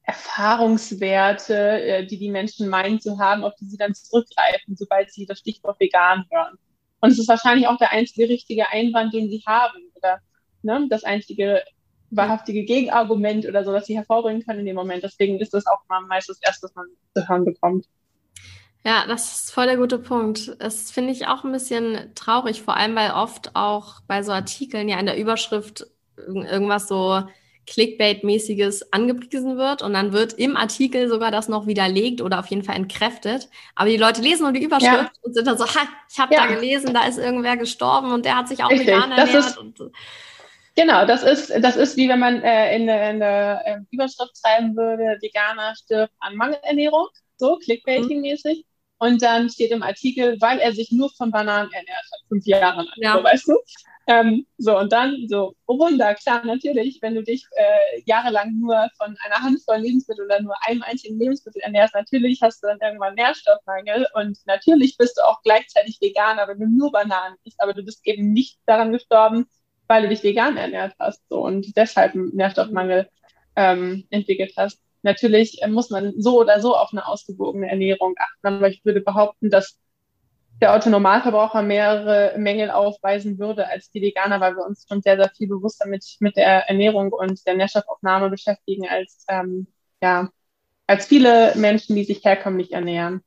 Erfahrungswerte, 0.03 1.55
äh, 1.55 2.05
die 2.05 2.17
die 2.19 2.29
Menschen 2.29 2.67
meinen 2.67 2.99
zu 2.99 3.19
haben, 3.19 3.43
auf 3.43 3.55
die 3.55 3.65
sie 3.65 3.77
dann 3.77 3.93
zurückgreifen, 3.93 4.75
sobald 4.75 5.11
sie 5.11 5.25
das 5.25 5.39
Stichwort 5.39 5.79
vegan 5.79 6.25
hören. 6.29 6.57
Und 6.99 7.11
es 7.11 7.19
ist 7.19 7.27
wahrscheinlich 7.27 7.67
auch 7.67 7.77
der 7.77 7.91
einzige 7.91 8.29
richtige 8.29 8.69
Einwand, 8.69 9.13
den 9.13 9.29
sie 9.29 9.43
haben 9.45 9.77
oder 9.95 10.19
ne, 10.61 10.87
das 10.89 11.03
einzige 11.03 11.63
wahrhaftige 12.11 12.63
Gegenargument 12.63 13.45
oder 13.45 13.63
so, 13.63 13.73
was 13.73 13.85
sie 13.85 13.95
hervorbringen 13.95 14.45
können 14.45 14.59
in 14.59 14.65
dem 14.67 14.75
Moment. 14.75 15.03
Deswegen 15.03 15.39
ist 15.39 15.53
das 15.53 15.65
auch 15.65 15.79
mal 15.89 16.01
meist 16.01 16.29
das 16.29 16.39
Erste, 16.41 16.67
was 16.67 16.75
man 16.75 16.85
zu 17.15 17.27
hören 17.27 17.45
bekommt. 17.45 17.85
Ja, 18.85 19.05
das 19.07 19.43
ist 19.43 19.51
voll 19.51 19.65
der 19.65 19.77
gute 19.77 19.97
Punkt. 19.97 20.57
Das 20.59 20.91
finde 20.91 21.13
ich 21.13 21.27
auch 21.27 21.43
ein 21.43 21.53
bisschen 21.53 22.13
traurig, 22.15 22.61
vor 22.61 22.75
allem 22.75 22.95
weil 22.95 23.11
oft 23.11 23.55
auch 23.55 24.01
bei 24.07 24.23
so 24.23 24.33
Artikeln 24.33 24.89
ja 24.89 24.99
in 24.99 25.05
der 25.05 25.17
Überschrift 25.17 25.87
irgendwas 26.17 26.87
so 26.87 27.23
Clickbait-mäßiges 27.67 28.87
angepriesen 28.91 29.57
wird 29.57 29.81
und 29.81 29.93
dann 29.93 30.11
wird 30.11 30.33
im 30.33 30.57
Artikel 30.57 31.07
sogar 31.07 31.31
das 31.31 31.47
noch 31.47 31.65
widerlegt 31.65 32.21
oder 32.21 32.39
auf 32.39 32.47
jeden 32.47 32.63
Fall 32.63 32.75
entkräftet. 32.75 33.49
Aber 33.75 33.89
die 33.89 33.97
Leute 33.97 34.21
lesen 34.21 34.43
nur 34.43 34.51
die 34.51 34.63
Überschrift 34.63 34.93
ja. 34.93 35.11
und 35.21 35.33
sind 35.33 35.47
dann 35.47 35.57
so, 35.57 35.65
ha, 35.65 35.81
ich 36.11 36.19
habe 36.19 36.33
ja. 36.33 36.47
da 36.47 36.53
gelesen, 36.53 36.93
da 36.93 37.05
ist 37.05 37.17
irgendwer 37.17 37.57
gestorben 37.57 38.11
und 38.11 38.25
der 38.25 38.37
hat 38.37 38.49
sich 38.49 38.63
auch 38.63 38.69
Richtig. 38.69 38.87
vegan 38.87 39.11
ernährt. 39.11 39.33
Das 39.33 39.47
ist, 39.47 39.57
und, 39.57 39.79
genau, 40.75 41.05
das 41.05 41.23
ist, 41.23 41.53
das 41.61 41.77
ist 41.77 41.95
wie 41.95 42.09
wenn 42.09 42.19
man 42.19 42.41
äh, 42.41 42.75
in, 42.75 42.81
in 42.81 43.19
der 43.19 43.61
äh, 43.65 43.77
Überschrift 43.91 44.37
schreiben 44.37 44.75
würde, 44.75 45.17
Veganer 45.21 45.73
stirbt 45.75 46.13
an 46.19 46.35
Mangelernährung, 46.35 47.07
so 47.37 47.57
Clickbaiting-mäßig. 47.59 48.57
Mhm. 48.57 48.63
Und 48.99 49.21
dann 49.21 49.49
steht 49.49 49.71
im 49.71 49.83
Artikel, 49.83 50.37
weil 50.39 50.59
er 50.59 50.71
sich 50.71 50.91
nur 50.91 51.09
von 51.17 51.29
Bananen 51.29 51.69
ernährt 51.73 52.05
hat, 52.11 52.19
fünf 52.29 52.45
Jahre 52.45 52.83
lang. 52.83 52.93
Ja. 52.95 53.17
So, 53.17 53.23
weißt 53.23 53.47
du? 53.49 53.57
Ähm, 54.05 54.45
so, 54.57 54.77
und 54.77 54.91
dann 54.91 55.27
so, 55.29 55.55
oh 55.65 55.79
Wunder, 55.79 56.13
klar, 56.15 56.45
natürlich, 56.45 56.99
wenn 57.01 57.15
du 57.15 57.23
dich 57.23 57.45
äh, 57.55 58.01
jahrelang 58.05 58.59
nur 58.59 58.89
von 58.97 59.15
einer 59.23 59.41
Handvoll 59.41 59.77
Lebensmittel 59.77 60.25
oder 60.25 60.41
nur 60.41 60.55
einem 60.65 60.81
einzigen 60.81 61.17
Lebensmittel 61.17 61.61
ernährst, 61.61 61.93
natürlich 61.93 62.41
hast 62.41 62.61
du 62.61 62.67
dann 62.67 62.79
irgendwann 62.81 63.15
Nährstoffmangel 63.15 64.07
und 64.13 64.37
natürlich 64.45 64.97
bist 64.97 65.17
du 65.17 65.21
auch 65.21 65.41
gleichzeitig 65.43 65.99
Veganer, 66.01 66.47
wenn 66.49 66.59
du 66.59 66.67
nur 66.67 66.91
Bananen 66.91 67.37
isst, 67.45 67.61
aber 67.61 67.73
du 67.73 67.83
bist 67.83 68.05
eben 68.05 68.33
nicht 68.33 68.59
daran 68.65 68.91
gestorben, 68.91 69.47
weil 69.87 70.03
du 70.03 70.09
dich 70.09 70.23
vegan 70.23 70.57
ernährt 70.57 70.93
hast 70.99 71.21
so, 71.29 71.41
und 71.41 71.77
deshalb 71.77 72.13
einen 72.13 72.35
Nährstoffmangel 72.35 73.09
ähm, 73.55 74.05
entwickelt 74.09 74.53
hast. 74.57 74.81
Natürlich 75.01 75.61
äh, 75.61 75.67
muss 75.67 75.89
man 75.89 76.13
so 76.17 76.39
oder 76.39 76.59
so 76.59 76.75
auf 76.75 76.89
eine 76.91 77.07
ausgewogene 77.07 77.69
Ernährung 77.69 78.15
achten, 78.17 78.47
aber 78.47 78.69
ich 78.69 78.83
würde 78.83 79.01
behaupten, 79.01 79.49
dass 79.49 79.77
der 80.63 80.73
Autonormalverbraucher 80.73 81.61
mehrere 81.61 82.35
Mängel 82.37 82.71
aufweisen 82.71 83.37
würde 83.37 83.67
als 83.67 83.91
die 83.91 84.01
Veganer, 84.01 84.39
weil 84.39 84.55
wir 84.55 84.65
uns 84.65 84.85
schon 84.87 85.01
sehr, 85.01 85.17
sehr 85.17 85.29
viel 85.35 85.49
bewusster 85.49 85.89
mit, 85.89 86.05
mit 86.21 86.37
der 86.37 86.69
Ernährung 86.69 87.11
und 87.11 87.45
der 87.45 87.55
Nährstoffaufnahme 87.55 88.29
beschäftigen 88.29 88.87
als, 88.87 89.25
ähm, 89.27 89.67
ja, 90.01 90.29
als 90.87 91.05
viele 91.05 91.53
Menschen, 91.57 91.97
die 91.97 92.05
sich 92.05 92.23
herkömmlich 92.23 92.71
ernähren. 92.71 93.21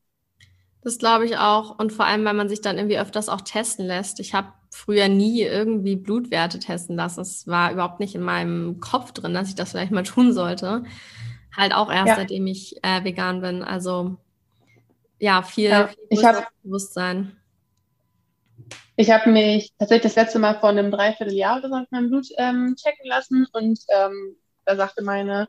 Das 0.81 0.97
glaube 0.97 1.27
ich 1.27 1.37
auch. 1.37 1.79
Und 1.79 1.93
vor 1.93 2.07
allem, 2.07 2.25
weil 2.25 2.33
man 2.33 2.49
sich 2.49 2.63
dann 2.63 2.79
irgendwie 2.79 2.99
öfters 2.99 3.29
auch 3.29 3.43
testen 3.43 3.85
lässt. 3.85 4.19
Ich 4.19 4.33
habe 4.33 4.55
früher 4.71 5.09
nie 5.09 5.43
irgendwie 5.43 5.97
Blutwerte 5.97 6.59
testen 6.59 6.97
lassen. 6.97 7.21
Es 7.21 7.47
war 7.47 7.71
überhaupt 7.71 8.01
nicht 8.01 8.15
in 8.15 8.23
meinem 8.23 8.81
Kopf 8.81 9.13
drin, 9.13 9.35
dass 9.35 9.51
ich 9.51 9.57
das 9.57 9.73
vielleicht 9.73 9.93
mal 9.93 10.05
tun 10.05 10.33
sollte. 10.33 10.85
Halt 11.55 11.75
auch 11.75 11.93
erst, 11.93 12.09
ja. 12.09 12.17
seitdem 12.17 12.47
ich 12.47 12.83
äh, 12.83 13.05
vegan 13.05 13.43
bin. 13.43 13.63
Also 13.63 14.17
ja, 15.19 15.43
viel, 15.43 15.71
ja, 15.71 15.89
viel 15.89 15.99
ich 16.11 16.25
hab, 16.25 16.49
Bewusstsein. 16.63 17.37
Ich 18.97 19.11
habe 19.11 19.31
mich 19.31 19.73
tatsächlich 19.79 20.15
das 20.15 20.23
letzte 20.23 20.39
Mal 20.39 20.59
vor 20.59 20.71
einem 20.71 20.91
Dreivierteljahr 20.91 21.59
oder 21.59 21.69
so 21.69 21.85
mein 21.91 22.09
Blut 22.09 22.27
ähm, 22.39 22.75
checken 22.77 23.07
lassen 23.07 23.47
und 23.53 23.79
ähm, 23.89 24.37
da 24.65 24.77
sagte 24.77 25.03
meine 25.03 25.49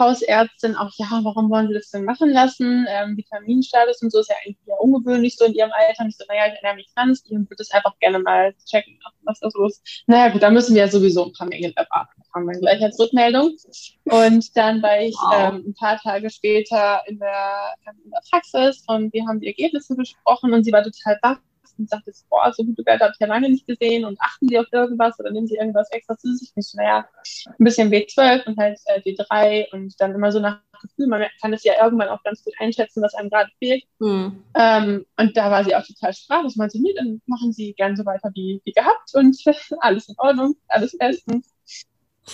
Hausärztin 0.00 0.74
auch, 0.74 0.90
ja, 0.96 1.20
warum 1.22 1.50
wollen 1.50 1.68
Sie 1.68 1.74
das 1.74 1.90
denn 1.90 2.04
machen 2.04 2.30
lassen? 2.30 2.86
Ähm, 2.88 3.16
Vitaminstatus 3.16 4.02
und 4.02 4.10
so 4.10 4.20
ist 4.20 4.30
ja 4.30 4.36
eigentlich 4.44 4.66
ja 4.66 4.74
ungewöhnlich 4.76 5.36
so 5.36 5.44
in 5.44 5.54
Ihrem 5.54 5.70
Alter. 5.72 6.02
Und 6.02 6.08
ich 6.08 6.16
so, 6.16 6.24
naja, 6.28 6.46
ich 6.48 6.54
ernähre 6.54 6.76
mich 6.76 6.90
ganz 6.96 7.22
und 7.28 7.48
würde 7.48 7.56
das 7.58 7.70
einfach 7.70 7.96
gerne 8.00 8.18
mal 8.18 8.52
checken, 8.64 8.98
was 9.22 9.38
da 9.38 9.48
los 9.54 9.74
ist. 9.74 10.02
Naja, 10.06 10.32
gut, 10.32 10.42
da 10.42 10.50
müssen 10.50 10.74
wir 10.74 10.82
ja 10.82 10.88
sowieso 10.88 11.26
ein 11.26 11.32
paar 11.32 11.46
Mängel 11.46 11.72
erwarten. 11.76 12.22
Haben 12.34 12.46
wir 12.46 12.58
gleich 12.58 12.82
als 12.82 12.98
Rückmeldung. 12.98 13.56
Und 14.04 14.56
dann 14.56 14.82
war 14.82 15.00
ich 15.00 15.14
wow. 15.14 15.52
ähm, 15.52 15.64
ein 15.68 15.74
paar 15.74 15.98
Tage 15.98 16.30
später 16.30 17.02
in 17.06 17.18
der, 17.18 17.74
in 18.04 18.10
der 18.10 18.22
Praxis 18.30 18.82
und 18.86 19.12
wir 19.12 19.26
haben 19.26 19.40
die 19.40 19.48
Ergebnisse 19.48 19.94
besprochen 19.94 20.52
und 20.52 20.64
sie 20.64 20.72
war 20.72 20.82
total 20.82 21.18
baff 21.22 21.38
und 21.80 21.90
sagte, 21.90 22.12
boah, 22.28 22.52
so 22.52 22.64
gute 22.64 22.84
Werte 22.86 23.04
habe 23.04 23.12
ich 23.14 23.20
ja 23.20 23.26
lange 23.26 23.50
nicht 23.50 23.66
gesehen 23.66 24.04
und 24.04 24.20
achten 24.20 24.48
Sie 24.48 24.58
auf 24.58 24.66
irgendwas 24.72 25.18
oder 25.18 25.30
nehmen 25.30 25.46
Sie 25.46 25.56
irgendwas 25.56 25.90
extra 25.90 26.16
zu 26.16 26.34
sich? 26.34 26.52
Ich 26.54 26.74
naja, 26.74 27.06
ein 27.46 27.64
bisschen 27.64 27.90
B12 27.90 28.46
und 28.46 28.58
halt 28.58 28.78
äh, 28.86 29.00
D3 29.00 29.72
und 29.72 29.94
dann 30.00 30.14
immer 30.14 30.30
so 30.32 30.40
nach 30.40 30.60
Gefühl, 30.80 31.06
man 31.06 31.24
kann 31.40 31.52
es 31.52 31.64
ja 31.64 31.74
irgendwann 31.82 32.08
auch 32.08 32.22
ganz 32.22 32.42
gut 32.44 32.54
einschätzen, 32.58 33.02
was 33.02 33.14
einem 33.14 33.30
gerade 33.30 33.50
fehlt. 33.58 33.84
Mhm. 33.98 34.42
Ähm, 34.54 35.06
und 35.16 35.36
da 35.36 35.50
war 35.50 35.64
sie 35.64 35.74
auch 35.76 35.84
total 35.84 36.12
sprachlos, 36.12 36.56
meinte, 36.56 36.80
nee, 36.80 36.94
dann 36.94 37.20
machen 37.26 37.52
Sie 37.52 37.74
gern 37.74 37.96
so 37.96 38.04
weiter 38.04 38.30
wie, 38.34 38.60
wie 38.64 38.72
gehabt 38.72 39.14
und 39.14 39.36
alles 39.80 40.08
in 40.08 40.14
Ordnung, 40.18 40.56
alles 40.68 40.96
bestens. 40.96 41.54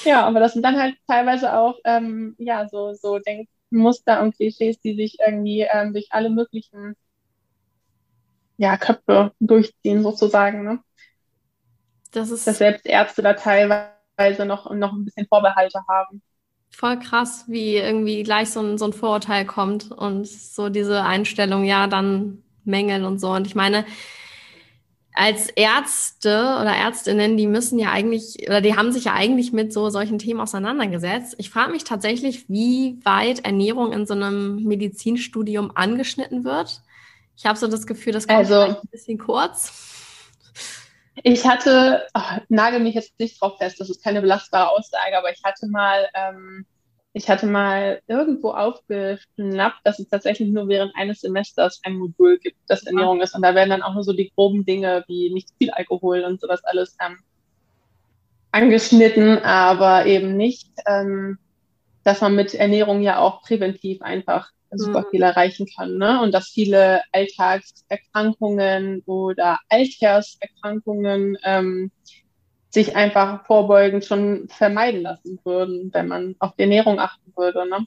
Ja, 0.04 0.26
aber 0.26 0.40
das 0.40 0.52
sind 0.52 0.62
dann 0.62 0.78
halt 0.78 0.96
teilweise 1.06 1.56
auch, 1.56 1.78
ähm, 1.84 2.34
ja, 2.38 2.68
so, 2.68 2.92
so 2.94 3.18
Denkmuster 3.18 4.22
und 4.22 4.36
Klischees, 4.36 4.78
die 4.80 4.94
sich 4.94 5.18
irgendwie 5.24 5.66
ähm, 5.72 5.92
durch 5.92 6.08
alle 6.10 6.30
möglichen 6.30 6.96
ja, 8.56 8.76
Köpfe 8.76 9.32
durchziehen 9.40 10.02
sozusagen. 10.02 10.64
Ne? 10.64 10.80
Das 12.12 12.30
ist 12.30 12.46
dass 12.46 12.58
selbst 12.58 12.86
Ärzte 12.86 13.22
da 13.22 13.34
teilweise 13.34 14.46
noch, 14.46 14.70
noch 14.72 14.92
ein 14.92 15.04
bisschen 15.04 15.26
Vorbehalte 15.26 15.80
haben. 15.88 16.22
Voll 16.70 16.98
krass, 16.98 17.44
wie 17.46 17.76
irgendwie 17.76 18.22
gleich 18.22 18.50
so 18.50 18.60
ein, 18.60 18.78
so 18.78 18.86
ein 18.86 18.92
Vorurteil 18.92 19.46
kommt 19.46 19.90
und 19.92 20.26
so 20.26 20.68
diese 20.68 21.02
Einstellung, 21.02 21.64
ja, 21.64 21.86
dann 21.86 22.42
Mängel 22.64 23.04
und 23.04 23.18
so. 23.18 23.30
Und 23.30 23.46
ich 23.46 23.54
meine, 23.54 23.86
als 25.16 25.48
Ärzte 25.48 26.58
oder 26.60 26.76
Ärztinnen, 26.76 27.38
die 27.38 27.46
müssen 27.46 27.78
ja 27.78 27.90
eigentlich, 27.90 28.36
oder 28.46 28.60
die 28.60 28.76
haben 28.76 28.92
sich 28.92 29.04
ja 29.04 29.14
eigentlich 29.14 29.52
mit 29.52 29.72
so 29.72 29.88
solchen 29.88 30.18
Themen 30.18 30.40
auseinandergesetzt. 30.40 31.36
Ich 31.38 31.48
frage 31.48 31.72
mich 31.72 31.84
tatsächlich, 31.84 32.50
wie 32.50 32.98
weit 33.02 33.44
Ernährung 33.46 33.92
in 33.92 34.06
so 34.06 34.12
einem 34.12 34.56
Medizinstudium 34.56 35.72
angeschnitten 35.74 36.44
wird. 36.44 36.82
Ich 37.36 37.44
habe 37.44 37.58
so 37.58 37.66
das 37.68 37.86
Gefühl, 37.86 38.12
das 38.12 38.26
kommt 38.26 38.38
also, 38.38 38.60
ein 38.60 38.76
bisschen 38.90 39.18
kurz. 39.18 39.72
Ich 41.22 41.46
hatte, 41.46 42.02
oh, 42.14 42.40
nagel 42.48 42.80
mich 42.80 42.94
jetzt 42.94 43.18
nicht 43.18 43.40
drauf 43.40 43.58
fest, 43.58 43.80
das 43.80 43.90
ist 43.90 44.02
keine 44.02 44.20
belastbare 44.20 44.70
Aussage, 44.70 45.16
aber 45.16 45.30
ich 45.30 45.42
hatte 45.44 45.66
mal, 45.66 46.08
ähm, 46.14 46.66
ich 47.12 47.28
hatte 47.30 47.46
mal 47.46 48.02
irgendwo 48.06 48.50
aufgeschnappt, 48.50 49.80
dass 49.84 49.98
es 49.98 50.08
tatsächlich 50.08 50.50
nur 50.50 50.68
während 50.68 50.94
eines 50.94 51.20
Semesters 51.20 51.80
ein 51.84 51.96
Modul 51.96 52.38
gibt, 52.38 52.58
das 52.68 52.86
Ernährung 52.86 53.22
ist. 53.22 53.34
Und 53.34 53.42
da 53.42 53.54
werden 53.54 53.70
dann 53.70 53.82
auch 53.82 53.94
nur 53.94 54.02
so 54.02 54.12
die 54.12 54.30
groben 54.34 54.66
Dinge 54.66 55.04
wie 55.08 55.32
nicht 55.32 55.48
viel 55.56 55.70
Alkohol 55.70 56.24
und 56.24 56.40
sowas 56.40 56.62
alles 56.64 56.96
ähm, 57.04 57.18
angeschnitten, 58.52 59.38
aber 59.38 60.06
eben 60.06 60.36
nicht, 60.36 60.70
ähm, 60.86 61.38
dass 62.04 62.20
man 62.20 62.34
mit 62.34 62.54
Ernährung 62.54 63.00
ja 63.00 63.18
auch 63.18 63.42
präventiv 63.42 64.02
einfach 64.02 64.50
super 64.70 65.02
mhm. 65.02 65.06
viel 65.10 65.22
erreichen 65.22 65.66
kann. 65.74 65.96
Ne? 65.96 66.20
Und 66.22 66.32
dass 66.32 66.48
viele 66.48 67.02
Alltagserkrankungen 67.12 69.02
oder 69.06 69.58
Alterserkrankungen 69.68 71.38
ähm, 71.44 71.90
sich 72.70 72.94
einfach 72.94 73.46
vorbeugend 73.46 74.04
schon 74.04 74.48
vermeiden 74.48 75.02
lassen 75.02 75.38
würden, 75.44 75.90
wenn 75.94 76.08
man 76.08 76.36
auf 76.38 76.54
die 76.56 76.62
Ernährung 76.62 76.98
achten 76.98 77.32
würde. 77.36 77.68
Ne? 77.68 77.86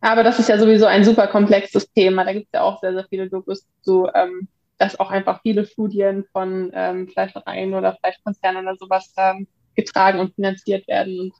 Aber 0.00 0.24
das 0.24 0.38
ist 0.40 0.48
ja 0.48 0.58
sowieso 0.58 0.86
ein 0.86 1.04
super 1.04 1.28
komplexes 1.28 1.90
Thema. 1.92 2.24
Da 2.24 2.32
gibt 2.32 2.46
es 2.46 2.52
ja 2.52 2.62
auch 2.62 2.80
sehr, 2.80 2.92
sehr 2.92 3.06
viele 3.08 3.28
Dokus 3.28 3.66
zu, 3.82 4.08
ähm, 4.14 4.48
dass 4.78 4.98
auch 4.98 5.10
einfach 5.10 5.40
viele 5.42 5.64
Studien 5.64 6.24
von 6.32 6.72
ähm, 6.74 7.08
Fleischereien 7.08 7.72
oder 7.74 7.96
Fleischkonzernen 8.00 8.66
oder 8.66 8.76
sowas 8.76 9.14
ähm, 9.16 9.46
getragen 9.76 10.18
und 10.18 10.34
finanziert 10.34 10.88
werden. 10.88 11.20
Und 11.20 11.34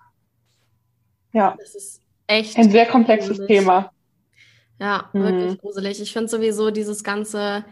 ja, 1.32 1.56
das 1.58 1.74
ist 1.74 2.02
echt 2.28 2.56
ein 2.56 2.70
sehr 2.70 2.86
komplexes. 2.86 3.44
Thema. 3.46 3.90
Ja, 4.82 5.08
wirklich 5.12 5.52
mhm. 5.52 5.58
gruselig. 5.58 6.00
Ich 6.00 6.12
finde 6.12 6.28
sowieso 6.28 6.72
dieses 6.72 7.04
ganze 7.04 7.64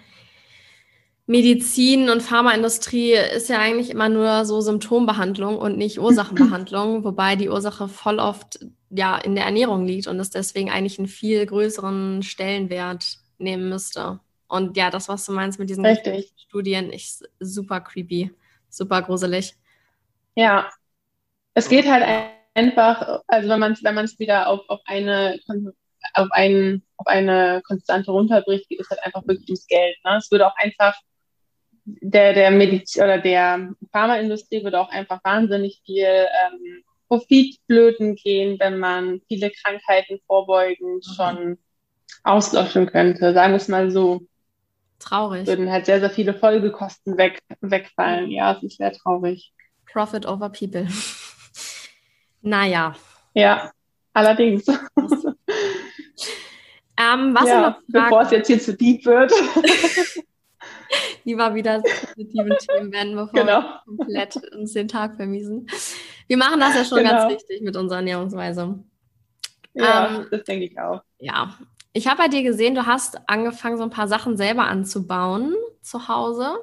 Medizin 1.27 2.09
und 2.09 2.23
Pharmaindustrie 2.23 3.15
ist 3.15 3.49
ja 3.49 3.59
eigentlich 3.59 3.91
immer 3.91 4.09
nur 4.09 4.45
so 4.45 4.61
Symptombehandlung 4.61 5.59
und 5.59 5.77
nicht 5.77 5.99
Ursachenbehandlung, 6.01 7.03
wobei 7.03 7.35
die 7.35 7.49
Ursache 7.49 7.89
voll 7.89 8.21
oft 8.21 8.61
ja 8.91 9.19
in 9.19 9.35
der 9.35 9.45
Ernährung 9.45 9.87
liegt 9.87 10.07
und 10.07 10.21
es 10.21 10.31
deswegen 10.31 10.71
eigentlich 10.71 11.01
einen 11.01 11.09
viel 11.09 11.45
größeren 11.47 12.23
Stellenwert 12.23 13.19
nehmen 13.39 13.69
müsste. 13.69 14.21
Und 14.47 14.77
ja, 14.77 14.91
das, 14.91 15.09
was 15.09 15.25
du 15.27 15.33
meinst 15.33 15.59
mit 15.59 15.69
diesen 15.69 15.85
Richtig. 15.85 16.33
Studien, 16.37 16.93
ist 16.93 17.29
super 17.41 17.81
creepy, 17.81 18.31
super 18.69 19.03
gruselig. 19.03 19.57
Ja, 20.37 20.71
es 21.55 21.69
geht 21.69 21.91
halt 21.91 22.05
einfach, 22.55 23.23
also 23.27 23.49
wenn 23.49 23.59
man 23.59 23.73
es 23.73 23.83
wenn 23.83 24.19
wieder 24.21 24.47
auf, 24.47 24.61
auf 24.69 24.81
eine 24.85 25.41
auf, 26.15 26.29
ein, 26.31 26.83
auf 26.97 27.07
eine 27.07 27.63
Konstante 27.67 28.11
runterbricht, 28.11 28.69
geht 28.69 28.81
es 28.81 28.91
halt 28.91 29.05
einfach 29.05 29.27
wirklich 29.27 29.49
ums 29.49 29.67
Geld. 29.67 29.97
Ne? 30.05 30.17
Es 30.19 30.31
würde 30.31 30.47
auch 30.47 30.57
einfach 30.57 30.95
der, 31.85 32.33
der 32.35 32.51
Medizin 32.51 33.03
oder 33.03 33.19
der 33.19 33.73
Pharmaindustrie 33.93 34.63
würde 34.63 34.81
auch 34.81 34.91
einfach 34.91 35.21
wahnsinnig 35.25 35.83
viel 35.85 36.05
ähm, 36.05 36.85
Profit 37.09 37.57
flöten 37.67 38.15
gehen, 38.15 38.59
wenn 38.61 38.79
man 38.79 39.21
viele 39.27 39.51
Krankheiten 39.51 40.21
vorbeugend 40.27 41.05
mhm. 41.07 41.13
schon 41.15 41.59
auslöschen 42.23 42.87
könnte. 42.87 43.33
Sagen 43.35 43.53
wir 43.53 43.57
es 43.57 43.69
mal 43.69 43.91
so. 43.91 44.21
Traurig. 44.99 45.47
Würden 45.47 45.71
halt 45.71 45.87
sehr, 45.87 45.99
sehr 45.99 46.11
viele 46.11 46.35
Folgekosten 46.35 47.17
weg, 47.17 47.41
wegfallen. 47.61 48.31
Ja, 48.31 48.53
es 48.53 48.63
ist 48.63 48.77
sehr 48.77 48.93
traurig. 48.93 49.53
Profit 49.91 50.27
over 50.27 50.51
people. 50.51 50.87
naja. 52.43 52.95
Ja, 53.35 53.73
allerdings. 54.13 54.67
Ähm, 57.13 57.35
was 57.35 57.49
ja, 57.49 57.79
bevor 57.89 58.23
es 58.23 58.31
jetzt 58.31 58.47
hier 58.47 58.61
zu 58.61 58.75
deep 58.75 59.05
wird. 59.05 59.33
Lieber 61.25 61.55
wieder 61.55 61.81
positive 61.81 62.57
Themen 62.59 62.93
wenden, 62.93 63.17
bevor 63.17 63.41
genau. 63.41 63.63
wir 63.63 63.97
komplett 63.97 64.37
uns 64.55 64.73
den 64.73 64.89
Tag 64.89 65.17
vermiesen. 65.17 65.67
Wir 66.27 66.37
machen 66.37 66.61
das 66.61 66.75
ja 66.75 66.85
schon 66.85 66.99
genau. 66.99 67.11
ganz 67.11 67.33
richtig 67.35 67.63
mit 67.63 67.77
unserer 67.77 67.99
Ernährungsweise. 67.99 68.83
Ja, 69.75 70.09
ähm, 70.09 70.27
das 70.31 70.45
denke 70.45 70.67
ich 70.67 70.79
auch. 70.79 71.03
Ja. 71.19 71.55
Ich 71.93 72.07
habe 72.07 72.19
bei 72.19 72.29
dir 72.29 72.43
gesehen, 72.43 72.75
du 72.75 72.87
hast 72.87 73.19
angefangen, 73.29 73.77
so 73.77 73.83
ein 73.83 73.91
paar 73.91 74.09
Sachen 74.09 74.37
selber 74.37 74.65
anzubauen 74.65 75.55
zu 75.83 76.09
Hause. 76.09 76.57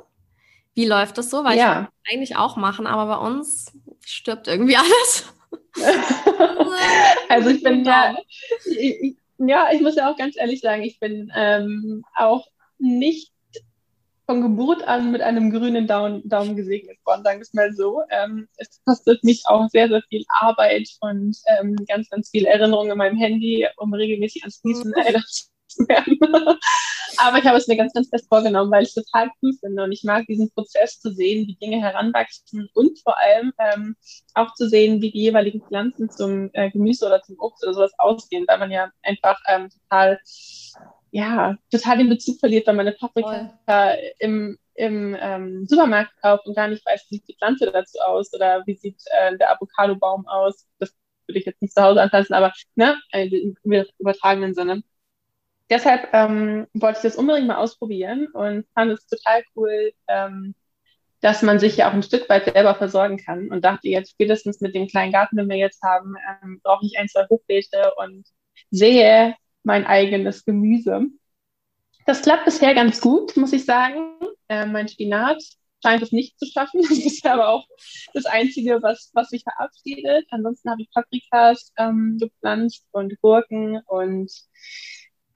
Wie 0.74 0.86
läuft 0.86 1.18
das 1.18 1.30
so? 1.30 1.44
Weil 1.44 1.58
ja. 1.58 1.90
ich 2.06 2.14
eigentlich 2.14 2.36
auch 2.36 2.56
machen, 2.56 2.88
aber 2.88 3.18
bei 3.18 3.26
uns 3.26 3.74
stirbt 4.06 4.48
irgendwie 4.48 4.78
alles. 4.78 5.34
also 7.30 7.50
ich 7.50 7.64
bin 7.64 7.84
ja, 7.84 8.16
ich, 8.66 9.18
ja, 9.38 9.70
ich 9.72 9.82
muss 9.82 9.96
ja 9.96 10.12
auch 10.12 10.18
ganz 10.18 10.36
ehrlich 10.38 10.62
sagen, 10.62 10.84
ich 10.84 11.00
bin 11.00 11.32
ähm, 11.36 12.04
auch 12.16 12.48
nicht 12.80 13.32
von 14.28 14.42
Geburt 14.42 14.84
an 14.84 15.12
mit 15.12 15.22
einem 15.22 15.52
grünen 15.52 15.88
Daumen, 15.88 16.28
Daumen 16.28 16.56
gesegnet 16.58 16.98
worden, 17.06 17.24
sagen 17.24 17.40
wir 17.40 17.44
es 17.44 17.54
mal 17.54 17.74
so. 17.74 18.02
Ähm, 18.10 18.48
es 18.58 18.82
kostet 18.86 19.24
mich 19.24 19.44
auch 19.46 19.70
sehr, 19.70 19.88
sehr 19.88 20.02
viel 20.10 20.26
Arbeit 20.42 20.90
und 21.00 21.38
ähm, 21.58 21.78
ganz, 21.88 22.10
ganz 22.10 22.30
viel 22.30 22.46
Erinnerung 22.46 22.92
in 22.92 22.98
meinem 22.98 23.18
Handy, 23.18 23.66
um 23.78 23.94
regelmäßig 23.94 24.44
ans 24.44 24.58
Fließen 24.58 24.94
erinnert 24.94 25.28
zu 25.28 25.46
werden. 25.80 26.20
Aber 27.18 27.40
ich 27.40 27.46
habe 27.46 27.58
es 27.58 27.68
mir 27.68 27.78
ganz, 27.78 27.94
ganz 27.94 28.10
fest 28.10 28.28
vorgenommen, 28.30 28.72
weil 28.72 28.84
ich 28.84 28.90
es 28.90 29.06
total 29.06 29.30
cool 29.42 29.54
finde 29.60 29.84
und 29.84 29.92
ich 29.92 30.04
mag 30.04 30.26
diesen 30.28 30.52
Prozess 30.52 31.00
zu 31.00 31.12
sehen, 31.12 31.48
wie 31.48 31.56
Dinge 31.56 31.82
heranwachsen 31.82 32.70
und 32.74 33.00
vor 33.00 33.18
allem 33.18 33.54
ähm, 33.58 33.96
auch 34.34 34.54
zu 34.54 34.70
sehen, 34.70 35.02
wie 35.02 35.12
die 35.12 35.22
jeweiligen 35.22 35.62
Pflanzen 35.62 36.10
zum 36.10 36.50
äh, 36.54 36.70
Gemüse 36.70 37.06
oder 37.06 37.22
zum 37.24 37.40
Obst 37.40 37.64
oder 37.64 37.74
sowas 37.74 37.94
aussehen, 37.98 38.46
weil 38.48 38.60
man 38.60 38.72
ja 38.72 38.92
einfach 39.02 39.40
ähm, 39.48 39.70
total, 39.70 40.20
ja, 41.12 41.56
total 41.72 41.98
den 41.98 42.10
Bezug 42.10 42.40
verliert, 42.40 42.68
wenn 42.68 42.76
man 42.76 42.88
eine 42.88 42.96
Paprika 42.96 43.96
im, 44.20 44.58
im 44.76 45.18
ähm, 45.20 45.66
Supermarkt 45.66 46.12
kauft 46.22 46.46
und 46.46 46.56
gar 46.56 46.68
nicht 46.68 46.86
weiß, 46.86 47.08
wie 47.10 47.16
sieht 47.16 47.28
die 47.28 47.36
Pflanze 47.36 47.72
dazu 47.72 48.00
aus 48.00 48.34
oder 48.34 48.64
wie 48.66 48.76
sieht 48.76 49.02
äh, 49.06 49.36
der 49.38 49.52
Avocado-Baum 49.52 50.28
aus. 50.28 50.68
Das 50.80 50.94
würde 51.28 51.40
ich 51.40 51.46
jetzt 51.46 51.62
nicht 51.62 51.74
zu 51.74 51.82
Hause 51.82 52.02
anpflanzen, 52.02 52.36
aber 52.36 52.54
ne, 52.76 52.96
äh, 53.12 53.26
im 53.28 53.56
übertragenen 53.98 54.54
Sinne 54.54 54.84
deshalb 55.70 56.10
ähm, 56.14 56.68
wollte 56.74 57.00
ich 57.00 57.04
das 57.04 57.16
unbedingt 57.16 57.48
mal 57.48 57.58
ausprobieren 57.58 58.28
und 58.34 58.66
fand 58.74 58.92
es 58.92 59.08
total 59.08 59.44
cool, 59.56 59.92
ähm, 60.08 60.56
dass 61.22 61.42
man 61.42 61.60
sich 61.60 61.78
ja 61.78 61.90
auch 61.90 61.94
ein 61.94 62.04
Stück 62.04 62.30
weit 62.30 62.46
selber 62.46 62.76
versorgen 62.76 63.18
kann 63.18 63.50
und 63.50 63.66
dachte 63.66 63.88
jetzt 63.88 64.12
spätestens 64.12 64.62
mit 64.62 64.76
dem 64.76 64.88
kleinen 64.88 65.12
Garten, 65.12 65.38
den 65.38 65.50
wir 65.50 65.58
jetzt 65.58 65.82
haben, 65.82 66.16
ähm, 66.44 66.60
brauche 66.64 66.86
ich 66.86 66.98
ein, 66.98 67.08
zwei 67.08 67.26
Hochbeete 67.28 67.94
und 67.98 68.28
sehe 68.70 69.36
mein 69.64 69.86
eigenes 69.86 70.46
Gemüse. 70.46 71.08
Das 72.06 72.22
klappt 72.22 72.46
bisher 72.46 72.74
ganz 72.74 73.02
gut, 73.02 73.36
muss 73.36 73.54
ich 73.54 73.66
sagen. 73.66 74.18
Äh, 74.48 74.66
mein 74.66 74.88
Spinat 74.88 75.44
scheint 75.84 76.02
es 76.02 76.12
nicht 76.12 76.40
zu 76.40 76.46
schaffen. 76.46 76.82
Das 76.90 76.98
ist 76.98 77.26
aber 77.26 77.50
auch 77.50 77.66
das 78.14 78.26
Einzige, 78.26 78.82
was, 78.82 79.12
was 79.14 79.30
sich 79.30 79.44
verabschiedet. 79.44 80.26
Ansonsten 80.30 80.70
habe 80.70 80.82
ich 80.84 80.90
Paprikas 80.92 81.74
ähm, 81.78 82.18
gepflanzt 82.20 82.86
und 82.92 83.20
Gurken 83.22 83.82
und 83.88 84.32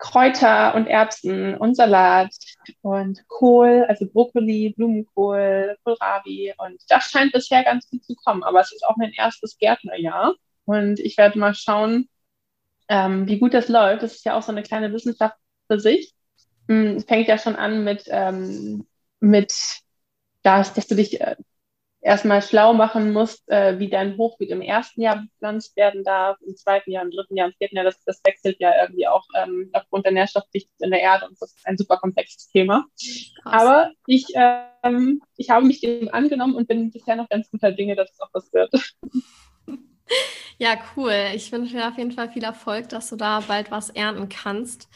Kräuter 0.01 0.73
und 0.73 0.87
Erbsen 0.87 1.55
und 1.55 1.75
Salat 1.75 2.33
und 2.81 3.23
Kohl, 3.27 3.85
also 3.87 4.07
Brokkoli, 4.07 4.73
Blumenkohl, 4.75 5.77
Kohlrabi. 5.83 6.53
Und 6.57 6.81
das 6.89 7.03
scheint 7.03 7.31
bisher 7.31 7.63
ganz 7.63 7.87
gut 7.89 8.03
zu 8.03 8.15
kommen. 8.15 8.43
Aber 8.43 8.59
es 8.61 8.71
ist 8.73 8.83
auch 8.85 8.97
mein 8.97 9.13
erstes 9.13 9.57
Gärtnerjahr. 9.59 10.33
Und 10.65 10.99
ich 10.99 11.17
werde 11.17 11.37
mal 11.37 11.53
schauen, 11.53 12.09
ähm, 12.89 13.27
wie 13.27 13.37
gut 13.37 13.53
das 13.53 13.69
läuft. 13.69 14.01
Das 14.01 14.15
ist 14.15 14.25
ja 14.25 14.35
auch 14.35 14.41
so 14.41 14.51
eine 14.51 14.63
kleine 14.63 14.91
Wissenschaft 14.91 15.37
für 15.67 15.79
sich. 15.79 16.13
Hm, 16.67 16.97
es 16.97 17.05
fängt 17.05 17.27
ja 17.27 17.37
schon 17.37 17.55
an 17.55 17.83
mit, 17.83 18.05
ähm, 18.07 18.87
mit 19.19 19.53
das, 20.41 20.73
dass 20.73 20.87
du 20.87 20.95
dich 20.95 21.21
äh, 21.21 21.35
erstmal 22.01 22.41
schlau 22.41 22.73
machen 22.73 23.13
musst, 23.13 23.47
äh, 23.49 23.79
wie 23.79 23.89
dein 23.89 24.17
Hochbeet 24.17 24.49
im 24.49 24.61
ersten 24.61 25.01
Jahr 25.01 25.21
bepflanzt 25.21 25.77
werden 25.77 26.03
darf, 26.03 26.37
im 26.45 26.55
zweiten 26.55 26.91
Jahr, 26.91 27.03
im 27.03 27.11
dritten 27.11 27.37
Jahr, 27.37 27.47
im 27.47 27.53
vierten 27.53 27.75
Jahr. 27.75 27.85
Das, 27.85 28.03
das 28.03 28.21
wechselt 28.25 28.59
ja 28.59 28.71
irgendwie 28.81 29.07
auch 29.07 29.25
ähm, 29.41 29.69
aufgrund 29.73 30.05
der 30.05 30.13
Nährstoffdichte 30.13 30.71
in 30.79 30.91
der 30.91 31.01
Erde 31.01 31.27
und 31.27 31.37
das 31.39 31.53
ist 31.53 31.67
ein 31.67 31.77
super 31.77 31.97
komplexes 31.97 32.47
Thema. 32.47 32.85
Krass. 33.43 33.53
Aber 33.53 33.91
ich, 34.07 34.25
ähm, 34.35 35.21
ich 35.37 35.49
habe 35.49 35.65
mich 35.65 35.81
dem 35.81 36.09
angenommen 36.13 36.55
und 36.55 36.67
bin 36.67 36.91
bisher 36.91 37.15
noch 37.15 37.29
ganz 37.29 37.49
guter 37.51 37.71
Dinge, 37.71 37.95
dass 37.95 38.11
es 38.11 38.19
auch 38.19 38.29
was 38.33 38.51
wird. 38.51 38.71
Ja, 40.57 40.75
cool. 40.95 41.15
Ich 41.33 41.51
wünsche 41.51 41.75
dir 41.75 41.87
auf 41.87 41.97
jeden 41.97 42.11
Fall 42.11 42.29
viel 42.29 42.43
Erfolg, 42.43 42.89
dass 42.89 43.09
du 43.09 43.15
da 43.15 43.39
bald 43.39 43.71
was 43.71 43.89
ernten 43.89 44.29
kannst. 44.29 44.89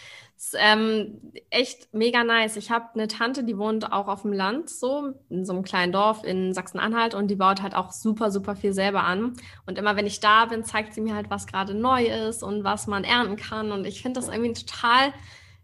Ist 0.46 0.56
ähm, 0.60 1.22
echt 1.50 1.92
mega 1.92 2.24
nice. 2.24 2.56
Ich 2.56 2.70
habe 2.70 2.94
eine 2.94 3.08
Tante, 3.08 3.44
die 3.44 3.58
wohnt 3.58 3.92
auch 3.92 4.08
auf 4.08 4.22
dem 4.22 4.32
Land, 4.32 4.70
so 4.70 5.14
in 5.28 5.44
so 5.44 5.54
einem 5.54 5.64
kleinen 5.64 5.92
Dorf 5.92 6.24
in 6.24 6.54
Sachsen-Anhalt 6.54 7.16
und 7.16 7.30
die 7.30 7.36
baut 7.36 7.64
halt 7.64 7.74
auch 7.74 7.92
super, 7.92 8.30
super 8.30 8.56
viel 8.56 8.72
selber 8.72 9.06
an. 9.06 9.34
Und 9.66 9.80
immer 9.80 9.96
wenn 9.96 10.06
ich 10.06 10.20
da 10.20 10.46
bin, 10.46 10.64
zeigt 10.64 10.94
sie 10.94 11.02
mir 11.02 11.16
halt, 11.16 11.32
was 11.32 11.48
gerade 11.48 11.74
neu 11.74 12.06
ist 12.06 12.44
und 12.44 12.64
was 12.64 12.86
man 12.86 13.04
ernten 13.04 13.38
kann. 13.38 13.72
Und 13.72 13.86
ich 13.86 14.04
finde 14.04 14.20
das 14.20 14.30
irgendwie 14.30 14.54
total 14.54 15.14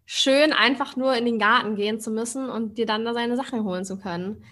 schön, 0.08 0.52
einfach 0.52 0.96
nur 0.96 1.14
in 1.16 1.26
den 1.26 1.38
Garten 1.38 1.76
gehen 1.76 2.00
zu 2.00 2.10
müssen 2.10 2.50
und 2.50 2.80
dir 2.80 2.88
dann 2.88 3.06
da 3.06 3.14
seine 3.14 3.36
Sachen 3.36 3.64
holen 3.64 3.86
zu 3.86 4.00
können. 4.00 4.44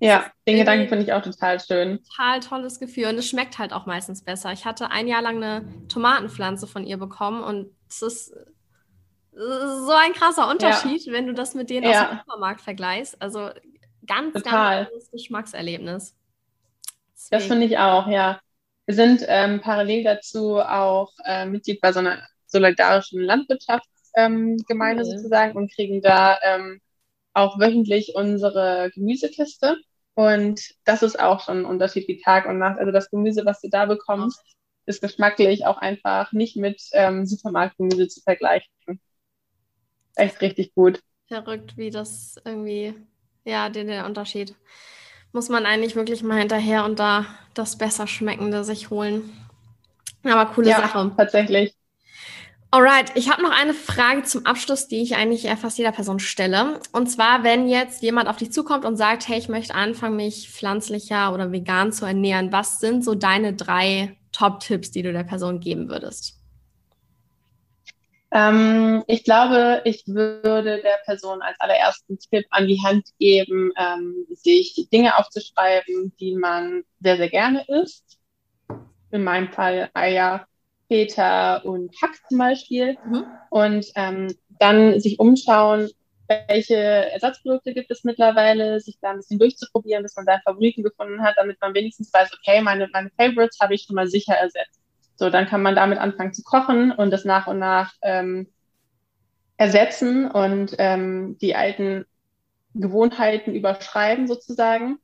Ja, 0.00 0.26
den 0.46 0.58
Gedanken 0.58 0.88
finde 0.88 1.04
ich 1.04 1.14
auch 1.14 1.22
total 1.22 1.58
schön. 1.60 2.00
Total 2.04 2.40
tolles 2.40 2.78
Gefühl 2.78 3.06
und 3.06 3.16
es 3.16 3.26
schmeckt 3.26 3.58
halt 3.58 3.72
auch 3.72 3.86
meistens 3.86 4.22
besser. 4.22 4.52
Ich 4.52 4.66
hatte 4.66 4.90
ein 4.90 5.08
Jahr 5.08 5.22
lang 5.22 5.36
eine 5.42 5.64
Tomatenpflanze 5.88 6.66
von 6.66 6.84
ihr 6.84 6.98
bekommen 6.98 7.42
und 7.42 7.70
es 7.88 8.02
ist 8.02 8.34
so 9.42 9.92
ein 9.92 10.12
krasser 10.12 10.48
Unterschied, 10.48 11.04
ja. 11.04 11.12
wenn 11.12 11.26
du 11.26 11.34
das 11.34 11.54
mit 11.54 11.70
denen 11.70 11.90
ja. 11.90 12.02
aus 12.02 12.08
dem 12.08 12.18
Supermarkt 12.18 12.60
vergleichst. 12.60 13.20
Also 13.20 13.50
ganz, 14.06 14.34
Total. 14.34 14.42
ganz 14.42 14.88
anderes 14.88 15.10
Geschmackserlebnis. 15.10 16.14
Deswegen. 17.14 17.30
Das 17.30 17.44
finde 17.44 17.66
ich 17.66 17.78
auch, 17.78 18.06
ja. 18.08 18.40
Wir 18.86 18.94
sind 18.94 19.24
ähm, 19.28 19.60
parallel 19.60 20.04
dazu 20.04 20.58
auch 20.58 21.12
äh, 21.24 21.46
Mitglied 21.46 21.80
bei 21.80 21.92
so 21.92 22.00
einer 22.00 22.26
solidarischen 22.46 23.20
Landwirtschaftsgemeinde 23.20 25.02
ähm, 25.02 25.08
mhm. 25.08 25.16
sozusagen 25.16 25.56
und 25.56 25.72
kriegen 25.72 26.02
da 26.02 26.38
ähm, 26.42 26.80
auch 27.32 27.58
wöchentlich 27.58 28.14
unsere 28.14 28.90
Gemüsekiste. 28.94 29.78
Und 30.14 30.60
das 30.84 31.02
ist 31.02 31.18
auch 31.18 31.40
schon 31.40 31.60
ein 31.60 31.64
Unterschied 31.64 32.06
wie 32.08 32.20
Tag 32.20 32.46
und 32.46 32.58
Nacht. 32.58 32.78
Also 32.78 32.92
das 32.92 33.08
Gemüse, 33.08 33.46
was 33.46 33.60
du 33.60 33.68
da 33.68 33.86
bekommst, 33.86 34.42
ist 34.84 35.00
geschmacklich 35.00 35.64
auch 35.64 35.78
einfach 35.78 36.32
nicht 36.32 36.56
mit 36.56 36.82
ähm, 36.92 37.24
Supermarktgemüse 37.24 38.08
zu 38.08 38.20
vergleichen. 38.20 38.68
Echt 40.16 40.40
richtig 40.40 40.74
gut. 40.74 41.02
Verrückt, 41.26 41.76
wie 41.76 41.90
das 41.90 42.36
irgendwie, 42.44 42.94
ja, 43.44 43.68
der, 43.68 43.84
der 43.84 44.06
Unterschied. 44.06 44.54
Muss 45.32 45.48
man 45.48 45.64
eigentlich 45.64 45.96
wirklich 45.96 46.22
mal 46.22 46.38
hinterher 46.38 46.84
und 46.84 46.98
da 46.98 47.24
das 47.54 47.78
besser 47.78 48.06
schmeckende 48.06 48.64
sich 48.64 48.90
holen. 48.90 49.30
Aber 50.24 50.46
coole 50.46 50.70
ja, 50.70 50.76
Sache. 50.76 51.12
Tatsächlich. 51.16 51.74
Alright, 52.70 53.12
ich 53.16 53.30
habe 53.30 53.42
noch 53.42 53.50
eine 53.50 53.74
Frage 53.74 54.22
zum 54.22 54.46
Abschluss, 54.46 54.88
die 54.88 55.02
ich 55.02 55.14
eigentlich 55.14 55.46
fast 55.60 55.76
jeder 55.76 55.92
Person 55.92 56.18
stelle. 56.18 56.80
Und 56.92 57.10
zwar, 57.10 57.44
wenn 57.44 57.68
jetzt 57.68 58.02
jemand 58.02 58.28
auf 58.28 58.36
dich 58.36 58.50
zukommt 58.50 58.86
und 58.86 58.96
sagt, 58.96 59.28
hey, 59.28 59.38
ich 59.38 59.50
möchte 59.50 59.74
anfangen, 59.74 60.16
mich 60.16 60.48
pflanzlicher 60.48 61.34
oder 61.34 61.52
vegan 61.52 61.92
zu 61.92 62.06
ernähren, 62.06 62.50
was 62.50 62.80
sind 62.80 63.04
so 63.04 63.14
deine 63.14 63.52
drei 63.52 64.16
Top-Tipps, 64.32 64.90
die 64.90 65.02
du 65.02 65.12
der 65.12 65.24
Person 65.24 65.60
geben 65.60 65.90
würdest? 65.90 66.41
Ähm, 68.34 69.04
ich 69.08 69.24
glaube, 69.24 69.82
ich 69.84 70.04
würde 70.06 70.80
der 70.80 70.98
Person 71.04 71.42
als 71.42 71.60
allerersten 71.60 72.18
Tipp 72.18 72.46
an 72.50 72.66
die 72.66 72.80
Hand 72.82 73.04
geben, 73.18 73.72
ähm, 73.76 74.26
sich 74.30 74.88
Dinge 74.90 75.18
aufzuschreiben, 75.18 76.14
die 76.18 76.34
man 76.34 76.84
sehr, 77.00 77.18
sehr 77.18 77.28
gerne 77.28 77.64
isst. 77.68 78.18
In 79.10 79.24
meinem 79.24 79.52
Fall 79.52 79.90
Eier, 79.92 80.46
Feta 80.88 81.58
und 81.58 81.94
Hack 82.00 82.18
zum 82.28 82.38
Beispiel. 82.38 82.96
Mhm. 83.04 83.26
Und 83.50 83.86
ähm, 83.96 84.34
dann 84.58 84.98
sich 84.98 85.18
umschauen, 85.20 85.90
welche 86.26 86.76
Ersatzprodukte 86.76 87.74
gibt 87.74 87.90
es 87.90 88.04
mittlerweile, 88.04 88.80
sich 88.80 88.98
da 89.00 89.10
ein 89.10 89.18
bisschen 89.18 89.38
durchzuprobieren, 89.38 90.02
bis 90.02 90.16
man 90.16 90.24
seinen 90.24 90.42
Favoriten 90.42 90.82
gefunden 90.82 91.22
hat, 91.22 91.34
damit 91.36 91.60
man 91.60 91.74
wenigstens 91.74 92.12
weiß, 92.12 92.30
okay, 92.32 92.62
meine, 92.62 92.88
meine 92.92 93.10
Favorites 93.18 93.58
habe 93.60 93.74
ich 93.74 93.82
schon 93.82 93.96
mal 93.96 94.06
sicher 94.06 94.34
ersetzt. 94.34 94.81
So, 95.16 95.30
dann 95.30 95.46
kann 95.46 95.62
man 95.62 95.76
damit 95.76 95.98
anfangen 95.98 96.32
zu 96.32 96.42
kochen 96.42 96.92
und 96.92 97.10
das 97.10 97.24
nach 97.24 97.46
und 97.46 97.58
nach 97.58 97.94
ähm, 98.02 98.48
ersetzen 99.56 100.30
und 100.30 100.74
ähm, 100.78 101.38
die 101.40 101.54
alten 101.54 102.04
Gewohnheiten 102.74 103.54
überschreiben 103.54 104.26
sozusagen. 104.26 104.98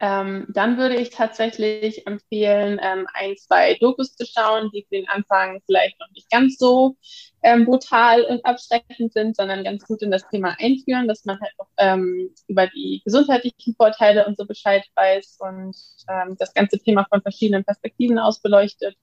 Ähm, 0.00 0.46
dann 0.50 0.78
würde 0.78 0.94
ich 0.94 1.10
tatsächlich 1.10 2.06
empfehlen, 2.06 2.80
ähm, 2.80 3.08
ein, 3.14 3.36
zwei 3.36 3.74
Dokus 3.74 4.14
zu 4.14 4.24
schauen, 4.26 4.70
die 4.72 4.86
für 4.88 4.94
den 4.94 5.08
Anfang 5.08 5.60
vielleicht 5.66 5.98
noch 5.98 6.08
nicht 6.12 6.30
ganz 6.30 6.56
so 6.56 6.96
ähm, 7.42 7.64
brutal 7.64 8.22
und 8.22 8.44
abschreckend 8.44 9.12
sind, 9.12 9.34
sondern 9.34 9.64
ganz 9.64 9.84
gut 9.84 10.02
in 10.02 10.12
das 10.12 10.28
Thema 10.28 10.54
einführen, 10.60 11.08
dass 11.08 11.24
man 11.24 11.40
halt 11.40 11.52
auch 11.58 11.68
ähm, 11.78 12.32
über 12.46 12.68
die 12.68 13.02
gesundheitlichen 13.04 13.74
Vorteile 13.74 14.24
und 14.26 14.38
so 14.38 14.46
Bescheid 14.46 14.84
weiß 14.94 15.38
und 15.40 15.76
ähm, 16.08 16.36
das 16.38 16.54
ganze 16.54 16.78
Thema 16.78 17.04
von 17.10 17.20
verschiedenen 17.20 17.64
Perspektiven 17.64 18.20
aus 18.20 18.40
beleuchtet. 18.40 18.96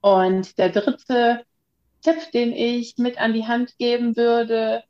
Und 0.00 0.58
der 0.58 0.70
dritte 0.70 1.44
Tipp, 2.02 2.30
den 2.32 2.52
ich 2.52 2.96
mit 2.98 3.18
an 3.18 3.32
die 3.32 3.46
Hand 3.46 3.76
geben 3.78 4.16
würde, 4.16 4.84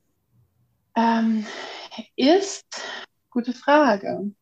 ähm, 0.95 1.47
ist, 2.17 2.67
gute 3.31 3.53
Frage. 3.53 4.33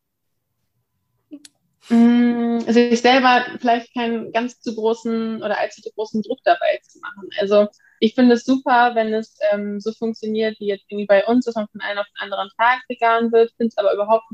Mm, 1.89 2.59
sich 2.59 3.01
selber 3.01 3.45
vielleicht 3.59 3.93
keinen 3.93 4.33
ganz 4.33 4.59
zu 4.59 4.75
großen 4.75 5.41
oder 5.41 5.57
allzu 5.57 5.81
großen 5.95 6.21
Druck 6.21 6.39
dabei 6.43 6.79
zu 6.83 6.99
machen. 6.99 7.29
Also 7.39 7.67
ich 8.01 8.13
finde 8.13 8.35
es 8.35 8.43
super, 8.43 8.93
wenn 8.95 9.13
es 9.13 9.37
ähm, 9.51 9.79
so 9.79 9.93
funktioniert, 9.93 10.59
wie 10.59 10.67
jetzt 10.67 10.85
irgendwie 10.89 11.05
bei 11.05 11.25
uns, 11.25 11.45
dass 11.45 11.55
man 11.55 11.67
von 11.69 11.79
einem 11.79 11.99
auf 11.99 12.07
den 12.07 12.23
anderen 12.23 12.49
Tag 12.57 12.81
vegan 12.89 13.31
wird, 13.31 13.51
finde 13.55 13.69
es 13.69 13.77
aber 13.77 13.93
überhaupt 13.93 14.25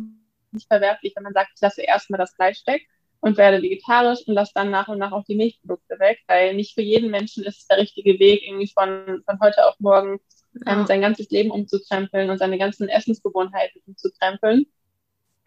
nicht 0.51 0.67
verwerflich, 0.67 1.13
wenn 1.15 1.23
man 1.23 1.33
sagt, 1.33 1.51
ich 1.55 1.61
lasse 1.61 1.83
erstmal 1.83 2.17
das 2.17 2.33
Fleisch 2.33 2.65
weg 2.65 2.87
und 3.23 3.37
werde 3.37 3.61
vegetarisch 3.61 4.27
und 4.27 4.33
lasse 4.33 4.51
dann 4.53 4.69
nach 4.69 4.89
und 4.89 4.97
nach 4.97 5.13
auch 5.13 5.23
die 5.23 5.35
Milchprodukte 5.35 5.97
weg, 5.97 6.19
weil 6.27 6.55
nicht 6.55 6.73
für 6.73 6.81
jeden 6.81 7.09
Menschen 7.09 7.45
ist 7.45 7.61
es 7.61 7.67
der 7.67 7.77
richtige 7.77 8.19
Weg, 8.19 8.45
irgendwie 8.45 8.67
von, 8.67 9.23
von 9.25 9.39
heute 9.39 9.65
auf 9.65 9.75
morgen 9.79 10.19
ähm, 10.67 10.79
ja. 10.79 10.85
sein 10.85 10.99
ganzes 10.99 11.29
Leben 11.29 11.49
umzukrempeln 11.49 12.29
und 12.29 12.37
seine 12.37 12.57
ganzen 12.57 12.89
Essensgewohnheiten 12.89 13.81
umzukrempeln. 13.87 14.65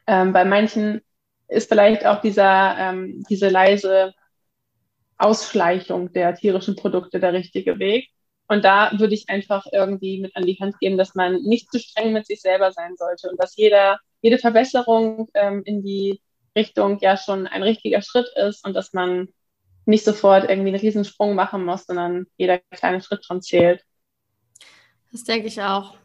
Ähm, 0.06 0.32
bei 0.32 0.46
manchen 0.46 1.02
ist 1.48 1.68
vielleicht 1.68 2.06
auch 2.06 2.22
dieser, 2.22 2.78
ähm, 2.78 3.22
diese 3.28 3.50
leise 3.50 4.14
Ausschleichung 5.18 6.14
der 6.14 6.34
tierischen 6.34 6.76
Produkte 6.76 7.20
der 7.20 7.34
richtige 7.34 7.78
Weg. 7.78 8.08
Und 8.48 8.64
da 8.64 8.90
würde 8.98 9.12
ich 9.12 9.28
einfach 9.28 9.66
irgendwie 9.70 10.18
mit 10.22 10.34
an 10.34 10.46
die 10.46 10.58
Hand 10.58 10.78
geben, 10.80 10.96
dass 10.96 11.14
man 11.14 11.42
nicht 11.42 11.70
zu 11.70 11.78
streng 11.78 12.14
mit 12.14 12.26
sich 12.26 12.40
selber 12.40 12.72
sein 12.72 12.96
sollte 12.96 13.28
und 13.28 13.38
dass 13.38 13.54
jeder, 13.54 13.98
jede 14.22 14.38
Verbesserung 14.38 15.28
ähm, 15.34 15.62
in 15.66 15.82
die 15.82 16.22
Richtung 16.56 16.98
ja 17.00 17.16
schon 17.16 17.46
ein 17.46 17.62
richtiger 17.62 18.02
Schritt 18.02 18.26
ist 18.36 18.66
und 18.66 18.74
dass 18.74 18.92
man 18.92 19.28
nicht 19.84 20.04
sofort 20.04 20.48
irgendwie 20.48 20.70
einen 20.70 20.80
Riesensprung 20.80 21.34
machen 21.34 21.64
muss, 21.64 21.86
sondern 21.86 22.26
jeder 22.36 22.58
kleine 22.58 23.00
Schritt 23.00 23.24
schon 23.24 23.42
zählt. 23.42 23.84
Das 25.12 25.22
denke 25.24 25.46
ich 25.46 25.62
auch. 25.62 25.96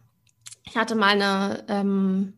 Ich 0.63 0.77
hatte 0.77 0.95
mal 0.95 1.09
eine 1.09 1.65
ähm, 1.67 2.33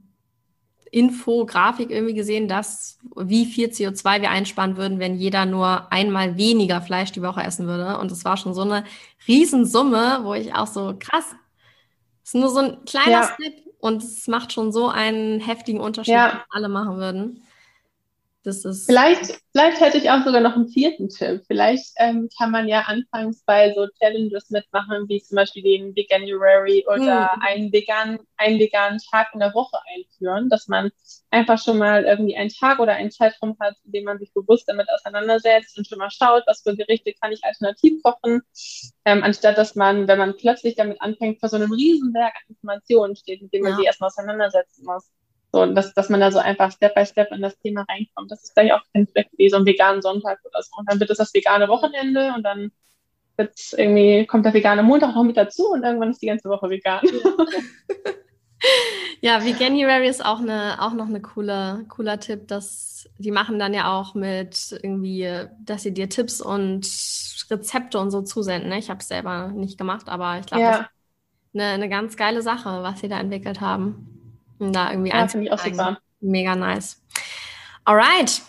Infografik 0.94 1.92
irgendwie 1.92 2.14
gesehen, 2.14 2.48
dass 2.48 3.00
wie 3.16 3.46
viel 3.46 3.70
CO2 3.70 4.22
wir 4.22 4.30
einsparen 4.30 4.78
würden, 4.78 5.00
wenn 5.00 5.16
jeder 5.16 5.46
nur 5.46 5.92
einmal 5.92 6.38
weniger 6.38 6.82
Fleisch 6.82 7.12
die 7.12 7.22
Woche 7.22 7.42
essen 7.42 7.68
würde. 7.68 7.98
Und 7.98 8.12
das 8.12 8.24
war 8.26 8.38
schon 8.38 8.54
so 8.54 8.62
eine 8.62 8.86
Riesensumme, 9.28 10.20
wo 10.22 10.34
ich 10.34 10.54
auch 10.56 10.68
so 10.68 10.96
krass. 10.98 11.36
ist 12.24 12.36
nur 12.36 12.50
so 12.50 12.60
ein 12.60 12.86
kleiner 12.86 13.12
ja. 13.12 13.24
Step 13.24 13.54
und 13.80 14.04
es 14.04 14.28
macht 14.28 14.54
schon 14.54 14.72
so 14.72 14.88
einen 14.88 15.40
heftigen 15.40 15.82
Unterschied, 15.82 16.14
ja. 16.14 16.32
wenn 16.32 16.42
alle 16.52 16.70
machen 16.70 16.98
würden. 16.98 17.43
Das 18.46 18.66
ist 18.66 18.88
vielleicht, 18.88 19.40
vielleicht 19.54 19.80
hätte 19.80 19.98
ich 19.98 20.10
auch 20.10 20.26
sogar 20.26 20.42
noch 20.42 20.56
einen 20.56 20.68
vierten 20.68 21.08
Tipp. 21.08 21.44
Vielleicht 21.48 21.94
ähm, 21.96 22.28
kann 22.38 22.52
man 22.52 22.68
ja 22.68 22.82
anfangs 22.82 23.42
bei 23.46 23.74
so 23.74 23.88
Challenges 24.00 24.50
mitmachen, 24.50 25.08
wie 25.08 25.24
zum 25.24 25.38
Beispiel 25.38 25.64
den 25.64 25.96
Veganuary 25.96 26.86
oder 26.86 27.32
hm. 27.32 27.42
einen, 27.42 27.72
vegan, 27.72 28.20
einen 28.36 28.60
veganen 28.60 29.00
Tag 29.10 29.30
in 29.34 29.40
der 29.40 29.54
Woche 29.54 29.78
einführen, 29.96 30.50
dass 30.50 30.68
man 30.68 30.92
einfach 31.32 31.58
schon 31.58 31.78
mal 31.78 32.04
irgendwie 32.04 32.36
einen 32.36 32.50
Tag 32.50 32.80
oder 32.80 32.94
einen 32.94 33.12
Zeitraum 33.12 33.56
hat, 33.62 33.76
in 33.86 33.94
dem 33.94 34.04
man 34.04 34.20
sich 34.20 34.34
bewusst 34.34 34.68
damit 34.68 34.88
auseinandersetzt 34.94 35.78
und 35.78 35.88
schon 35.88 36.00
mal 36.00 36.12
schaut, 36.12 36.44
was 36.46 36.64
für 36.64 36.76
Gerichte 36.76 37.14
kann 37.14 37.32
ich 37.32 37.46
alternativ 37.46 38.04
kochen, 38.04 38.42
ähm, 39.06 39.24
anstatt 39.24 39.58
dass 39.58 39.76
man, 39.76 40.10
wenn 40.10 40.20
man 40.20 40.36
plötzlich 40.36 40.76
damit 40.76 41.02
anfängt, 41.02 41.40
vor 41.40 41.48
so 41.48 41.56
einem 41.56 41.72
Riesenberg 41.72 42.34
an 42.36 42.50
Informationen 42.50 43.16
steht, 43.16 43.42
mit 43.42 43.54
dem 43.54 43.64
man 43.64 43.72
ja. 43.72 43.78
sich 43.78 43.86
erstmal 43.86 44.08
auseinandersetzen 44.08 44.84
muss. 44.84 45.10
So, 45.54 45.68
dass, 45.68 45.94
dass 45.94 46.10
man 46.10 46.20
da 46.20 46.32
so 46.32 46.40
einfach 46.40 46.72
Step 46.72 46.96
by 46.96 47.06
Step 47.06 47.32
in 47.32 47.44
das 47.44 47.60
Thema 47.60 47.86
reinkommt. 47.88 48.32
Das 48.32 48.44
ist 48.44 48.56
gleich 48.56 48.74
auch 48.74 48.82
kein 48.92 49.06
Fleck 49.06 49.30
wie 49.38 49.50
so 49.50 49.58
ein 49.58 49.66
veganen 49.68 50.02
Sonntag 50.02 50.40
oder 50.44 50.64
so. 50.64 50.72
Und 50.78 50.90
dann 50.90 51.00
wird 51.00 51.12
es 51.12 51.20
das 51.20 51.32
vegane 51.32 51.68
Wochenende 51.68 52.34
und 52.36 52.42
dann 52.42 52.72
wird's 53.38 53.72
irgendwie, 53.74 54.26
kommt 54.26 54.46
der 54.46 54.54
vegane 54.56 54.82
Montag 54.82 55.14
noch 55.14 55.24
mit 55.24 55.38
dazu 55.38 55.70
und 55.70 55.84
irgendwann 55.84 56.10
ist 56.10 56.24
die 56.24 56.28
ganze 56.28 56.50
Woche 56.50 56.70
vegan. 56.70 57.02
Ja, 59.20 59.44
Veganuary 59.44 60.08
ist 60.08 60.24
auch, 60.24 60.40
eine, 60.40 60.82
auch 60.82 60.94
noch 60.94 61.08
eine 61.08 61.22
coole, 61.22 61.86
cooler 61.90 62.20
Tipp. 62.20 62.48
Dass, 62.48 63.10
die 63.18 63.32
machen 63.32 63.60
dann 63.60 63.74
ja 63.74 63.92
auch 63.94 64.16
mit 64.16 64.78
irgendwie, 64.82 65.30
dass 65.60 65.84
sie 65.84 65.94
dir 65.94 66.10
Tipps 66.10 66.42
und 66.42 66.86
Rezepte 67.50 68.00
und 68.00 68.12
so 68.12 68.22
zusenden. 68.22 68.70
Ne? 68.70 68.80
Ich 68.80 68.90
habe 68.90 69.00
es 69.00 69.08
selber 69.10 69.50
nicht 69.50 69.78
gemacht, 69.78 70.08
aber 70.08 70.40
ich 70.40 70.46
glaube, 70.46 70.64
ja. 70.64 70.72
das 70.72 70.80
ist 70.82 70.90
eine, 71.56 71.66
eine 71.66 71.90
ganz 71.90 72.16
geile 72.16 72.42
Sache, 72.42 72.84
was 72.84 73.02
sie 73.02 73.10
da 73.10 73.20
entwickelt 73.20 73.60
haben 73.60 74.13
um 74.64 74.74
da 74.74 74.92
irgendwie 74.92 75.12
ja, 75.12 75.28
finde 75.28 75.48
ich 75.48 75.52
auch 75.52 75.60
super. 75.60 75.98
Mega 76.22 76.56
nice. 76.56 77.02
Alright. 77.84 78.42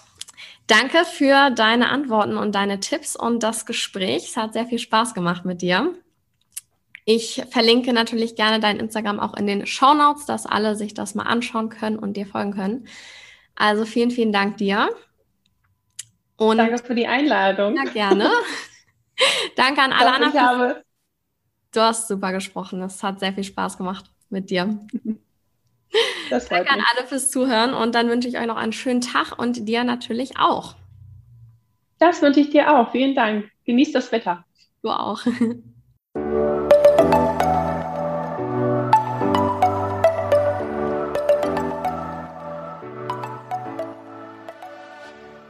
Danke 0.67 1.05
für 1.05 1.51
deine 1.51 1.91
Antworten 1.91 2.39
und 2.39 2.55
deine 2.55 2.81
Tipps 2.81 3.17
und 3.17 3.43
das 3.43 3.67
Gespräch. 3.67 4.29
Es 4.29 4.37
hat 4.37 4.55
sehr 4.55 4.67
viel 4.67 4.79
Spaß 4.79 5.12
gemacht 5.12 5.45
mit 5.45 5.61
dir. 5.61 5.93
Ich 7.05 7.43
verlinke 7.51 7.93
natürlich 7.93 8.35
gerne 8.35 8.61
dein 8.61 8.79
Instagram 8.79 9.21
auch 9.21 9.35
in 9.35 9.47
den 9.47 9.67
Show 9.67 9.93
Notes, 9.93 10.25
dass 10.25 10.47
alle 10.47 10.75
sich 10.75 10.95
das 10.95 11.15
mal 11.15 11.25
anschauen 11.25 11.69
können 11.69 11.99
und 11.99 12.17
dir 12.17 12.27
folgen 12.27 12.55
können. 12.55 12.89
Also 13.57 13.85
vielen, 13.85 14.11
vielen 14.11 14.33
Dank 14.33 14.57
dir. 14.57 14.89
Und 16.37 16.57
Danke 16.57 16.79
für 16.79 16.95
die 16.95 17.07
Einladung. 17.07 17.77
Ja, 17.77 17.85
gerne. 17.85 18.31
Danke 19.57 19.83
an 19.83 19.93
alle 19.93 20.15
anderen. 20.15 20.83
Du 21.73 21.81
hast 21.81 22.09
super 22.09 22.33
gesprochen. 22.33 22.81
Es 22.83 23.03
hat 23.03 23.21
sehr 23.21 23.35
viel 23.35 23.45
Spaß 23.45 23.77
gemacht 23.77 24.07
mit 24.31 24.49
dir. 24.51 24.79
Das 26.30 26.49
Danke 26.49 26.70
an 26.70 26.82
alle 26.92 27.07
fürs 27.07 27.30
Zuhören 27.30 27.74
und 27.74 27.95
dann 27.95 28.09
wünsche 28.09 28.28
ich 28.28 28.38
euch 28.38 28.47
noch 28.47 28.57
einen 28.57 28.72
schönen 28.72 29.01
Tag 29.01 29.38
und 29.38 29.68
dir 29.68 29.84
natürlich 29.84 30.38
auch. 30.38 30.74
Das 31.99 32.22
wünsche 32.22 32.40
ich 32.40 32.51
dir 32.51 32.74
auch. 32.74 32.90
Vielen 32.90 33.14
Dank. 33.14 33.51
Genießt 33.64 33.95
das 33.95 34.11
Wetter. 34.11 34.45
Du 34.82 34.90
auch. 34.90 35.20